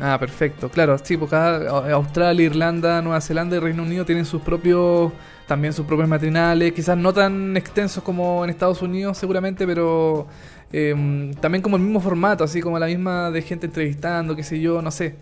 Ah, 0.00 0.16
perfecto. 0.20 0.68
Claro, 0.68 0.96
sí, 0.98 1.16
porque 1.16 1.34
eh, 1.34 1.92
Australia, 1.92 2.46
Irlanda, 2.46 3.02
Nueva 3.02 3.20
Zelanda 3.20 3.56
y 3.56 3.58
Reino 3.58 3.82
Unido 3.82 4.04
tienen 4.04 4.24
sus 4.24 4.40
propios, 4.40 5.10
también 5.46 5.72
sus 5.72 5.84
propios 5.86 6.08
matinales, 6.08 6.72
quizás 6.72 6.96
no 6.96 7.12
tan 7.12 7.56
extensos 7.56 8.02
como 8.02 8.44
en 8.44 8.50
Estados 8.50 8.80
Unidos 8.82 9.18
seguramente, 9.18 9.66
pero 9.66 10.26
eh, 10.72 11.32
también 11.40 11.62
como 11.62 11.76
el 11.76 11.82
mismo 11.82 12.00
formato, 12.00 12.44
así 12.44 12.60
como 12.60 12.78
la 12.78 12.86
misma 12.86 13.30
de 13.30 13.42
gente 13.42 13.66
entrevistando, 13.66 14.34
qué 14.36 14.42
sé 14.42 14.60
yo, 14.60 14.80
no 14.80 14.90
sé. 14.90 15.16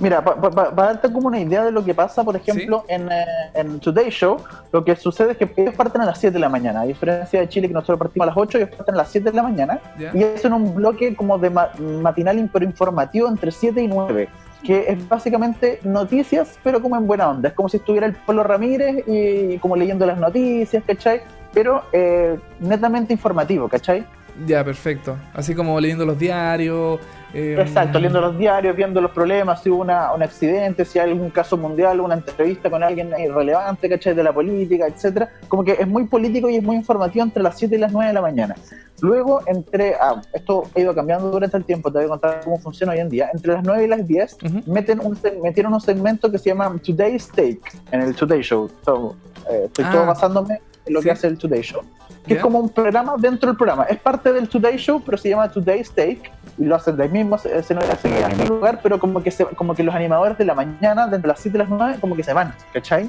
Mira, 0.00 0.22
para 0.22 0.70
darte 0.70 1.12
como 1.12 1.26
una 1.26 1.40
idea 1.40 1.64
de 1.64 1.72
lo 1.72 1.84
que 1.84 1.92
pasa, 1.92 2.22
por 2.22 2.36
ejemplo, 2.36 2.84
en, 2.86 3.10
eh, 3.10 3.24
en 3.54 3.80
Today 3.80 4.10
Show, 4.10 4.36
lo 4.72 4.84
que 4.84 4.94
sucede 4.94 5.32
es 5.32 5.36
que 5.38 5.52
ellos 5.56 5.74
parten 5.74 6.00
a 6.02 6.04
las 6.06 6.18
7 6.20 6.34
de 6.34 6.38
la 6.38 6.48
mañana, 6.48 6.82
a 6.82 6.84
diferencia 6.84 7.40
de 7.40 7.48
Chile 7.48 7.66
que 7.66 7.74
nosotros 7.74 7.98
partimos 7.98 8.26
a 8.26 8.30
las 8.30 8.36
8, 8.36 8.58
ellos 8.58 8.70
parten 8.76 8.94
a 8.94 8.98
las 8.98 9.08
7 9.10 9.28
de 9.32 9.36
la 9.36 9.42
mañana 9.42 9.80
¿Ya? 9.98 10.12
y 10.14 10.22
hacen 10.22 10.52
un 10.52 10.72
bloque 10.72 11.16
como 11.16 11.36
de 11.38 11.50
ma- 11.50 11.70
matinal 12.00 12.48
pero 12.52 12.64
informativo 12.64 13.26
entre 13.26 13.50
7 13.50 13.82
y 13.82 13.88
9, 13.88 14.28
que 14.62 14.86
es 14.88 15.08
básicamente 15.08 15.80
noticias, 15.84 16.58
pero 16.62 16.80
como 16.82 16.96
en 16.96 17.06
buena 17.06 17.28
onda. 17.30 17.48
Es 17.50 17.54
como 17.54 17.68
si 17.68 17.76
estuviera 17.78 18.06
el 18.06 18.14
Polo 18.14 18.42
Ramírez 18.42 19.04
y 19.06 19.58
como 19.58 19.76
leyendo 19.76 20.04
las 20.06 20.18
noticias, 20.18 20.82
¿cachai? 20.86 21.20
Pero 21.52 21.82
eh, 21.92 22.36
netamente 22.60 23.12
informativo, 23.12 23.68
¿cachai? 23.68 24.04
Ya, 24.46 24.64
perfecto. 24.64 25.16
Así 25.34 25.54
como 25.54 25.80
leyendo 25.80 26.06
los 26.06 26.18
diarios. 26.18 27.00
eh, 27.34 27.56
Exacto, 27.58 27.98
leyendo 27.98 28.20
los 28.20 28.38
diarios, 28.38 28.76
viendo 28.76 29.00
los 29.00 29.10
problemas, 29.10 29.62
si 29.62 29.70
hubo 29.70 29.80
una, 29.82 30.12
un 30.12 30.22
accidente, 30.22 30.84
si 30.84 30.98
hay 30.98 31.10
algún 31.10 31.30
caso 31.30 31.56
mundial, 31.56 32.00
una 32.00 32.14
entrevista 32.14 32.70
con 32.70 32.82
alguien 32.84 33.10
irrelevante, 33.18 33.88
¿cachai? 33.88 34.14
De 34.14 34.22
la 34.22 34.32
política, 34.32 34.86
etcétera. 34.86 35.28
Como 35.48 35.64
que 35.64 35.72
es 35.72 35.88
muy 35.88 36.04
político 36.04 36.48
y 36.48 36.56
es 36.56 36.62
muy 36.62 36.76
informativo 36.76 37.24
entre 37.24 37.42
las 37.42 37.58
7 37.58 37.74
y 37.74 37.78
las 37.78 37.92
9 37.92 38.08
de 38.08 38.14
la 38.14 38.20
mañana. 38.22 38.54
Luego, 39.00 39.40
entre. 39.46 39.94
Ah, 39.94 40.20
esto 40.32 40.64
ha 40.74 40.80
ido 40.80 40.94
cambiando 40.94 41.30
durante 41.30 41.56
el 41.56 41.64
tiempo, 41.64 41.90
te 41.92 41.98
voy 41.98 42.06
a 42.06 42.08
contar 42.08 42.40
cómo 42.44 42.58
funciona 42.58 42.92
hoy 42.92 42.98
en 43.00 43.08
día. 43.08 43.30
Entre 43.32 43.52
las 43.52 43.62
9 43.64 43.84
y 43.84 43.88
las 43.88 44.06
10 44.06 44.36
Ujú. 44.44 44.72
meten 44.72 45.00
un, 45.00 45.18
metieron 45.42 45.72
un 45.74 45.80
segmento 45.80 46.30
que 46.30 46.38
se 46.38 46.50
llama 46.50 46.74
Today's 46.84 47.28
Take 47.28 47.60
en 47.92 48.00
el 48.02 48.14
Today 48.14 48.42
Show. 48.42 48.70
So, 48.84 49.16
eh, 49.50 49.62
estoy 49.66 49.84
Ah. 49.86 49.90
todo 49.92 50.06
basándome 50.06 50.60
en 50.86 50.94
lo 50.94 51.00
Sí. 51.00 51.06
que 51.06 51.10
hace 51.12 51.26
el 51.28 51.38
Today 51.38 51.62
Show. 51.62 51.82
Que 52.26 52.34
Ya. 52.34 52.36
es 52.36 52.42
como 52.42 52.58
un 52.58 52.68
programa 52.68 53.14
dentro 53.18 53.48
del 53.48 53.56
programa. 53.56 53.84
Es 53.84 53.98
parte 53.98 54.32
del 54.32 54.48
Today 54.48 54.76
Show, 54.76 55.02
pero 55.04 55.16
se 55.16 55.30
llama 55.30 55.50
Today's 55.50 55.90
Take 55.90 56.22
y 56.58 56.64
lo 56.64 56.74
hacen 56.76 56.96
del 56.96 57.10
mismo 57.10 57.36
escenografía, 57.36 58.26
en 58.26 58.32
el 58.32 58.36
mismo 58.38 58.56
lugar, 58.56 58.80
pero 58.82 58.98
como 58.98 59.22
que 59.22 59.30
se, 59.30 59.44
como 59.46 59.74
que 59.74 59.82
los 59.82 59.94
animadores 59.94 60.36
de 60.36 60.44
la 60.44 60.54
mañana, 60.54 61.06
desde 61.06 61.26
las 61.26 61.40
7 61.40 61.56
y 61.56 61.60
las 61.60 61.68
9, 61.70 61.96
como 62.00 62.16
que 62.16 62.22
se 62.24 62.32
van, 62.32 62.52
¿cachai? 62.72 63.08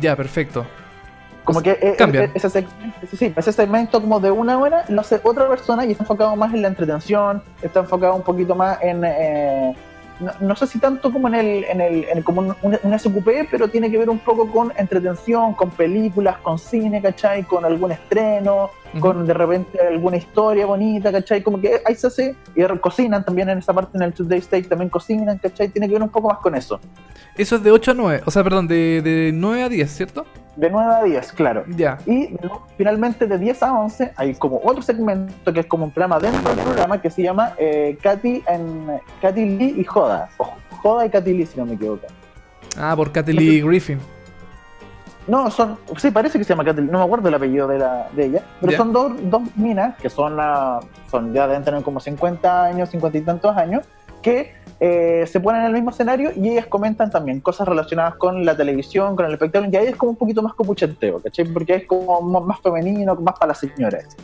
Ya, 0.00 0.16
perfecto. 0.16 0.64
Como 1.46 1.62
que 1.62 1.70
eh, 1.80 1.94
Cambian. 1.96 2.24
eh, 2.26 2.30
ese, 2.34 2.50
segmento, 2.50 2.98
sí, 3.16 3.32
ese 3.34 3.52
segmento 3.52 4.00
como 4.02 4.20
de 4.20 4.30
una 4.30 4.58
hora 4.58 4.84
lo 4.88 5.00
hace 5.00 5.20
otra 5.22 5.48
persona 5.48 5.86
y 5.86 5.92
está 5.92 6.02
enfocado 6.02 6.36
más 6.36 6.52
en 6.52 6.60
la 6.62 6.68
entretención, 6.68 7.42
está 7.62 7.80
enfocado 7.80 8.14
un 8.16 8.22
poquito 8.22 8.54
más 8.54 8.78
en... 8.82 9.02
eh, 9.04 9.74
no, 10.18 10.32
no 10.40 10.56
sé 10.56 10.66
si 10.66 10.78
tanto 10.78 11.12
como 11.12 11.28
en 11.28 11.34
el, 11.34 11.64
en 11.64 11.80
el, 11.80 12.04
en 12.04 12.22
como 12.22 12.40
un, 12.40 12.56
un- 12.62 12.78
un 12.82 12.98
SQP, 12.98 13.48
pero 13.50 13.68
tiene 13.68 13.90
que 13.90 13.98
ver 13.98 14.08
un 14.10 14.18
poco 14.18 14.50
con 14.50 14.72
entretención, 14.76 15.52
con 15.54 15.70
películas, 15.70 16.38
con 16.38 16.58
cine, 16.58 17.00
¿cachai? 17.02 17.42
Con 17.44 17.64
algún 17.66 17.92
estreno, 17.92 18.70
Con 19.00 19.26
de 19.26 19.34
repente 19.34 19.78
alguna 19.80 20.16
historia 20.16 20.66
bonita, 20.66 21.12
¿cachai? 21.12 21.42
Como 21.42 21.60
que 21.60 21.80
ahí 21.84 21.94
se 21.94 22.06
hace, 22.06 22.34
y 22.54 22.64
cocinan 22.78 23.24
también 23.24 23.48
en 23.48 23.58
esa 23.58 23.72
parte 23.72 23.96
en 23.96 24.02
el 24.02 24.12
Tuesday 24.12 24.38
State, 24.38 24.64
también 24.64 24.90
cocinan, 24.90 25.38
¿cachai? 25.38 25.68
Tiene 25.68 25.88
que 25.88 25.94
ver 25.94 26.02
un 26.02 26.08
poco 26.08 26.28
más 26.28 26.38
con 26.38 26.54
eso. 26.54 26.80
Eso 27.36 27.56
es 27.56 27.62
de 27.62 27.70
8 27.70 27.90
a 27.90 27.94
9, 27.94 28.22
o 28.24 28.30
sea, 28.30 28.42
perdón, 28.42 28.66
de, 28.66 29.02
de 29.02 29.30
9 29.34 29.62
a 29.62 29.68
10, 29.68 29.90
¿cierto? 29.90 30.24
De 30.56 30.70
9 30.70 30.94
a 30.94 31.04
10, 31.04 31.32
claro. 31.32 31.64
Ya. 31.76 31.98
Y 32.06 32.30
finalmente 32.78 33.26
de 33.26 33.38
10 33.38 33.62
a 33.62 33.78
11 33.78 34.12
hay 34.16 34.34
como 34.34 34.60
otro 34.64 34.80
segmento 34.80 35.52
que 35.52 35.60
es 35.60 35.66
como 35.66 35.84
un 35.84 35.90
programa 35.90 36.18
dentro 36.18 36.54
del 36.54 36.64
programa 36.64 37.00
que 37.00 37.10
se 37.10 37.22
llama 37.22 37.52
eh, 37.58 37.98
Katy, 38.02 38.42
en, 38.48 38.86
Katy 39.20 39.44
Lee 39.44 39.74
y 39.76 39.84
Joda. 39.84 40.30
O 40.38 40.54
Joda 40.82 41.04
y 41.04 41.10
Katy 41.10 41.34
Lee, 41.34 41.44
si 41.46 41.58
no 41.58 41.66
me 41.66 41.74
equivoco. 41.74 42.06
Ah, 42.78 42.94
por 42.96 43.12
Katy 43.12 43.34
Lee 43.34 43.60
Griffin. 43.60 44.00
No, 45.26 45.50
son, 45.50 45.78
sí, 45.96 46.10
parece 46.10 46.38
que 46.38 46.44
se 46.44 46.50
llama 46.50 46.64
Katy 46.64 46.82
Lee, 46.82 46.88
no 46.90 46.98
me 46.98 47.04
acuerdo 47.04 47.28
el 47.28 47.34
apellido 47.34 47.66
de, 47.66 47.78
la, 47.78 48.08
de 48.14 48.26
ella, 48.26 48.42
pero 48.60 48.76
son 48.76 48.92
dos, 48.92 49.12
dos 49.24 49.42
minas 49.56 49.96
que 49.96 50.08
son, 50.08 50.36
ah, 50.38 50.80
son 51.10 51.32
ya 51.32 51.48
deben 51.48 51.64
tener 51.64 51.82
como 51.82 51.98
50 51.98 52.64
años, 52.64 52.90
50 52.90 53.18
y 53.18 53.20
tantos 53.22 53.56
años, 53.56 53.84
que 54.22 54.54
eh, 54.78 55.24
se 55.26 55.40
ponen 55.40 55.62
en 55.62 55.68
el 55.68 55.72
mismo 55.72 55.90
escenario 55.90 56.30
y 56.36 56.50
ellas 56.50 56.66
comentan 56.66 57.10
también 57.10 57.40
cosas 57.40 57.66
relacionadas 57.66 58.14
con 58.16 58.44
la 58.44 58.56
televisión, 58.56 59.16
con 59.16 59.26
el 59.26 59.32
espectáculo, 59.32 59.70
y 59.72 59.76
ahí 59.76 59.86
es 59.88 59.96
como 59.96 60.12
un 60.12 60.16
poquito 60.16 60.42
más 60.42 60.54
copuchenteo, 60.54 61.20
¿cachai? 61.20 61.46
Porque 61.46 61.74
es 61.74 61.86
como 61.86 62.20
más 62.20 62.44
más 62.44 62.60
femenino, 62.60 63.14
más 63.16 63.34
para 63.38 63.48
las 63.48 63.58
señoras. 63.58 64.16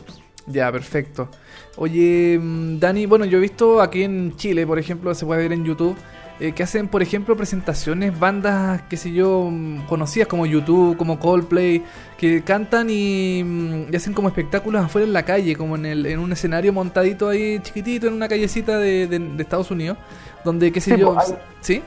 Ya, 0.45 0.71
perfecto. 0.71 1.29
Oye, 1.77 2.37
mm, 2.39 2.79
Dani, 2.79 3.05
bueno, 3.05 3.25
yo 3.25 3.37
he 3.37 3.41
visto 3.41 3.81
aquí 3.81 4.03
en 4.03 4.35
Chile, 4.35 4.67
por 4.67 4.77
ejemplo, 4.77 5.13
se 5.15 5.25
puede 5.25 5.41
ver 5.41 5.53
en 5.53 5.65
YouTube, 5.65 5.95
eh, 6.39 6.51
que 6.53 6.63
hacen, 6.63 6.87
por 6.87 7.01
ejemplo, 7.01 7.35
presentaciones, 7.37 8.17
bandas, 8.19 8.81
qué 8.89 8.97
sé 8.97 9.11
yo, 9.11 9.49
mm, 9.51 9.85
conocidas 9.85 10.27
como 10.27 10.45
YouTube, 10.45 10.97
como 10.97 11.19
Coldplay, 11.19 11.83
que 12.17 12.41
cantan 12.43 12.89
y, 12.89 13.43
mm, 13.43 13.93
y 13.93 13.95
hacen 13.95 14.13
como 14.13 14.27
espectáculos 14.27 14.83
afuera 14.83 15.05
en 15.07 15.13
la 15.13 15.23
calle, 15.23 15.55
como 15.55 15.75
en, 15.75 15.85
el, 15.85 16.05
en 16.05 16.19
un 16.19 16.31
escenario 16.31 16.73
montadito 16.73 17.29
ahí 17.29 17.59
chiquitito, 17.61 18.07
en 18.07 18.13
una 18.13 18.27
callecita 18.27 18.77
de, 18.77 19.07
de- 19.07 19.19
de 19.19 19.43
Estados 19.43 19.69
Unidos, 19.71 19.97
donde, 20.43 20.71
qué 20.71 20.81
sé 20.81 20.95
Sí, 20.95 20.99
yo, 21.01 21.13
pues, 21.13 21.29
hay- 21.29 21.37
¿sí? 21.61 21.81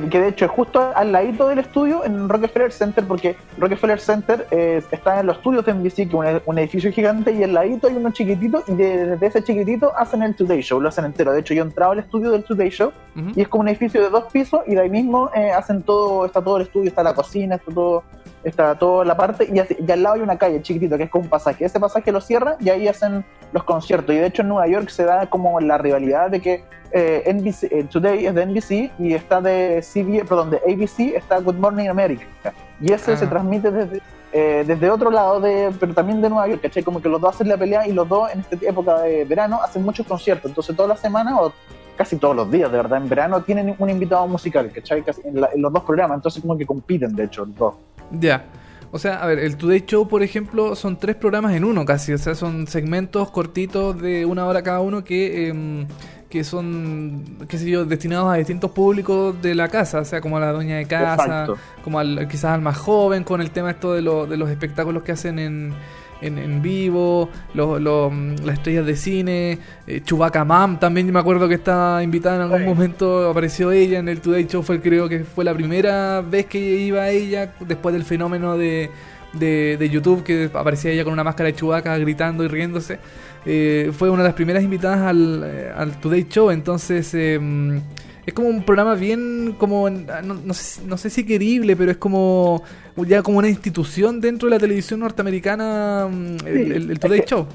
Que, 0.00 0.08
que 0.08 0.20
de 0.20 0.28
hecho 0.28 0.44
es 0.46 0.50
justo 0.50 0.90
al 0.94 1.12
ladito 1.12 1.48
del 1.48 1.58
estudio 1.58 2.04
en 2.04 2.28
Rockefeller 2.28 2.72
Center, 2.72 3.04
porque 3.06 3.36
Rockefeller 3.58 4.00
Center 4.00 4.46
eh, 4.50 4.82
está 4.90 5.20
en 5.20 5.26
los 5.26 5.36
estudios 5.36 5.64
de 5.66 5.74
NBC, 5.74 5.94
que 5.94 6.02
es 6.04 6.14
un, 6.14 6.26
un 6.46 6.58
edificio 6.58 6.90
gigante, 6.92 7.32
y 7.32 7.42
al 7.42 7.52
ladito 7.52 7.88
hay 7.88 7.96
uno 7.96 8.10
chiquitito, 8.10 8.62
y 8.68 8.72
de- 8.74 9.06
desde 9.06 9.26
ese 9.26 9.42
chiquitito 9.44 9.92
hacen 9.96 10.22
el 10.22 10.34
Today 10.34 10.62
Show, 10.62 10.80
lo 10.80 10.88
hacen 10.88 11.04
entero. 11.04 11.32
De 11.32 11.40
hecho, 11.40 11.54
yo 11.54 11.62
he 11.62 11.66
entrado 11.66 11.92
al 11.92 11.98
estudio 11.98 12.30
del 12.30 12.44
Today 12.44 12.70
Show, 12.70 12.92
y 13.36 13.42
es 13.42 13.48
como 13.48 13.62
un 13.62 13.68
edificio 13.68 14.02
de 14.02 14.08
dos 14.10 14.24
pisos, 14.32 14.60
y 14.66 14.74
de 14.74 14.80
ahí 14.80 14.90
mismo 14.90 15.30
eh, 15.34 15.50
hacen 15.52 15.82
todo, 15.82 16.24
está 16.26 16.40
todo 16.42 16.56
el 16.56 16.62
estudio, 16.62 16.88
está 16.88 17.02
la 17.02 17.14
cocina, 17.14 17.56
está 17.56 17.72
todo 17.72 18.02
está 18.44 18.74
toda 18.78 19.04
la 19.04 19.16
parte, 19.16 19.48
y, 19.52 19.58
así- 19.58 19.76
y 19.86 19.90
al 19.90 20.02
lado 20.02 20.16
hay 20.16 20.20
una 20.22 20.36
calle 20.38 20.60
chiquitito, 20.62 20.96
que 20.96 21.04
es 21.04 21.10
como 21.10 21.24
un 21.24 21.30
pasaje. 21.30 21.64
Ese 21.64 21.78
pasaje 21.80 22.10
lo 22.12 22.20
cierran, 22.20 22.54
y 22.60 22.68
ahí 22.70 22.88
hacen 22.88 23.24
los 23.52 23.64
conciertos. 23.64 24.14
Y 24.14 24.18
de 24.18 24.26
hecho 24.26 24.42
en 24.42 24.48
Nueva 24.48 24.66
York 24.68 24.88
se 24.88 25.04
da 25.04 25.26
como 25.28 25.60
la 25.60 25.78
rivalidad 25.78 26.30
de 26.30 26.40
que 26.40 26.64
eh, 26.94 27.22
NBC, 27.32 27.64
eh, 27.72 27.84
Today 27.90 28.26
es 28.26 28.34
de 28.34 28.44
NBC 28.46 28.90
y 28.98 29.14
está 29.14 29.40
de 29.40 29.80
CBS, 29.82 30.26
perdón, 30.26 30.50
de 30.50 30.58
ABC 30.58 31.16
está 31.16 31.38
Good 31.38 31.54
Morning 31.54 31.88
America. 31.88 32.24
Y 32.80 32.92
ese 32.92 33.12
Ah. 33.12 33.16
se 33.16 33.26
transmite 33.26 33.70
desde, 33.70 34.02
eh, 34.32 34.62
desde 34.66 34.90
otro 34.90 35.10
lado, 35.10 35.40
de, 35.40 35.70
pero 35.80 35.94
también 35.94 36.20
de 36.20 36.28
Nueva 36.28 36.48
York, 36.48 36.60
¿cachai? 36.62 36.82
Como 36.82 37.00
que 37.00 37.08
los 37.08 37.18
dos 37.20 37.34
hacen 37.34 37.48
la 37.48 37.56
pelea 37.56 37.86
y 37.86 37.92
los 37.92 38.06
dos 38.08 38.30
en 38.32 38.40
esta 38.40 38.56
época 38.60 39.00
de 39.00 39.24
verano 39.24 39.58
hacen 39.62 39.82
muchos 39.84 40.06
conciertos. 40.06 40.50
Entonces 40.50 40.76
toda 40.76 40.88
la 40.88 40.96
semana 40.96 41.40
o 41.40 41.52
casi 41.96 42.16
todos 42.16 42.36
los 42.36 42.50
días, 42.50 42.70
de 42.70 42.76
verdad, 42.76 42.98
en 43.02 43.08
verano 43.08 43.42
tienen 43.42 43.74
un 43.78 43.88
invitado 43.88 44.26
musical, 44.28 44.70
¿cachai? 44.74 45.02
Casi 45.02 45.22
en, 45.24 45.40
la- 45.40 45.48
en 45.54 45.62
los 45.62 45.72
dos 45.72 45.84
programas. 45.84 46.16
Entonces 46.16 46.42
como 46.42 46.58
que 46.58 46.66
compiten, 46.66 47.14
de 47.16 47.24
hecho, 47.24 47.46
los 47.46 47.56
dos. 47.56 47.74
Ya. 48.12 48.46
O 48.90 48.98
sea, 48.98 49.22
a 49.22 49.26
ver, 49.26 49.38
el 49.38 49.56
Today 49.56 49.84
Show, 49.86 50.06
por 50.06 50.22
ejemplo, 50.22 50.76
son 50.76 50.98
tres 50.98 51.16
programas 51.16 51.54
en 51.54 51.64
uno 51.64 51.84
casi. 51.86 52.12
O 52.12 52.18
sea, 52.18 52.34
son 52.34 52.66
segmentos 52.66 53.30
cortitos 53.30 54.00
de 54.00 54.26
una 54.26 54.44
hora 54.44 54.62
cada 54.62 54.80
uno 54.80 55.02
que, 55.02 55.48
em, 55.48 55.86
que 56.28 56.44
son, 56.44 57.24
qué 57.48 57.56
sé 57.58 57.70
yo, 57.70 57.86
destinados 57.86 58.30
a 58.32 58.36
distintos 58.36 58.70
públicos 58.72 59.40
de 59.40 59.54
la 59.54 59.68
casa. 59.68 60.00
O 60.00 60.04
sea, 60.04 60.20
como 60.20 60.36
a 60.36 60.40
la 60.40 60.52
dueña 60.52 60.76
de 60.76 60.84
casa, 60.86 61.22
Exacto. 61.24 61.56
como 61.82 61.98
al, 61.98 62.28
quizás 62.28 62.52
al 62.52 62.60
más 62.60 62.76
joven, 62.76 63.24
con 63.24 63.40
el 63.40 63.50
tema 63.50 63.70
esto 63.70 63.94
de, 63.94 64.02
lo- 64.02 64.26
de 64.26 64.36
los 64.36 64.50
espectáculos 64.50 65.02
que 65.02 65.12
hacen 65.12 65.38
en, 65.38 65.72
en, 66.22 66.38
en 66.38 66.62
vivo, 66.62 67.28
los, 67.54 67.80
los, 67.80 68.12
mm, 68.12 68.34
las 68.44 68.54
estrellas 68.58 68.86
de 68.86 68.96
cine, 68.96 69.58
eh, 69.86 70.00
Chewbacca 70.04 70.44
Mam 70.44 70.78
también 70.80 71.12
me 71.12 71.18
acuerdo 71.18 71.48
que 71.48 71.54
estaba 71.56 72.02
invitada 72.02 72.36
en 72.36 72.42
algún 72.42 72.60
Sí. 72.60 72.64
momento, 72.64 73.30
apareció 73.30 73.70
ella 73.72 73.98
en 73.98 74.08
el 74.08 74.20
Today 74.20 74.46
Show, 74.46 74.62
fue 74.62 74.80
creo 74.80 75.08
que 75.08 75.24
fue 75.24 75.44
la 75.44 75.52
primera 75.54 76.20
vez 76.22 76.46
que 76.46 76.58
iba 76.58 77.08
ella 77.10 77.52
después 77.60 77.92
del 77.92 78.04
fenómeno 78.04 78.56
de, 78.56 78.90
de, 79.34 79.76
de 79.78 79.90
YouTube 79.90 80.22
que 80.22 80.50
aparecía 80.52 80.90
ella 80.90 81.04
con 81.04 81.12
una 81.12 81.24
máscara 81.24 81.48
de 81.48 81.54
Chewbacca 81.56 81.96
gritando 81.98 82.44
y 82.44 82.48
riéndose. 82.48 82.98
Eh, 83.44 83.90
fue 83.96 84.08
una 84.10 84.22
de 84.22 84.28
las 84.28 84.34
primeras 84.34 84.62
invitadas 84.62 85.00
al, 85.00 85.42
eh, 85.44 85.72
al 85.74 86.00
Today 86.00 86.26
Show, 86.28 86.50
entonces... 86.50 87.12
eh, 87.14 87.80
es 88.24 88.34
como 88.34 88.48
un 88.48 88.62
programa 88.62 88.94
bien, 88.94 89.54
como, 89.58 89.90
no, 89.90 90.34
no 90.34 90.54
sé, 90.54 90.82
no 90.86 90.96
sé 90.96 91.10
si 91.10 91.24
querible, 91.26 91.74
pero 91.76 91.90
es 91.90 91.96
como 91.96 92.62
ya 92.96 93.22
como 93.22 93.38
una 93.38 93.48
institución 93.48 94.20
dentro 94.20 94.48
de 94.48 94.54
la 94.56 94.60
televisión 94.60 95.00
norteamericana, 95.00 96.08
mm, 96.10 96.46
el, 96.46 96.66
Sí, 96.66 96.72
el- 96.72 96.72
el 96.72 96.90
es 96.92 97.00
Today 97.00 97.22
Show. 97.26 97.46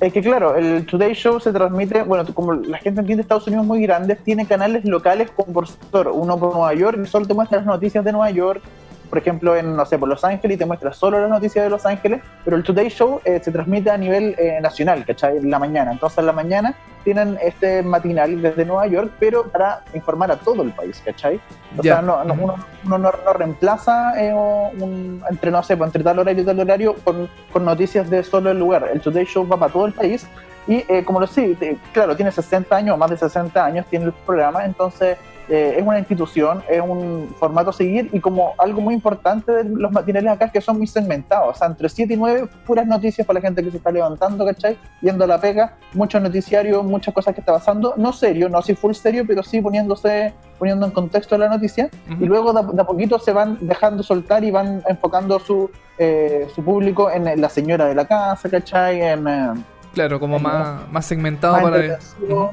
Es 0.00 0.14
que 0.14 0.22
claro, 0.22 0.56
el 0.56 0.86
Today 0.86 1.12
Show 1.12 1.38
se 1.40 1.52
transmite, 1.52 2.02
bueno, 2.04 2.24
como 2.32 2.54
la 2.54 2.78
gente 2.78 3.00
entiende 3.00 3.20
Estados 3.20 3.46
Unidos 3.46 3.66
muy 3.66 3.82
grandes, 3.82 4.18
tiene 4.24 4.46
canales 4.46 4.86
locales 4.86 5.30
como 5.30 5.52
por 5.52 5.68
sector, 5.68 6.08
uno 6.08 6.38
por 6.38 6.54
Nueva 6.54 6.72
York 6.72 6.98
y 7.04 7.06
solo 7.06 7.26
te 7.26 7.34
muestra 7.34 7.58
las 7.58 7.66
noticias 7.66 8.02
de 8.02 8.12
Nueva 8.12 8.30
York, 8.30 8.62
por 9.10 9.18
ejemplo, 9.18 9.56
en, 9.56 9.76
no 9.76 9.84
sé, 9.84 9.98
por 9.98 10.08
Los 10.08 10.24
Ángeles 10.24 10.54
y 10.54 10.58
te 10.58 10.64
muestra 10.64 10.92
solo 10.92 11.20
las 11.20 11.28
noticias 11.28 11.64
de 11.64 11.68
Los 11.70 11.84
Ángeles, 11.84 12.22
pero 12.44 12.56
el 12.56 12.62
Today 12.62 12.88
Show 12.88 13.20
eh, 13.24 13.40
se 13.42 13.50
transmite 13.50 13.90
a 13.90 13.96
nivel 13.98 14.34
eh, 14.38 14.58
nacional, 14.62 15.04
¿cachai? 15.04 15.36
En 15.36 15.50
la 15.50 15.58
mañana. 15.58 15.90
Entonces, 15.92 16.18
en 16.18 16.26
la 16.26 16.32
mañana 16.32 16.74
tienen 17.04 17.36
este 17.42 17.82
matinal 17.82 18.40
desde 18.40 18.64
Nueva 18.64 18.86
York, 18.86 19.10
pero 19.18 19.44
para 19.50 19.80
informar 19.94 20.30
a 20.30 20.36
todo 20.36 20.62
el 20.62 20.70
país, 20.72 21.02
¿cachai? 21.04 21.40
O 21.76 21.82
sea, 21.82 22.00
no, 22.02 22.24
no- 22.24 22.34
uno, 22.34 22.54
uno 22.86 22.98
no, 22.98 23.12
no 23.24 23.32
reemplaza 23.32 24.12
eh, 24.22 24.32
un, 24.32 25.22
entre, 25.28 25.50
no 25.50 25.62
sé, 25.62 25.76
pues, 25.76 25.88
entre 25.88 26.04
tal 26.04 26.18
horario 26.20 26.42
y 26.42 26.46
tal 26.46 26.60
horario 26.60 26.94
con, 27.04 27.28
con 27.52 27.64
noticias 27.64 28.08
de 28.08 28.22
solo 28.22 28.50
el 28.50 28.58
lugar. 28.58 28.88
El 28.92 29.00
Today 29.00 29.24
Show 29.26 29.46
va 29.48 29.56
para 29.56 29.72
todo 29.72 29.86
el 29.86 29.92
país 29.92 30.26
y 30.68 30.84
eh, 30.88 31.02
como 31.04 31.18
lo 31.20 31.26
sí, 31.26 31.56
claro, 31.92 32.14
tiene 32.14 32.30
60 32.30 32.76
años, 32.76 32.96
más 32.98 33.10
de 33.10 33.16
60 33.16 33.64
años 33.64 33.86
tiene 33.88 34.04
el 34.04 34.12
programa, 34.12 34.64
entonces 34.64 35.16
eh, 35.50 35.74
es 35.78 35.84
una 35.84 35.98
institución, 35.98 36.62
es 36.70 36.80
un 36.80 37.34
formato 37.38 37.70
a 37.70 37.72
seguir 37.72 38.08
y 38.12 38.20
como 38.20 38.54
algo 38.56 38.80
muy 38.80 38.94
importante 38.94 39.50
de 39.52 39.64
los 39.64 39.90
matinales 39.90 40.30
acá 40.32 40.44
es 40.46 40.52
que 40.52 40.60
son 40.60 40.78
muy 40.78 40.86
segmentados, 40.86 41.56
o 41.56 41.58
sea, 41.58 41.66
entre 41.66 41.88
7 41.88 42.14
y 42.14 42.16
9 42.16 42.48
puras 42.64 42.86
noticias 42.86 43.26
para 43.26 43.40
la 43.40 43.46
gente 43.46 43.62
que 43.64 43.70
se 43.72 43.78
está 43.78 43.90
levantando, 43.90 44.46
¿cachai? 44.46 44.78
Yendo 45.02 45.24
a 45.24 45.26
la 45.26 45.40
pega, 45.40 45.74
muchos 45.92 46.22
noticiarios, 46.22 46.84
muchas 46.84 47.12
cosas 47.12 47.34
que 47.34 47.40
está 47.40 47.52
pasando, 47.52 47.94
no 47.96 48.12
serio, 48.12 48.48
no 48.48 48.58
así 48.58 48.74
full 48.76 48.92
serio, 48.92 49.24
pero 49.26 49.42
sí 49.42 49.60
poniéndose, 49.60 50.32
poniendo 50.58 50.86
en 50.86 50.92
contexto 50.92 51.36
la 51.36 51.48
noticia 51.48 51.90
y 52.20 52.24
luego 52.26 52.52
de, 52.52 52.60
a- 52.60 52.72
de 52.72 52.80
a 52.82 52.84
poquito 52.86 53.18
se 53.18 53.32
van 53.32 53.58
dejando 53.60 54.02
soltar 54.04 54.44
y 54.44 54.50
van 54.52 54.82
enfocando 54.88 55.40
su, 55.40 55.68
eh, 55.98 56.46
su 56.54 56.62
público 56.64 57.10
en 57.10 57.40
la 57.40 57.48
señora 57.48 57.86
de 57.86 57.94
la 57.96 58.04
casa, 58.06 58.48
¿cachai? 58.48 59.00
En, 59.02 59.26
eh, 59.26 59.52
Claro, 59.92 60.20
como 60.20 60.38
más, 60.38 60.88
más 60.92 61.04
segmentado 61.06 61.54
más 61.54 61.62
para... 61.64 61.98
Ujú. 62.28 62.50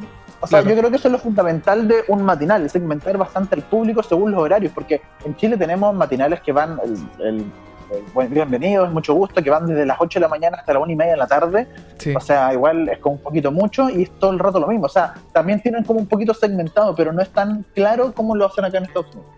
O 0.47 0.49
sea, 0.49 0.61
Claro. 0.61 0.75
yo 0.75 0.79
creo 0.79 0.91
que 0.91 0.95
eso 0.95 1.09
es 1.09 1.11
lo 1.11 1.19
fundamental 1.19 1.89
de 1.89 2.05
un 2.07 2.23
matinal, 2.23 2.69
segmentar 2.69 3.17
bastante 3.17 3.53
al 3.55 3.63
público 3.63 4.01
según 4.01 4.31
los 4.31 4.39
horarios, 4.41 4.71
porque 4.73 5.01
en 5.25 5.35
Chile 5.35 5.57
tenemos 5.57 5.93
matinales 5.93 6.39
que 6.39 6.53
van, 6.53 6.79
el, 6.85 6.93
el- 7.25 7.51
el 7.91 8.03
buen- 8.13 8.29
bienvenidos, 8.33 8.89
mucho 8.93 9.13
gusto, 9.13 9.43
que 9.43 9.49
van 9.49 9.65
desde 9.67 9.85
las 9.85 9.97
8 9.99 10.19
de 10.19 10.21
la 10.21 10.29
mañana 10.29 10.55
hasta 10.57 10.71
la 10.71 10.79
1 10.79 10.89
y 10.93 10.95
media 10.95 11.11
de 11.11 11.17
la 11.17 11.27
tarde, 11.27 11.67
Sí. 11.97 12.13
o 12.15 12.19
sea, 12.21 12.53
igual 12.53 12.87
es 12.87 12.99
como 12.99 13.15
un 13.15 13.21
poquito 13.21 13.51
mucho 13.51 13.89
y 13.89 14.03
es 14.03 14.11
todo 14.19 14.31
el 14.31 14.39
rato 14.39 14.57
lo 14.61 14.67
mismo, 14.67 14.85
o 14.85 14.89
sea, 14.89 15.15
también 15.33 15.61
tienen 15.61 15.83
como 15.83 15.99
un 15.99 16.07
poquito 16.07 16.33
segmentado, 16.33 16.95
pero 16.95 17.11
no 17.11 17.21
es 17.21 17.29
tan 17.29 17.65
claro 17.75 18.13
como 18.13 18.33
lo 18.33 18.45
hacen 18.45 18.63
acá 18.63 18.77
en 18.77 18.85
Estados 18.85 19.07
Unidos. 19.15 19.31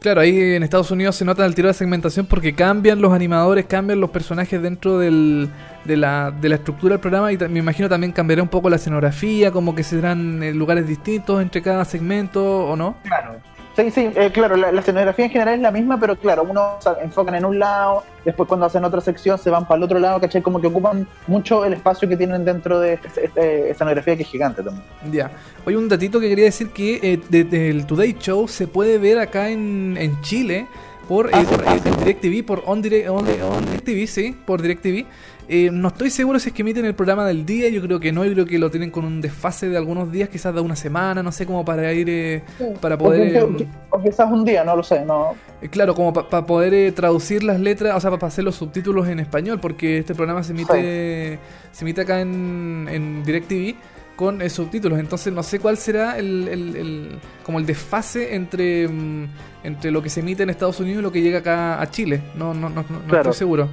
Claro, 0.00 0.20
ahí 0.20 0.54
en 0.54 0.62
Estados 0.62 0.90
Unidos 0.92 1.16
se 1.16 1.24
nota 1.24 1.44
el 1.44 1.56
tiro 1.56 1.66
de 1.66 1.74
segmentación 1.74 2.26
porque 2.26 2.54
cambian 2.54 3.00
los 3.00 3.12
animadores, 3.12 3.66
cambian 3.66 4.00
los 4.00 4.10
personajes 4.10 4.62
dentro 4.62 4.98
del, 4.98 5.50
de, 5.84 5.96
la, 5.96 6.30
de 6.30 6.48
la 6.48 6.54
estructura 6.54 6.94
del 6.94 7.00
programa 7.00 7.32
y 7.32 7.36
me 7.36 7.58
imagino 7.58 7.88
también 7.88 8.12
cambiará 8.12 8.42
un 8.42 8.48
poco 8.48 8.70
la 8.70 8.76
escenografía, 8.76 9.50
como 9.50 9.74
que 9.74 9.82
serán 9.82 10.42
eh, 10.42 10.54
lugares 10.54 10.86
distintos 10.86 11.42
entre 11.42 11.62
cada 11.62 11.84
segmento 11.84 12.66
o 12.66 12.76
no. 12.76 12.96
Claro. 13.02 13.40
Sí, 13.78 13.92
sí, 13.92 14.10
eh, 14.16 14.32
claro, 14.32 14.56
la, 14.56 14.72
la 14.72 14.80
escenografía 14.80 15.26
en 15.26 15.30
general 15.30 15.54
es 15.54 15.60
la 15.60 15.70
misma, 15.70 16.00
pero 16.00 16.16
claro, 16.16 16.42
uno 16.42 16.78
se 16.80 16.90
enfocan 17.00 17.36
en 17.36 17.44
un 17.44 17.60
lado, 17.60 18.02
después 18.24 18.48
cuando 18.48 18.66
hacen 18.66 18.84
otra 18.84 19.00
sección 19.00 19.38
se 19.38 19.50
van 19.50 19.68
para 19.68 19.78
el 19.78 19.84
otro 19.84 20.00
lado, 20.00 20.20
¿cachai? 20.20 20.42
Como 20.42 20.60
que 20.60 20.66
ocupan 20.66 21.06
mucho 21.28 21.64
el 21.64 21.74
espacio 21.74 22.08
que 22.08 22.16
tienen 22.16 22.44
dentro 22.44 22.80
de 22.80 22.94
esta 22.94 23.20
esta 23.20 23.40
escenografía 23.40 24.16
que 24.16 24.24
es 24.24 24.28
gigante 24.28 24.64
también. 24.64 24.84
Ya. 25.12 25.30
Hoy 25.64 25.76
un 25.76 25.88
datito 25.88 26.18
que 26.18 26.28
quería 26.28 26.46
decir 26.46 26.70
que 26.70 26.98
eh, 27.00 27.20
del 27.46 27.86
Today 27.86 28.16
Show 28.18 28.48
se 28.48 28.66
puede 28.66 28.98
ver 28.98 29.20
acá 29.20 29.48
en, 29.48 29.96
en 29.96 30.20
Chile 30.22 30.66
por, 31.06 31.28
eh, 31.28 31.44
por 31.48 31.64
eh, 31.64 31.80
DirecTV, 32.00 32.44
por 32.44 32.64
On, 32.66 32.78
on, 32.80 33.26
on 33.42 33.64
DirecTV, 33.64 34.08
sí, 34.08 34.36
por 34.44 34.60
DirecTV. 34.60 35.06
Eh, 35.50 35.70
no 35.72 35.88
estoy 35.88 36.10
seguro 36.10 36.38
si 36.38 36.50
es 36.50 36.54
que 36.54 36.60
emiten 36.60 36.84
el 36.84 36.94
programa 36.94 37.26
del 37.26 37.46
día, 37.46 37.70
yo 37.70 37.80
creo 37.80 37.98
que 37.98 38.12
no, 38.12 38.22
yo 38.26 38.32
creo 38.34 38.44
que 38.44 38.58
lo 38.58 38.70
tienen 38.70 38.90
con 38.90 39.06
un 39.06 39.22
desfase 39.22 39.68
de 39.70 39.78
algunos 39.78 40.12
días, 40.12 40.28
quizás 40.28 40.54
de 40.54 40.60
una 40.60 40.76
semana, 40.76 41.22
no 41.22 41.32
sé, 41.32 41.46
como 41.46 41.64
para 41.64 41.90
ir, 41.94 42.08
eh, 42.10 42.42
para 42.82 42.98
poder... 42.98 43.42
O, 43.44 43.48
qui- 43.50 43.66
o 43.88 44.02
quizás 44.02 44.30
un 44.30 44.44
día, 44.44 44.62
no 44.62 44.76
lo 44.76 44.82
sé, 44.82 45.04
no. 45.06 45.34
Eh, 45.62 45.68
Claro, 45.70 45.94
como 45.94 46.12
para 46.12 46.44
poder 46.44 46.74
eh, 46.74 46.92
traducir 46.92 47.42
las 47.44 47.58
letras, 47.60 47.96
o 47.96 48.00
sea, 48.00 48.10
para 48.10 48.26
hacer 48.26 48.44
los 48.44 48.56
subtítulos 48.56 49.08
en 49.08 49.20
español, 49.20 49.58
porque 49.58 49.96
este 49.98 50.14
programa 50.14 50.42
se 50.42 50.52
emite, 50.52 51.38
se 51.72 51.82
emite 51.84 52.02
acá 52.02 52.20
en, 52.20 52.86
en 52.90 53.24
DirecTV 53.24 53.74
con 54.16 54.42
eh, 54.42 54.50
subtítulos, 54.50 54.98
entonces 54.98 55.32
no 55.32 55.42
sé 55.42 55.60
cuál 55.60 55.78
será 55.78 56.18
el, 56.18 56.46
el- 56.48 56.76
el- 56.76 57.18
como 57.42 57.58
el 57.58 57.64
desfase 57.64 58.34
entre, 58.34 58.86
mm, 58.86 59.24
entre 59.64 59.90
lo 59.92 60.02
que 60.02 60.10
se 60.10 60.20
emite 60.20 60.42
en 60.42 60.50
Estados 60.50 60.78
Unidos 60.80 60.98
y 61.00 61.02
lo 61.02 61.10
que 61.12 61.22
llega 61.22 61.38
acá 61.38 61.80
a 61.80 61.90
Chile, 61.90 62.20
no, 62.36 62.52
no, 62.52 62.68
no, 62.68 62.82
no- 62.82 62.98
no 62.98 63.06
Claro. 63.06 63.30
estoy 63.30 63.38
seguro. 63.38 63.68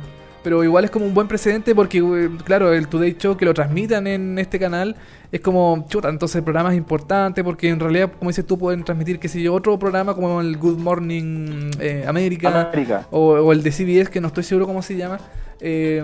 Pero 0.46 0.64
igual 0.64 0.86
es 0.86 0.92
como 0.92 1.08
un 1.08 1.16
buen 1.16 1.28
precedente 1.28 1.74
porque, 1.74 1.98
eh, 1.98 2.30
claro, 2.44 2.72
el 2.72 2.88
Today 2.88 3.16
Show 3.18 3.36
que 3.36 3.46
lo 3.46 3.56
transmitan 3.56 4.06
en 4.06 4.38
este 4.38 4.60
canal 4.60 4.96
es 5.32 5.42
como, 5.42 5.88
chuta, 5.90 6.08
entonces 6.08 6.36
el 6.36 6.44
programa 6.44 6.70
es 6.70 6.78
importante 6.78 7.44
porque 7.44 7.68
en 7.68 7.80
realidad, 7.80 8.12
como 8.20 8.30
dices 8.30 8.46
tú, 8.46 8.56
pueden 8.56 8.84
transmitir, 8.84 9.18
qué 9.18 9.28
sé 9.28 9.42
yo, 9.42 9.56
otro 9.56 9.80
programa 9.80 10.14
como 10.14 10.42
el 10.42 10.56
Good 10.58 10.78
Morning 10.78 11.72
eh, 11.80 12.06
America 12.08 12.70
América. 12.72 13.08
o, 13.10 13.32
o 13.32 13.52
el 13.54 13.64
de 13.64 13.72
CBS, 13.72 14.12
que 14.12 14.22
no 14.22 14.28
estoy 14.28 14.44
seguro 14.44 14.68
cómo 14.68 14.84
se 14.84 14.96
llama. 14.96 15.18
Eh, 15.62 16.04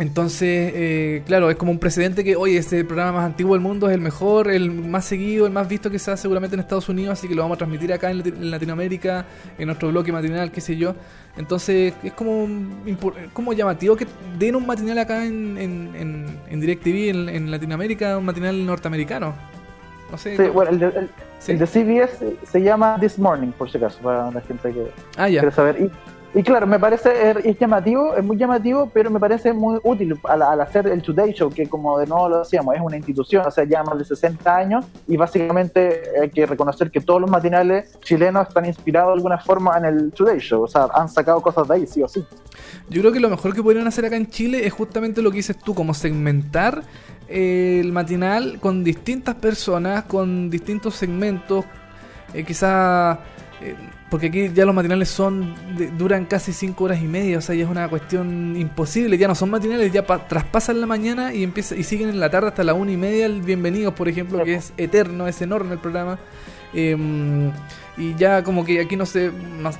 entonces, 0.00 0.72
eh, 0.74 1.22
claro, 1.26 1.50
es 1.50 1.56
como 1.56 1.70
un 1.70 1.78
precedente 1.78 2.24
que, 2.24 2.34
oye, 2.34 2.56
este 2.56 2.84
programa 2.84 3.12
más 3.18 3.26
antiguo 3.26 3.54
del 3.54 3.60
mundo 3.62 3.88
es 3.88 3.94
el 3.94 4.00
mejor, 4.00 4.50
el 4.50 4.70
más 4.70 5.04
seguido, 5.04 5.46
el 5.46 5.52
más 5.52 5.68
visto 5.68 5.90
que 5.90 5.98
sea 5.98 6.16
seguramente 6.16 6.54
en 6.56 6.60
Estados 6.60 6.88
Unidos, 6.88 7.12
así 7.18 7.28
que 7.28 7.34
lo 7.34 7.42
vamos 7.42 7.56
a 7.56 7.58
transmitir 7.58 7.92
acá 7.92 8.10
en, 8.10 8.18
Lati- 8.22 8.34
en 8.34 8.50
Latinoamérica, 8.50 9.26
en 9.58 9.66
nuestro 9.66 9.88
bloque 9.90 10.10
matinal, 10.10 10.50
qué 10.50 10.60
sé 10.60 10.76
yo. 10.76 10.94
Entonces, 11.36 11.94
es 12.02 12.12
como, 12.14 12.48
como 13.32 13.52
llamativo 13.52 13.94
que 13.96 14.06
den 14.38 14.56
un 14.56 14.66
matinal 14.66 14.98
acá 14.98 15.24
en, 15.24 15.56
en, 15.58 15.94
en, 15.94 16.26
en 16.48 16.60
DirecTV, 16.60 17.10
en, 17.10 17.28
en 17.28 17.50
Latinoamérica, 17.50 18.16
un 18.18 18.24
matinal 18.24 18.64
norteamericano. 18.66 19.34
No 20.10 20.18
sé. 20.18 20.36
Sí, 20.36 20.42
bueno, 20.52 20.72
el 20.72 20.78
de, 20.80 20.86
el, 20.86 21.10
Sí. 21.38 21.52
el 21.52 21.58
de 21.58 21.66
CBS 21.66 22.36
se 22.50 22.60
llama 22.60 22.98
This 23.00 23.18
Morning, 23.18 23.48
por 23.52 23.70
si 23.70 23.78
acaso, 23.78 23.98
para 24.02 24.30
la 24.30 24.40
gente 24.42 24.72
que 24.72 24.90
Ah, 25.16 25.26
ya. 25.28 25.40
quiere 25.40 25.54
saber. 25.54 25.76
Y, 25.80 25.90
y 26.32 26.44
claro, 26.44 26.64
me 26.64 26.78
parece, 26.78 27.34
es 27.44 27.58
llamativo, 27.58 28.14
es 28.16 28.22
muy 28.22 28.36
llamativo, 28.36 28.88
pero 28.94 29.10
me 29.10 29.18
parece 29.18 29.52
muy 29.52 29.80
útil 29.82 30.16
al, 30.24 30.60
hacer 30.60 30.86
el 30.86 31.02
Today 31.02 31.32
Show, 31.32 31.50
que 31.50 31.68
como 31.68 31.98
de 31.98 32.06
nuevo 32.06 32.28
lo 32.28 32.38
decíamos, 32.40 32.76
es 32.76 32.80
una 32.80 32.96
institución, 32.96 33.44
o 33.44 33.50
sea, 33.50 33.64
ya 33.64 33.82
más 33.82 33.98
de 33.98 34.04
60 34.04 34.56
años, 34.56 34.84
y 35.08 35.16
básicamente 35.16 36.02
hay 36.22 36.30
que 36.30 36.46
reconocer 36.46 36.92
que 36.92 37.00
todos 37.00 37.20
los 37.20 37.28
matinales 37.28 37.98
chilenos 38.02 38.46
están 38.46 38.64
inspirados 38.64 39.08
de 39.08 39.14
alguna 39.14 39.38
forma 39.38 39.76
en 39.76 39.86
el 39.86 40.12
Today 40.12 40.38
Show, 40.38 40.62
o 40.62 40.68
sea, 40.68 40.86
han 40.94 41.08
sacado 41.08 41.40
cosas 41.40 41.66
de 41.66 41.74
ahí, 41.74 41.86
sí 41.86 42.00
o 42.00 42.06
sí. 42.06 42.24
Yo 42.88 43.00
creo 43.00 43.12
que 43.12 43.18
lo 43.18 43.28
mejor 43.28 43.52
que 43.52 43.62
podrían 43.62 43.88
hacer 43.88 44.04
acá 44.04 44.16
en 44.16 44.28
Chile 44.28 44.64
es 44.64 44.72
justamente 44.72 45.22
lo 45.22 45.32
que 45.32 45.38
dices 45.38 45.58
tú, 45.58 45.74
como 45.74 45.94
segmentar 45.94 46.82
eh, 47.28 47.80
el 47.80 47.90
matinal 47.90 48.60
con 48.60 48.84
distintas 48.84 49.34
personas, 49.34 50.04
con 50.04 50.48
distintos 50.48 50.94
segmentos, 50.94 51.64
eh, 52.34 52.44
quizá... 52.44 53.18
eh, 53.62 53.74
porque 54.10 54.26
aquí 54.26 54.50
ya 54.52 54.64
los 54.66 54.74
matinales 54.74 55.08
son 55.08 55.54
de- 55.76 55.88
duran 55.90 56.24
casi 56.26 56.52
5 56.52 56.84
horas 56.84 57.00
y 57.00 57.06
media, 57.06 57.38
o 57.38 57.40
sea, 57.40 57.54
ya 57.54 57.64
es 57.64 57.70
una 57.70 57.88
cuestión 57.88 58.56
imposible, 58.56 59.16
ya 59.16 59.28
no 59.28 59.34
son 59.34 59.50
matinales, 59.50 59.92
ya 59.92 60.04
pa- 60.04 60.26
traspasan 60.26 60.80
la 60.80 60.86
mañana 60.86 61.32
y 61.32 61.44
empieza 61.44 61.76
y 61.76 61.84
siguen 61.84 62.08
en 62.08 62.18
la 62.20 62.28
tarde 62.30 62.48
hasta 62.48 62.64
la 62.64 62.74
una 62.74 62.90
y 62.92 62.96
media 62.96 63.26
el 63.26 63.40
Bienvenidos, 63.42 63.94
por 63.94 64.08
ejemplo, 64.08 64.44
que 64.44 64.54
es 64.54 64.72
eterno, 64.76 65.28
es 65.28 65.40
enorme 65.42 65.74
el 65.74 65.78
programa. 65.78 66.18
Em, 66.74 67.50
y 67.96 68.14
ya 68.16 68.42
como 68.44 68.64
que 68.64 68.80
aquí 68.80 68.96
no 68.96 69.06
se 69.06 69.30
no- 69.60 69.70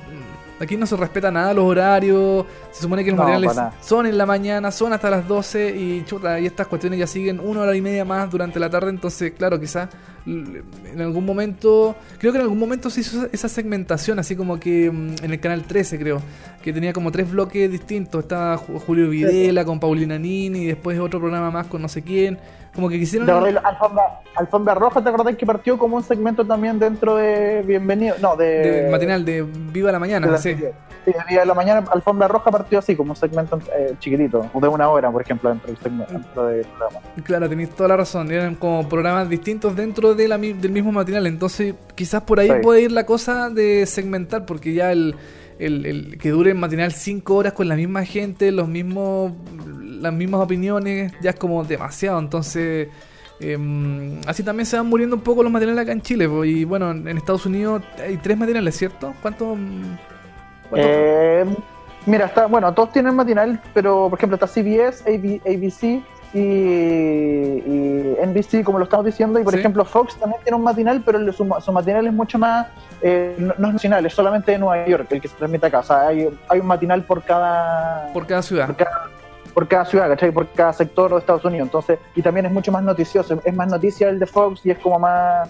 aquí 0.61 0.77
no 0.77 0.85
se 0.85 0.95
respeta 0.95 1.31
nada 1.31 1.53
los 1.53 1.65
horarios, 1.65 2.45
se 2.71 2.83
supone 2.83 3.03
que 3.03 3.11
los 3.11 3.17
No, 3.17 3.23
materiales 3.23 3.57
son 3.81 4.05
en 4.05 4.17
la 4.17 4.25
mañana, 4.25 4.71
son 4.71 4.93
hasta 4.93 5.09
las 5.09 5.27
12 5.27 5.75
y 5.75 6.03
chuta, 6.05 6.39
y 6.39 6.45
estas 6.45 6.67
cuestiones 6.67 6.99
ya 6.99 7.07
siguen 7.07 7.39
una 7.39 7.61
hora 7.61 7.75
y 7.75 7.81
media 7.81 8.05
más 8.05 8.29
durante 8.29 8.59
la 8.59 8.69
tarde, 8.69 8.89
entonces 8.91 9.33
claro, 9.37 9.59
quizás 9.59 9.89
en 10.25 11.01
algún 11.01 11.25
momento, 11.25 11.95
creo 12.19 12.31
que 12.31 12.37
en 12.37 12.43
algún 12.43 12.59
momento 12.59 12.89
se 12.91 13.01
hizo 13.01 13.27
esa 13.31 13.49
segmentación, 13.49 14.19
así 14.19 14.35
como 14.35 14.59
que 14.59 14.91
mm, 14.91 15.23
en 15.23 15.31
el 15.31 15.39
canal 15.39 15.63
13 15.63 15.97
creo, 15.99 16.21
que 16.61 16.71
tenía 16.71 16.93
como 16.93 17.11
tres 17.11 17.31
bloques 17.31 17.71
distintos, 17.71 18.21
estaba 18.23 18.55
Ju- 18.57 18.79
Julio 18.85 19.09
Videla 19.09 19.65
con 19.65 19.79
Paulina 19.79 20.19
Nini 20.19 20.59
y 20.59 20.65
después 20.67 20.99
otro 20.99 21.19
programa 21.19 21.49
más 21.49 21.67
con 21.67 21.81
no 21.81 21.87
sé 21.89 22.03
quién, 22.03 22.37
como 22.73 22.89
que 22.89 22.97
quisieron... 22.99 23.25
¿Te 23.25 23.31
acordás? 23.33 23.63
Alfombra, 23.65 24.03
Alfombra 24.35 24.73
Roja, 24.75 25.03
¿te 25.03 25.09
acordás 25.09 25.35
que 25.35 25.45
partió 25.45 25.77
como 25.77 25.97
un 25.97 26.03
segmento 26.03 26.45
también 26.45 26.79
dentro 26.79 27.15
de 27.17 27.63
Bienvenido? 27.65 28.15
No, 28.21 28.35
de... 28.35 28.45
de 28.83 28.89
matinal 28.91 29.25
de 29.25 29.43
Viva 29.43 29.91
la 29.91 29.99
Mañana, 29.99 30.27
de 30.27 30.31
la- 30.33 30.37
sí. 30.37 30.55
Sí, 31.03 31.11
de 31.11 31.17
día 31.29 31.39
de 31.39 31.45
la 31.47 31.55
mañana, 31.55 31.83
Alfombra 31.91 32.27
Roja 32.27 32.51
partió 32.51 32.77
así, 32.77 32.95
como 32.95 33.13
un 33.13 33.15
segmento 33.15 33.59
eh, 33.75 33.95
chiquitito, 33.97 34.47
de 34.53 34.67
una 34.67 34.87
hora, 34.87 35.09
por 35.09 35.23
ejemplo, 35.23 35.49
dentro 35.49 35.67
del, 35.69 35.77
segmento, 35.81 36.13
dentro 36.13 36.45
del 36.45 36.63
programa. 36.65 36.99
Claro, 37.23 37.49
tenéis 37.49 37.71
toda 37.71 37.89
la 37.89 37.97
razón. 37.97 38.31
Eran 38.31 38.53
como 38.53 38.87
programas 38.87 39.27
distintos 39.27 39.75
dentro 39.75 40.13
de 40.13 40.27
la 40.27 40.37
del 40.37 40.69
mismo 40.71 40.91
matinal. 40.91 41.25
Entonces, 41.25 41.73
quizás 41.95 42.21
por 42.21 42.39
ahí 42.39 42.49
Sí. 42.49 42.53
puede 42.61 42.81
ir 42.81 42.91
la 42.91 43.07
cosa 43.07 43.49
de 43.49 43.87
segmentar, 43.87 44.45
porque 44.45 44.73
ya 44.75 44.91
el, 44.91 45.15
el, 45.65 46.17
que 46.19 46.29
dure 46.29 46.51
el 46.51 46.57
matinal 46.57 46.91
5 46.91 47.35
horas 47.35 47.53
con 47.53 47.67
la 47.67 47.75
misma 47.75 48.03
gente, 48.05 48.51
los 48.51 48.67
mismos 48.67 49.31
las 50.01 50.11
mismas 50.13 50.41
opiniones, 50.41 51.13
ya 51.21 51.29
es 51.29 51.35
como 51.35 51.63
demasiado. 51.63 52.17
Entonces, 52.19 52.87
em, 53.39 54.19
así 54.25 54.41
también 54.43 54.65
se 54.65 54.75
van 54.77 54.87
muriendo 54.87 55.15
un 55.15 55.21
poco 55.21 55.43
los 55.43 55.51
matinales 55.51 55.83
acá 55.83 55.91
en 55.91 56.01
Chile. 56.01 56.27
Y 56.45 56.63
bueno, 56.63 56.89
en 56.91 57.07
Estados 57.17 57.45
Unidos 57.45 57.83
hay 58.03 58.17
tres 58.17 58.35
matinales, 58.37 58.75
¿cierto? 58.75 59.13
¿Cuántos? 59.21 59.57
cuántos- 60.69 60.89
Eh, 60.91 61.45
mira, 62.07 62.25
está, 62.25 62.47
bueno, 62.47 62.73
todos 62.73 62.91
tienen 62.91 63.15
matinal, 63.15 63.61
pero 63.75 64.09
por 64.09 64.17
ejemplo 64.17 64.35
está 64.35 64.47
CBS, 64.47 65.03
AB 65.07 65.39
ABC 65.45 66.01
y, 66.33 66.39
y 66.39 68.15
NBC, 68.25 68.63
como 68.63 68.77
lo 68.79 68.85
estamos 68.85 69.05
diciendo, 69.05 69.39
y 69.39 69.43
por 69.43 69.53
Sí. 69.53 69.59
ejemplo 69.59 69.83
Fox 69.85 70.15
también 70.17 70.41
tiene 70.43 70.55
un 70.57 70.63
matinal, 70.63 71.01
pero 71.05 71.19
su, 71.33 71.47
su 71.59 71.71
matinal 71.71 72.07
es 72.07 72.13
mucho 72.13 72.37
más, 72.39 72.67
eh, 73.01 73.35
no, 73.37 73.53
no 73.57 73.67
es 73.67 73.73
nacional, 73.73 74.05
es 74.05 74.13
solamente 74.13 74.51
de 74.51 74.57
Nueva 74.59 74.85
York 74.87 75.07
el 75.11 75.21
que 75.21 75.27
se 75.27 75.35
transmite 75.35 75.65
acá, 75.67 75.79
o 75.79 75.83
sea, 75.83 76.07
hay, 76.07 76.29
hay 76.47 76.59
un 76.59 76.67
matinal 76.67 77.03
por 77.03 77.23
cada... 77.23 78.11
por 78.13 78.25
cada 78.27 78.41
ciudad. 78.41 78.67
por 78.67 78.75
cada, 78.77 78.91
por 79.53 79.67
cada 79.67 79.85
ciudad, 79.85 80.07
¿cachai? 80.09 80.31
Por 80.31 80.47
cada 80.53 80.71
sector 80.73 81.11
de 81.11 81.17
Estados 81.17 81.43
Unidos. 81.43 81.67
Entonces, 81.67 81.99
y 82.15 82.21
también 82.21 82.45
es 82.45 82.53
mucho 82.53 82.71
más 82.71 82.83
noticioso. 82.83 83.41
Es 83.43 83.53
más 83.53 83.67
noticia 83.69 84.07
el 84.07 84.17
de 84.17 84.25
Fox 84.25 84.65
y 84.65 84.71
es 84.71 84.77
como 84.79 84.97
más. 84.97 85.49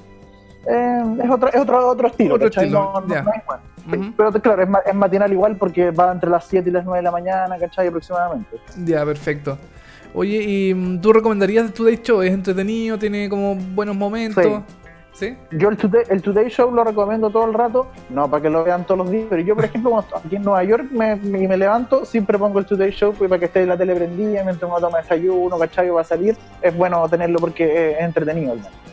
eh, 0.66 1.04
es 1.24 1.30
otro, 1.30 1.50
es 1.50 1.56
otro, 1.62 1.88
otro 1.88 2.08
estilo, 2.08 2.34
Otro 2.36 2.48
estilo, 2.48 2.94
No, 2.96 3.02
no- 3.02 3.14
ya. 3.14 3.22
no 3.22 3.32
es 3.32 3.42
igual. 3.44 3.60
Ujú. 3.88 4.14
Pero 4.18 4.32
claro, 4.42 4.64
es, 4.64 4.70
ma- 4.70 4.82
es 4.84 4.96
matinal 4.96 5.32
igual 5.32 5.56
porque 5.56 5.92
va 5.92 6.12
entre 6.12 6.32
las 6.32 6.46
7 6.46 6.68
y 6.68 6.74
las 6.74 6.84
9 6.84 6.98
de 6.98 7.04
la 7.04 7.12
mañana, 7.12 7.58
¿cachai? 7.60 7.88
Aproximadamente. 7.90 8.58
Ya, 8.84 9.06
perfecto. 9.06 9.58
Oye, 10.14 10.44
¿y 10.44 10.74
mm, 10.74 11.02
tú 11.02 11.14
recomendarías 11.14 11.66
el 11.66 11.74
Today 11.74 12.00
Show? 12.04 12.22
¿Es 12.22 12.34
entretenido? 12.34 12.98
¿Tiene 12.98 13.30
como 13.30 13.56
buenos 13.56 13.96
momentos? 13.96 14.44
¿Sí? 15.14 15.38
Yo 15.52 15.70
el 15.70 15.78
Today, 15.78 16.04
el 16.10 16.22
Today 16.22 16.50
Show 16.50 16.72
lo 16.72 16.84
recomiendo 16.84 17.30
todo 17.30 17.46
el 17.46 17.54
rato, 17.54 17.88
no 18.10 18.30
para 18.30 18.42
que 18.42 18.50
lo 18.50 18.64
vean 18.64 18.86
todos 18.86 19.00
los 19.00 19.12
días, 19.12 19.26
pero 19.30 19.42
yo, 19.42 19.56
por 19.56 19.66
ejemplo, 19.66 19.92
cuando 19.92 20.08
estoy 20.08 20.22
aquí 20.26 20.36
en 20.38 20.44
Nueva 20.44 20.64
York 20.64 20.86
me, 20.90 21.18
me, 21.18 21.48
me 21.48 21.58
levanto, 21.58 22.06
siempre 22.06 22.40
pongo 22.40 22.60
el 22.60 22.66
Today 22.66 22.92
Show 22.92 23.14
pues, 23.14 23.30
para 23.30 23.40
que 23.40 23.46
esté 23.46 23.66
la 23.66 23.78
tele 23.78 23.94
prendida, 23.94 24.44
mientras 24.44 24.70
uno 24.70 24.80
toma 24.80 25.00
desayuno, 25.00 25.60
¿cachai? 25.60 25.90
Va 25.90 26.02
a 26.02 26.06
salir, 26.06 26.36
es 26.62 26.76
bueno 26.76 27.08
tenerlo 27.10 27.40
porque 27.40 27.92
es 27.92 28.00
entretenido. 28.00 28.56
¿no? 28.56 28.91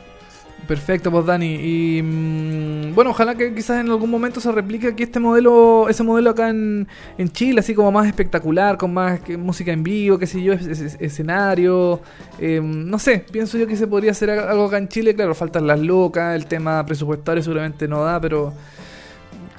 Perfecto, 0.68 1.10
pues 1.10 1.24
Dani. 1.24 1.54
Y 1.54 2.02
mm, 2.02 2.94
bueno, 2.94 3.10
ojalá 3.12 3.34
que 3.34 3.54
quizás 3.54 3.80
en 3.80 3.88
algún 3.88 4.10
momento 4.10 4.38
se 4.38 4.52
replique 4.52 4.88
aquí 4.88 5.02
este 5.04 5.18
modelo, 5.18 5.88
ese 5.88 6.02
modelo 6.02 6.28
acá 6.30 6.50
en, 6.50 6.86
en 7.16 7.28
Chile, 7.30 7.60
así 7.60 7.74
como 7.74 7.90
más 7.90 8.06
espectacular, 8.06 8.76
con 8.76 8.92
más 8.92 9.18
que- 9.20 9.38
música 9.38 9.72
en 9.72 9.82
vivo, 9.82 10.18
qué 10.18 10.26
sé 10.26 10.42
yo, 10.42 10.52
es- 10.52 10.66
es- 10.66 10.96
escenario. 11.00 12.02
eh, 12.38 12.60
no 12.62 12.98
sé, 12.98 13.24
pienso 13.32 13.56
yo 13.56 13.66
que 13.66 13.76
se 13.76 13.86
podría 13.86 14.10
hacer 14.10 14.28
algo 14.28 14.66
acá 14.66 14.76
en 14.76 14.88
Chile. 14.88 15.14
Claro, 15.14 15.34
faltan 15.34 15.66
las 15.66 15.80
locas, 15.80 16.36
el 16.36 16.44
tema 16.44 16.84
presupuestario 16.84 17.42
seguramente 17.42 17.88
no 17.88 18.04
da, 18.04 18.20
pero 18.20 18.52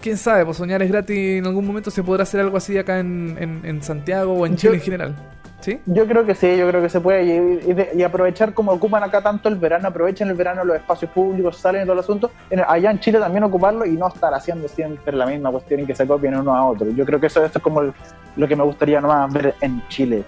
quién 0.01 0.15
sabe, 0.15 0.45
pues 0.45 0.57
soñar 0.57 0.83
es 0.83 0.89
gratis. 0.91 1.17
En 1.17 1.47
algún 1.47 1.65
momento 1.65 1.89
se 1.89 2.03
podrá 2.03 2.21
hacer 2.21 2.39
algo 2.39 2.55
así 2.57 2.77
acá 2.77 2.99
en, 2.99 3.35
en- 3.39 3.61
en 3.65 3.81
Santiago 3.81 4.33
o 4.33 4.45
en 4.45 4.55
Chile 4.57 4.73
Yo- 4.73 4.75
en 4.75 4.81
general. 4.81 5.15
¿Sí? 5.61 5.77
Yo 5.87 6.07
creo 6.07 6.25
que 6.25 6.35
sí, 6.35 6.55
yo 6.57 6.67
creo 6.69 6.81
que 6.81 6.87
se 6.89 7.01
puede. 7.01 7.25
Y, 7.25 7.69
y 7.69 7.73
de- 7.73 7.89
y 7.93 8.01
aprovechar 8.03 8.53
como 8.53 8.71
ocupan 8.71 9.03
acá 9.03 9.21
tanto 9.21 9.49
el 9.49 9.55
verano, 9.55 9.89
aprovechen 9.89 10.29
el 10.29 10.35
verano 10.35 10.63
los 10.63 10.77
espacios 10.77 11.11
públicos, 11.11 11.57
salen 11.57 11.81
y 11.81 11.83
todo 11.83 11.93
el 11.93 11.99
asunto. 11.99 12.31
En- 12.49 12.61
allá 12.65 12.91
en 12.91 12.99
Chile 12.99 13.19
también 13.19 13.43
ocuparlo 13.43 13.85
y 13.85 13.91
no 13.91 14.07
estar 14.07 14.33
haciendo 14.33 14.67
siempre 14.69 15.15
la 15.17 15.25
misma 15.25 15.51
cuestión 15.51 15.81
y 15.81 15.85
que 15.85 15.93
se 15.95 16.07
copien 16.07 16.35
uno 16.37 16.55
a 16.55 16.65
otro. 16.65 16.89
Yo 16.91 17.05
creo 17.05 17.19
que 17.19 17.27
eso, 17.27 17.43
eso 17.43 17.57
es 17.57 17.63
como 17.63 17.81
el- 17.81 17.93
lo 18.37 18.47
que 18.47 18.55
me 18.55 18.63
gustaría 18.63 19.01
nomás 19.01 19.33
ver 19.33 19.53
en 19.59 19.81
Chile. 19.89 20.23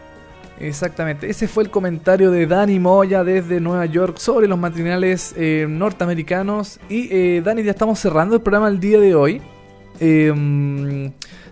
Exactamente, 0.60 1.28
ese 1.30 1.48
fue 1.48 1.64
el 1.64 1.72
comentario 1.72 2.30
de 2.30 2.46
Dani 2.46 2.78
Moya 2.78 3.24
desde 3.24 3.60
Nueva 3.60 3.86
York 3.88 4.18
sobre 4.18 4.48
los 4.48 4.60
matinales 4.60 5.34
eh, 5.38 5.66
norteamericanos. 5.68 6.80
Y 6.90 7.08
eh, 7.12 7.42
Dani, 7.44 7.64
ya 7.64 7.72
estamos 7.72 7.98
cerrando 8.00 8.36
el 8.36 8.42
programa 8.42 8.68
el 8.68 8.80
día 8.80 9.00
de 9.00 9.16
hoy. 9.16 9.42
Eh, 10.00 11.12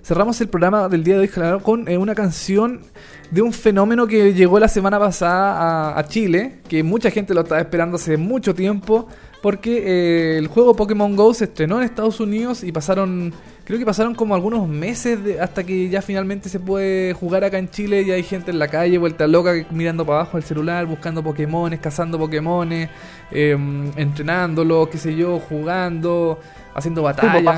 cerramos 0.09 0.41
el 0.41 0.47
programa 0.49 0.89
del 0.89 1.03
día 1.03 1.13
de 1.13 1.19
hoy 1.21 1.27
claro, 1.27 1.61
con 1.61 1.87
eh, 1.87 1.95
una 1.99 2.15
canción 2.15 2.81
de 3.29 3.43
un 3.43 3.53
fenómeno 3.53 4.07
que 4.07 4.33
llegó 4.33 4.59
la 4.59 4.67
semana 4.67 4.97
pasada 4.97 5.91
a, 5.91 5.99
a 5.99 6.07
Chile, 6.07 6.61
que 6.67 6.81
mucha 6.81 7.11
gente 7.11 7.35
lo 7.35 7.41
estaba 7.41 7.61
esperando 7.61 7.97
hace 7.97 8.17
mucho 8.17 8.55
tiempo, 8.55 9.07
porque 9.43 9.83
eh, 9.85 10.37
el 10.39 10.47
juego 10.47 10.75
Pokémon 10.75 11.15
Go 11.15 11.31
se 11.35 11.43
estrenó 11.43 11.77
en 11.77 11.83
Estados 11.83 12.19
Unidos 12.19 12.63
y 12.63 12.71
pasaron 12.71 13.31
creo 13.65 13.77
que 13.77 13.85
pasaron 13.85 14.15
como 14.15 14.33
algunos 14.33 14.67
meses 14.67 15.23
de- 15.23 15.39
hasta 15.39 15.63
que 15.63 15.89
ya 15.89 16.01
finalmente 16.01 16.49
se 16.49 16.59
puede 16.59 17.13
jugar 17.13 17.43
acá 17.43 17.59
en 17.59 17.69
Chile 17.69 18.01
y 18.01 18.09
hay 18.09 18.23
gente 18.23 18.49
en 18.49 18.57
la 18.57 18.67
calle 18.67 18.97
vuelta 18.97 19.27
loca 19.27 19.53
mirando 19.69 20.03
para 20.07 20.21
abajo 20.21 20.37
el 20.37 20.43
celular, 20.43 20.87
buscando 20.87 21.21
Pokémones, 21.21 21.79
cazando 21.79 22.17
Pokémones, 22.17 22.89
eh, 23.31 23.55
entrenándolos, 23.95 24.89
qué 24.89 24.97
sé 24.97 25.15
yo, 25.15 25.39
jugando, 25.39 26.39
haciendo 26.73 27.01
Sí, 27.01 27.27
pues, 27.31 27.45
batalla. 27.45 27.51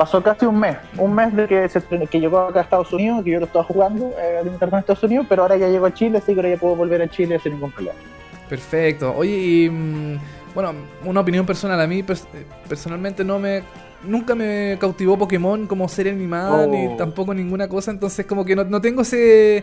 Pasó, 0.00 0.22
casi 0.22 0.46
un 0.46 0.58
mes, 0.58 0.78
un 0.96 1.14
mes 1.14 1.36
de 1.36 1.46
que, 1.46 1.68
se, 1.68 1.82
que 1.82 2.20
llegó 2.20 2.38
acá 2.38 2.60
a 2.60 2.62
Estados 2.62 2.90
Unidos, 2.90 3.22
que 3.22 3.32
yo 3.32 3.38
lo 3.38 3.44
estaba 3.44 3.66
jugando 3.66 4.14
eh, 4.18 4.40
en 4.40 4.54
Estados 4.78 5.02
Unidos, 5.02 5.26
pero 5.28 5.42
ahora 5.42 5.58
ya 5.58 5.68
llegó 5.68 5.84
a 5.84 5.92
Chile, 5.92 6.16
así 6.16 6.32
que 6.32 6.40
ahora 6.40 6.48
ya 6.48 6.56
puedo 6.56 6.74
volver 6.74 7.02
a 7.02 7.08
Chile 7.08 7.38
sin 7.42 7.52
ningún 7.52 7.70
problema. 7.70 7.98
Perfecto. 8.48 9.14
Oye, 9.14 9.36
y 9.36 9.68
mm, 9.68 10.18
bueno, 10.54 10.72
una 11.04 11.20
opinión 11.20 11.44
personal. 11.44 11.78
A 11.78 11.86
mí 11.86 11.98
eh, 12.00 12.44
personalmente 12.66 13.22
no 13.24 13.38
me... 13.38 13.62
Nunca 14.02 14.34
me 14.34 14.78
cautivó 14.80 15.18
Pokémon 15.18 15.66
como 15.66 15.86
serie 15.86 16.12
animada, 16.12 16.64
Oh. 16.64 16.66
ni 16.66 16.96
tampoco 16.96 17.34
ninguna 17.34 17.68
cosa. 17.68 17.90
Entonces 17.90 18.24
como 18.24 18.42
que 18.46 18.56
no, 18.56 18.64
no 18.64 18.80
tengo 18.80 19.02
ese... 19.02 19.58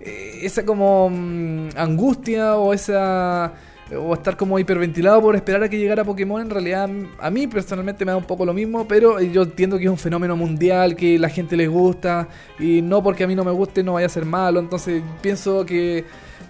eh, 0.00 0.38
Esa 0.40 0.64
como 0.64 1.10
mm, 1.10 1.68
angustia 1.76 2.56
o 2.56 2.72
esa... 2.72 3.52
O 3.92 4.14
estar 4.14 4.36
como 4.36 4.58
hiperventilado 4.58 5.20
por 5.20 5.36
esperar 5.36 5.62
a 5.62 5.68
que 5.68 5.78
llegara 5.78 6.04
Pokémon. 6.04 6.40
En 6.40 6.50
realidad 6.50 6.88
a 7.18 7.30
mí 7.30 7.46
personalmente 7.46 8.04
me 8.04 8.12
da 8.12 8.16
un 8.16 8.24
poco 8.24 8.46
lo 8.46 8.54
mismo. 8.54 8.88
Pero 8.88 9.20
yo 9.20 9.42
entiendo 9.42 9.78
que 9.78 9.84
es 9.84 9.90
un 9.90 9.98
fenómeno 9.98 10.36
mundial, 10.36 10.96
que 10.96 11.18
la 11.18 11.28
gente 11.28 11.56
le 11.56 11.68
gusta. 11.68 12.28
Y 12.58 12.80
no 12.82 13.02
porque 13.02 13.24
a 13.24 13.26
mí 13.26 13.34
no 13.34 13.44
me 13.44 13.52
guste 13.52 13.82
no 13.82 13.94
vaya 13.94 14.06
a 14.06 14.10
ser 14.10 14.24
malo. 14.24 14.60
Entonces 14.60 15.02
pienso 15.20 15.64
que... 15.66 16.04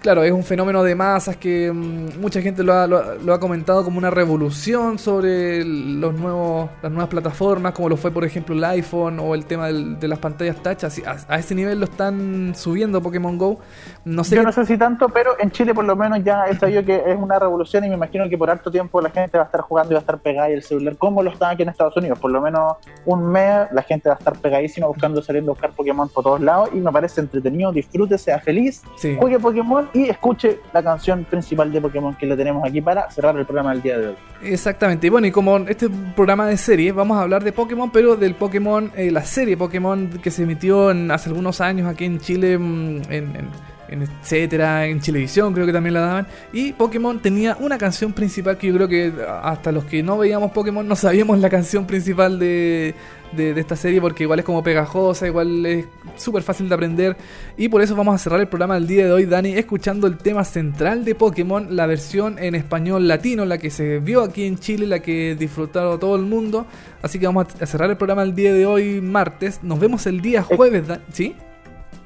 Claro, 0.05 0.21
es 0.23 0.31
un 0.31 0.43
fenómeno 0.43 0.83
de 0.83 0.93
masas 0.93 1.35
que 1.35 1.71
mm, 1.71 2.21
mucha 2.21 2.39
gente 2.39 2.61
lo 2.61 2.73
ha, 2.75 2.85
lo 2.85 2.97
ha- 2.99 3.15
lo 3.15 3.33
ha 3.33 3.39
comentado 3.39 3.83
como 3.83 3.97
una 3.97 4.11
revolución 4.11 4.99
sobre 4.99 5.57
el- 5.61 5.99
los 5.99 6.13
nuevos, 6.13 6.69
las 6.83 6.91
nuevas 6.91 7.09
plataformas, 7.09 7.73
como 7.73 7.89
lo 7.89 7.97
fue 7.97 8.11
por 8.11 8.23
ejemplo 8.23 8.53
el 8.53 8.63
iPhone 8.65 9.17
o 9.19 9.33
el 9.33 9.47
tema 9.47 9.65
del- 9.65 9.99
de 9.99 10.07
las 10.07 10.19
pantallas 10.19 10.57
touch. 10.61 10.83
A, 11.07 11.17
a 11.27 11.39
ese 11.39 11.55
nivel 11.55 11.79
lo 11.79 11.85
están 11.85 12.53
subiendo 12.55 13.01
Pokémon 13.01 13.35
Go. 13.39 13.57
No 14.05 14.23
sé 14.23 14.35
Yo 14.35 14.43
no 14.43 14.51
sé 14.51 14.67
si 14.67 14.77
tanto, 14.77 15.09
pero 15.09 15.31
en 15.39 15.49
Chile 15.49 15.73
por 15.73 15.85
lo 15.85 15.95
menos 15.95 16.23
ya 16.23 16.43
he 16.45 16.55
sabido 16.55 16.85
que 16.85 16.97
es 17.07 17.17
una 17.19 17.39
revolución 17.39 17.83
y 17.85 17.89
me 17.89 17.95
imagino 17.95 18.29
que 18.29 18.37
por 18.37 18.51
harto 18.51 18.69
tiempo 18.69 19.01
la 19.01 19.09
gente 19.09 19.39
va 19.39 19.45
a 19.45 19.47
estar 19.47 19.61
jugando 19.61 19.91
y 19.91 19.95
va 19.95 19.99
a 19.99 20.01
estar 20.01 20.19
pegada 20.19 20.51
y 20.51 20.53
el 20.53 20.61
celular, 20.61 20.97
como 20.97 21.23
lo 21.23 21.31
están 21.31 21.49
aquí 21.55 21.63
en 21.63 21.69
Estados 21.69 21.97
Unidos. 21.97 22.19
Por 22.19 22.29
lo 22.29 22.41
menos 22.41 22.75
un 23.07 23.25
mes 23.31 23.67
la 23.71 23.81
gente 23.81 24.07
va 24.09 24.13
a 24.13 24.17
estar 24.19 24.37
pegadísima 24.37 24.85
buscando, 24.85 25.19
saliendo 25.23 25.49
a 25.49 25.53
buscar 25.55 25.71
Pokémon 25.71 26.07
por 26.09 26.23
todos 26.23 26.41
lados 26.41 26.69
y 26.73 26.77
me 26.77 26.91
parece 26.91 27.21
entretenido, 27.21 27.71
disfrute, 27.71 28.19
sea 28.19 28.39
feliz, 28.39 28.83
Sí. 28.97 29.17
juegue 29.19 29.39
Pokémon 29.39 29.89
y 29.95 30.09
escuche 30.09 30.59
la 30.73 30.83
canción 30.83 31.23
principal 31.23 31.71
de 31.71 31.79
Pokémon 31.81 32.13
que 32.15 32.25
la 32.25 32.35
tenemos 32.35 32.63
aquí 32.67 32.81
para 32.81 33.09
cerrar 33.09 33.35
el 33.37 33.45
programa 33.45 33.71
del 33.71 33.81
día 33.81 33.97
de 33.97 34.07
hoy. 34.09 34.15
Exactamente, 34.43 35.07
y 35.07 35.09
bueno, 35.09 35.25
y 35.27 35.31
como 35.31 35.57
este 35.57 35.85
es 35.85 35.91
un 35.91 36.13
programa 36.13 36.47
de 36.47 36.57
serie, 36.57 36.91
vamos 36.91 37.17
a 37.17 37.21
hablar 37.21 37.43
de 37.43 37.51
Pokémon, 37.53 37.89
pero 37.91 38.15
del 38.15 38.35
Pokémon, 38.35 38.91
eh, 38.95 39.09
la 39.09 39.23
serie 39.23 39.55
Pokémon 39.55 40.09
que 40.21 40.29
se 40.31 40.43
emitió 40.43 40.91
en- 40.91 41.09
hace 41.11 41.29
algunos 41.29 41.61
años 41.61 41.87
aquí 41.87 42.05
en 42.05 42.19
Chile, 42.19 42.57
mm, 42.57 43.01
en- 43.09 43.47
en 43.89 44.03
etcétera, 44.03 44.85
en 44.87 44.99
Chilevisión 44.99 45.53
creo 45.53 45.65
que 45.65 45.73
también 45.73 45.93
la 45.93 46.01
daban, 46.01 46.27
y 46.53 46.73
Pokémon 46.73 47.21
tenía 47.21 47.57
una 47.59 47.77
canción 47.77 48.13
principal 48.13 48.57
que 48.57 48.67
yo 48.67 48.73
creo 48.75 48.87
que 48.87 49.13
hasta 49.43 49.71
los 49.71 49.85
que 49.85 50.03
no 50.03 50.17
veíamos 50.17 50.51
Pokémon 50.51 50.87
no 50.87 50.95
sabíamos 50.95 51.39
la 51.39 51.49
canción 51.49 51.85
principal 51.85 52.39
de, 52.39 52.95
de, 53.33 53.59
esta 53.59 53.75
serie 53.75 54.01
porque 54.01 54.23
igual 54.23 54.39
es 54.39 54.45
como 54.45 54.63
pegajosa, 54.63 55.27
igual 55.27 55.65
es 55.65 55.85
súper 56.15 56.43
fácil 56.43 56.69
de 56.69 56.75
aprender, 56.75 57.17
y 57.57 57.69
por 57.69 57.81
eso 57.81 57.95
vamos 57.95 58.15
a 58.15 58.17
cerrar 58.17 58.39
el 58.39 58.47
programa 58.47 58.75
del 58.75 58.87
día 58.87 59.05
de 59.05 59.11
hoy, 59.11 59.25
Dani, 59.25 59.53
escuchando 59.53 60.07
el 60.07 60.17
tema 60.17 60.43
central 60.43 61.05
de 61.05 61.15
Pokémon, 61.15 61.75
la 61.75 61.85
versión 61.85 62.39
en 62.39 62.55
español 62.55 63.07
latino, 63.07 63.45
la 63.45 63.57
que 63.57 63.69
se 63.69 63.99
vio 63.99 64.21
aquí 64.23 64.45
en 64.45 64.57
Chile, 64.57 64.87
la 64.87 64.99
que 64.99 65.35
disfrutaron 65.35 65.99
todo 65.99 66.15
el 66.15 66.23
mundo. 66.23 66.65
Así 67.01 67.19
que 67.19 67.27
vamos 67.27 67.47
a 67.59 67.65
cerrar 67.65 67.89
el 67.89 67.97
programa 67.97 68.23
el 68.23 68.35
día 68.35 68.53
de 68.53 68.65
hoy, 68.65 69.01
martes. 69.01 69.59
Nos 69.63 69.79
vemos 69.79 70.05
el 70.07 70.21
día 70.21 70.43
jueves, 70.43 70.83
¿sí? 71.11 71.35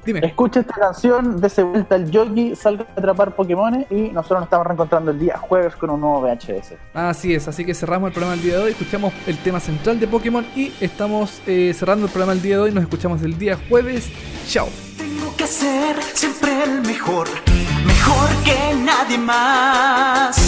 Dime. 0.04 0.20
Escuche 0.24 0.60
esta 0.60 0.74
canción, 0.74 1.40
dese 1.40 1.62
vuelta 1.62 1.94
al 1.94 2.10
yogi, 2.10 2.56
salga 2.56 2.86
a 2.88 2.92
atrapar 2.98 3.34
Pokémon 3.34 3.86
y 3.90 4.10
nosotros 4.10 4.40
nos 4.40 4.44
estamos 4.44 4.66
reencontrando 4.66 5.10
el 5.10 5.18
día 5.18 5.36
jueves 5.36 5.76
con 5.76 5.90
un 5.90 6.00
nuevo 6.00 6.22
VHS. 6.22 6.74
Así 6.94 7.34
es, 7.34 7.46
así 7.48 7.64
que 7.64 7.74
cerramos 7.74 8.08
el 8.08 8.14
programa 8.14 8.34
el 8.34 8.42
día 8.42 8.56
de 8.56 8.64
hoy, 8.64 8.70
escuchamos 8.72 9.12
el 9.26 9.36
tema 9.38 9.60
central 9.60 10.00
de 10.00 10.06
Pokémon 10.06 10.46
y 10.56 10.72
estamos 10.80 11.42
eh, 11.46 11.74
cerrando 11.74 12.06
el 12.06 12.12
programa 12.12 12.32
el 12.32 12.42
día 12.42 12.56
de 12.56 12.62
hoy. 12.62 12.72
Nos 12.72 12.84
escuchamos 12.84 13.22
el 13.22 13.38
día 13.38 13.58
jueves. 13.68 14.10
Chao. 14.46 14.68
Tengo 14.96 15.36
que 15.36 15.46
ser 15.46 16.02
siempre 16.14 16.64
el 16.64 16.80
mejor, 16.82 17.28
mejor 17.86 18.28
que 18.44 18.74
nadie 18.74 19.18
más. 19.18 20.38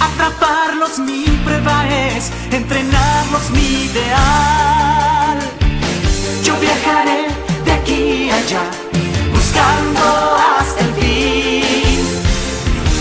Atraparlos 0.00 0.98
mi 0.98 1.24
prueba 1.44 1.88
es, 1.88 2.30
entrenarlos 2.52 3.50
mi 3.50 3.84
ideal. 3.84 5.38
Yo 6.44 6.58
viajaré 6.58 7.41
aquí 7.82 8.30
allá, 8.30 8.62
buscando 9.34 10.04
hasta 10.36 10.80
el 10.80 10.94
fin. 10.94 12.00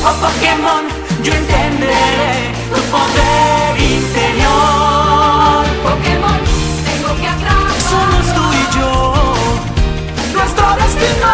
Oh 0.03 0.15
Pokémon, 0.23 0.83
yo 1.23 1.31
entenderé 1.33 2.51
tu 2.73 2.81
poder 2.95 3.77
interior. 3.77 5.65
Pokémon, 5.87 6.41
tengo 6.87 7.09
que 7.19 7.27
atrapar. 7.27 7.81
Somos 7.91 8.25
tú 8.35 8.43
y 8.61 8.65
yo. 8.77 9.13
Nuestro 10.33 10.65
destino 10.81 11.27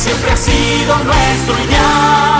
siempre 0.00 0.30
ha 0.30 0.36
sido 0.36 0.96
nuestro 1.04 1.54
ideal. 1.62 2.39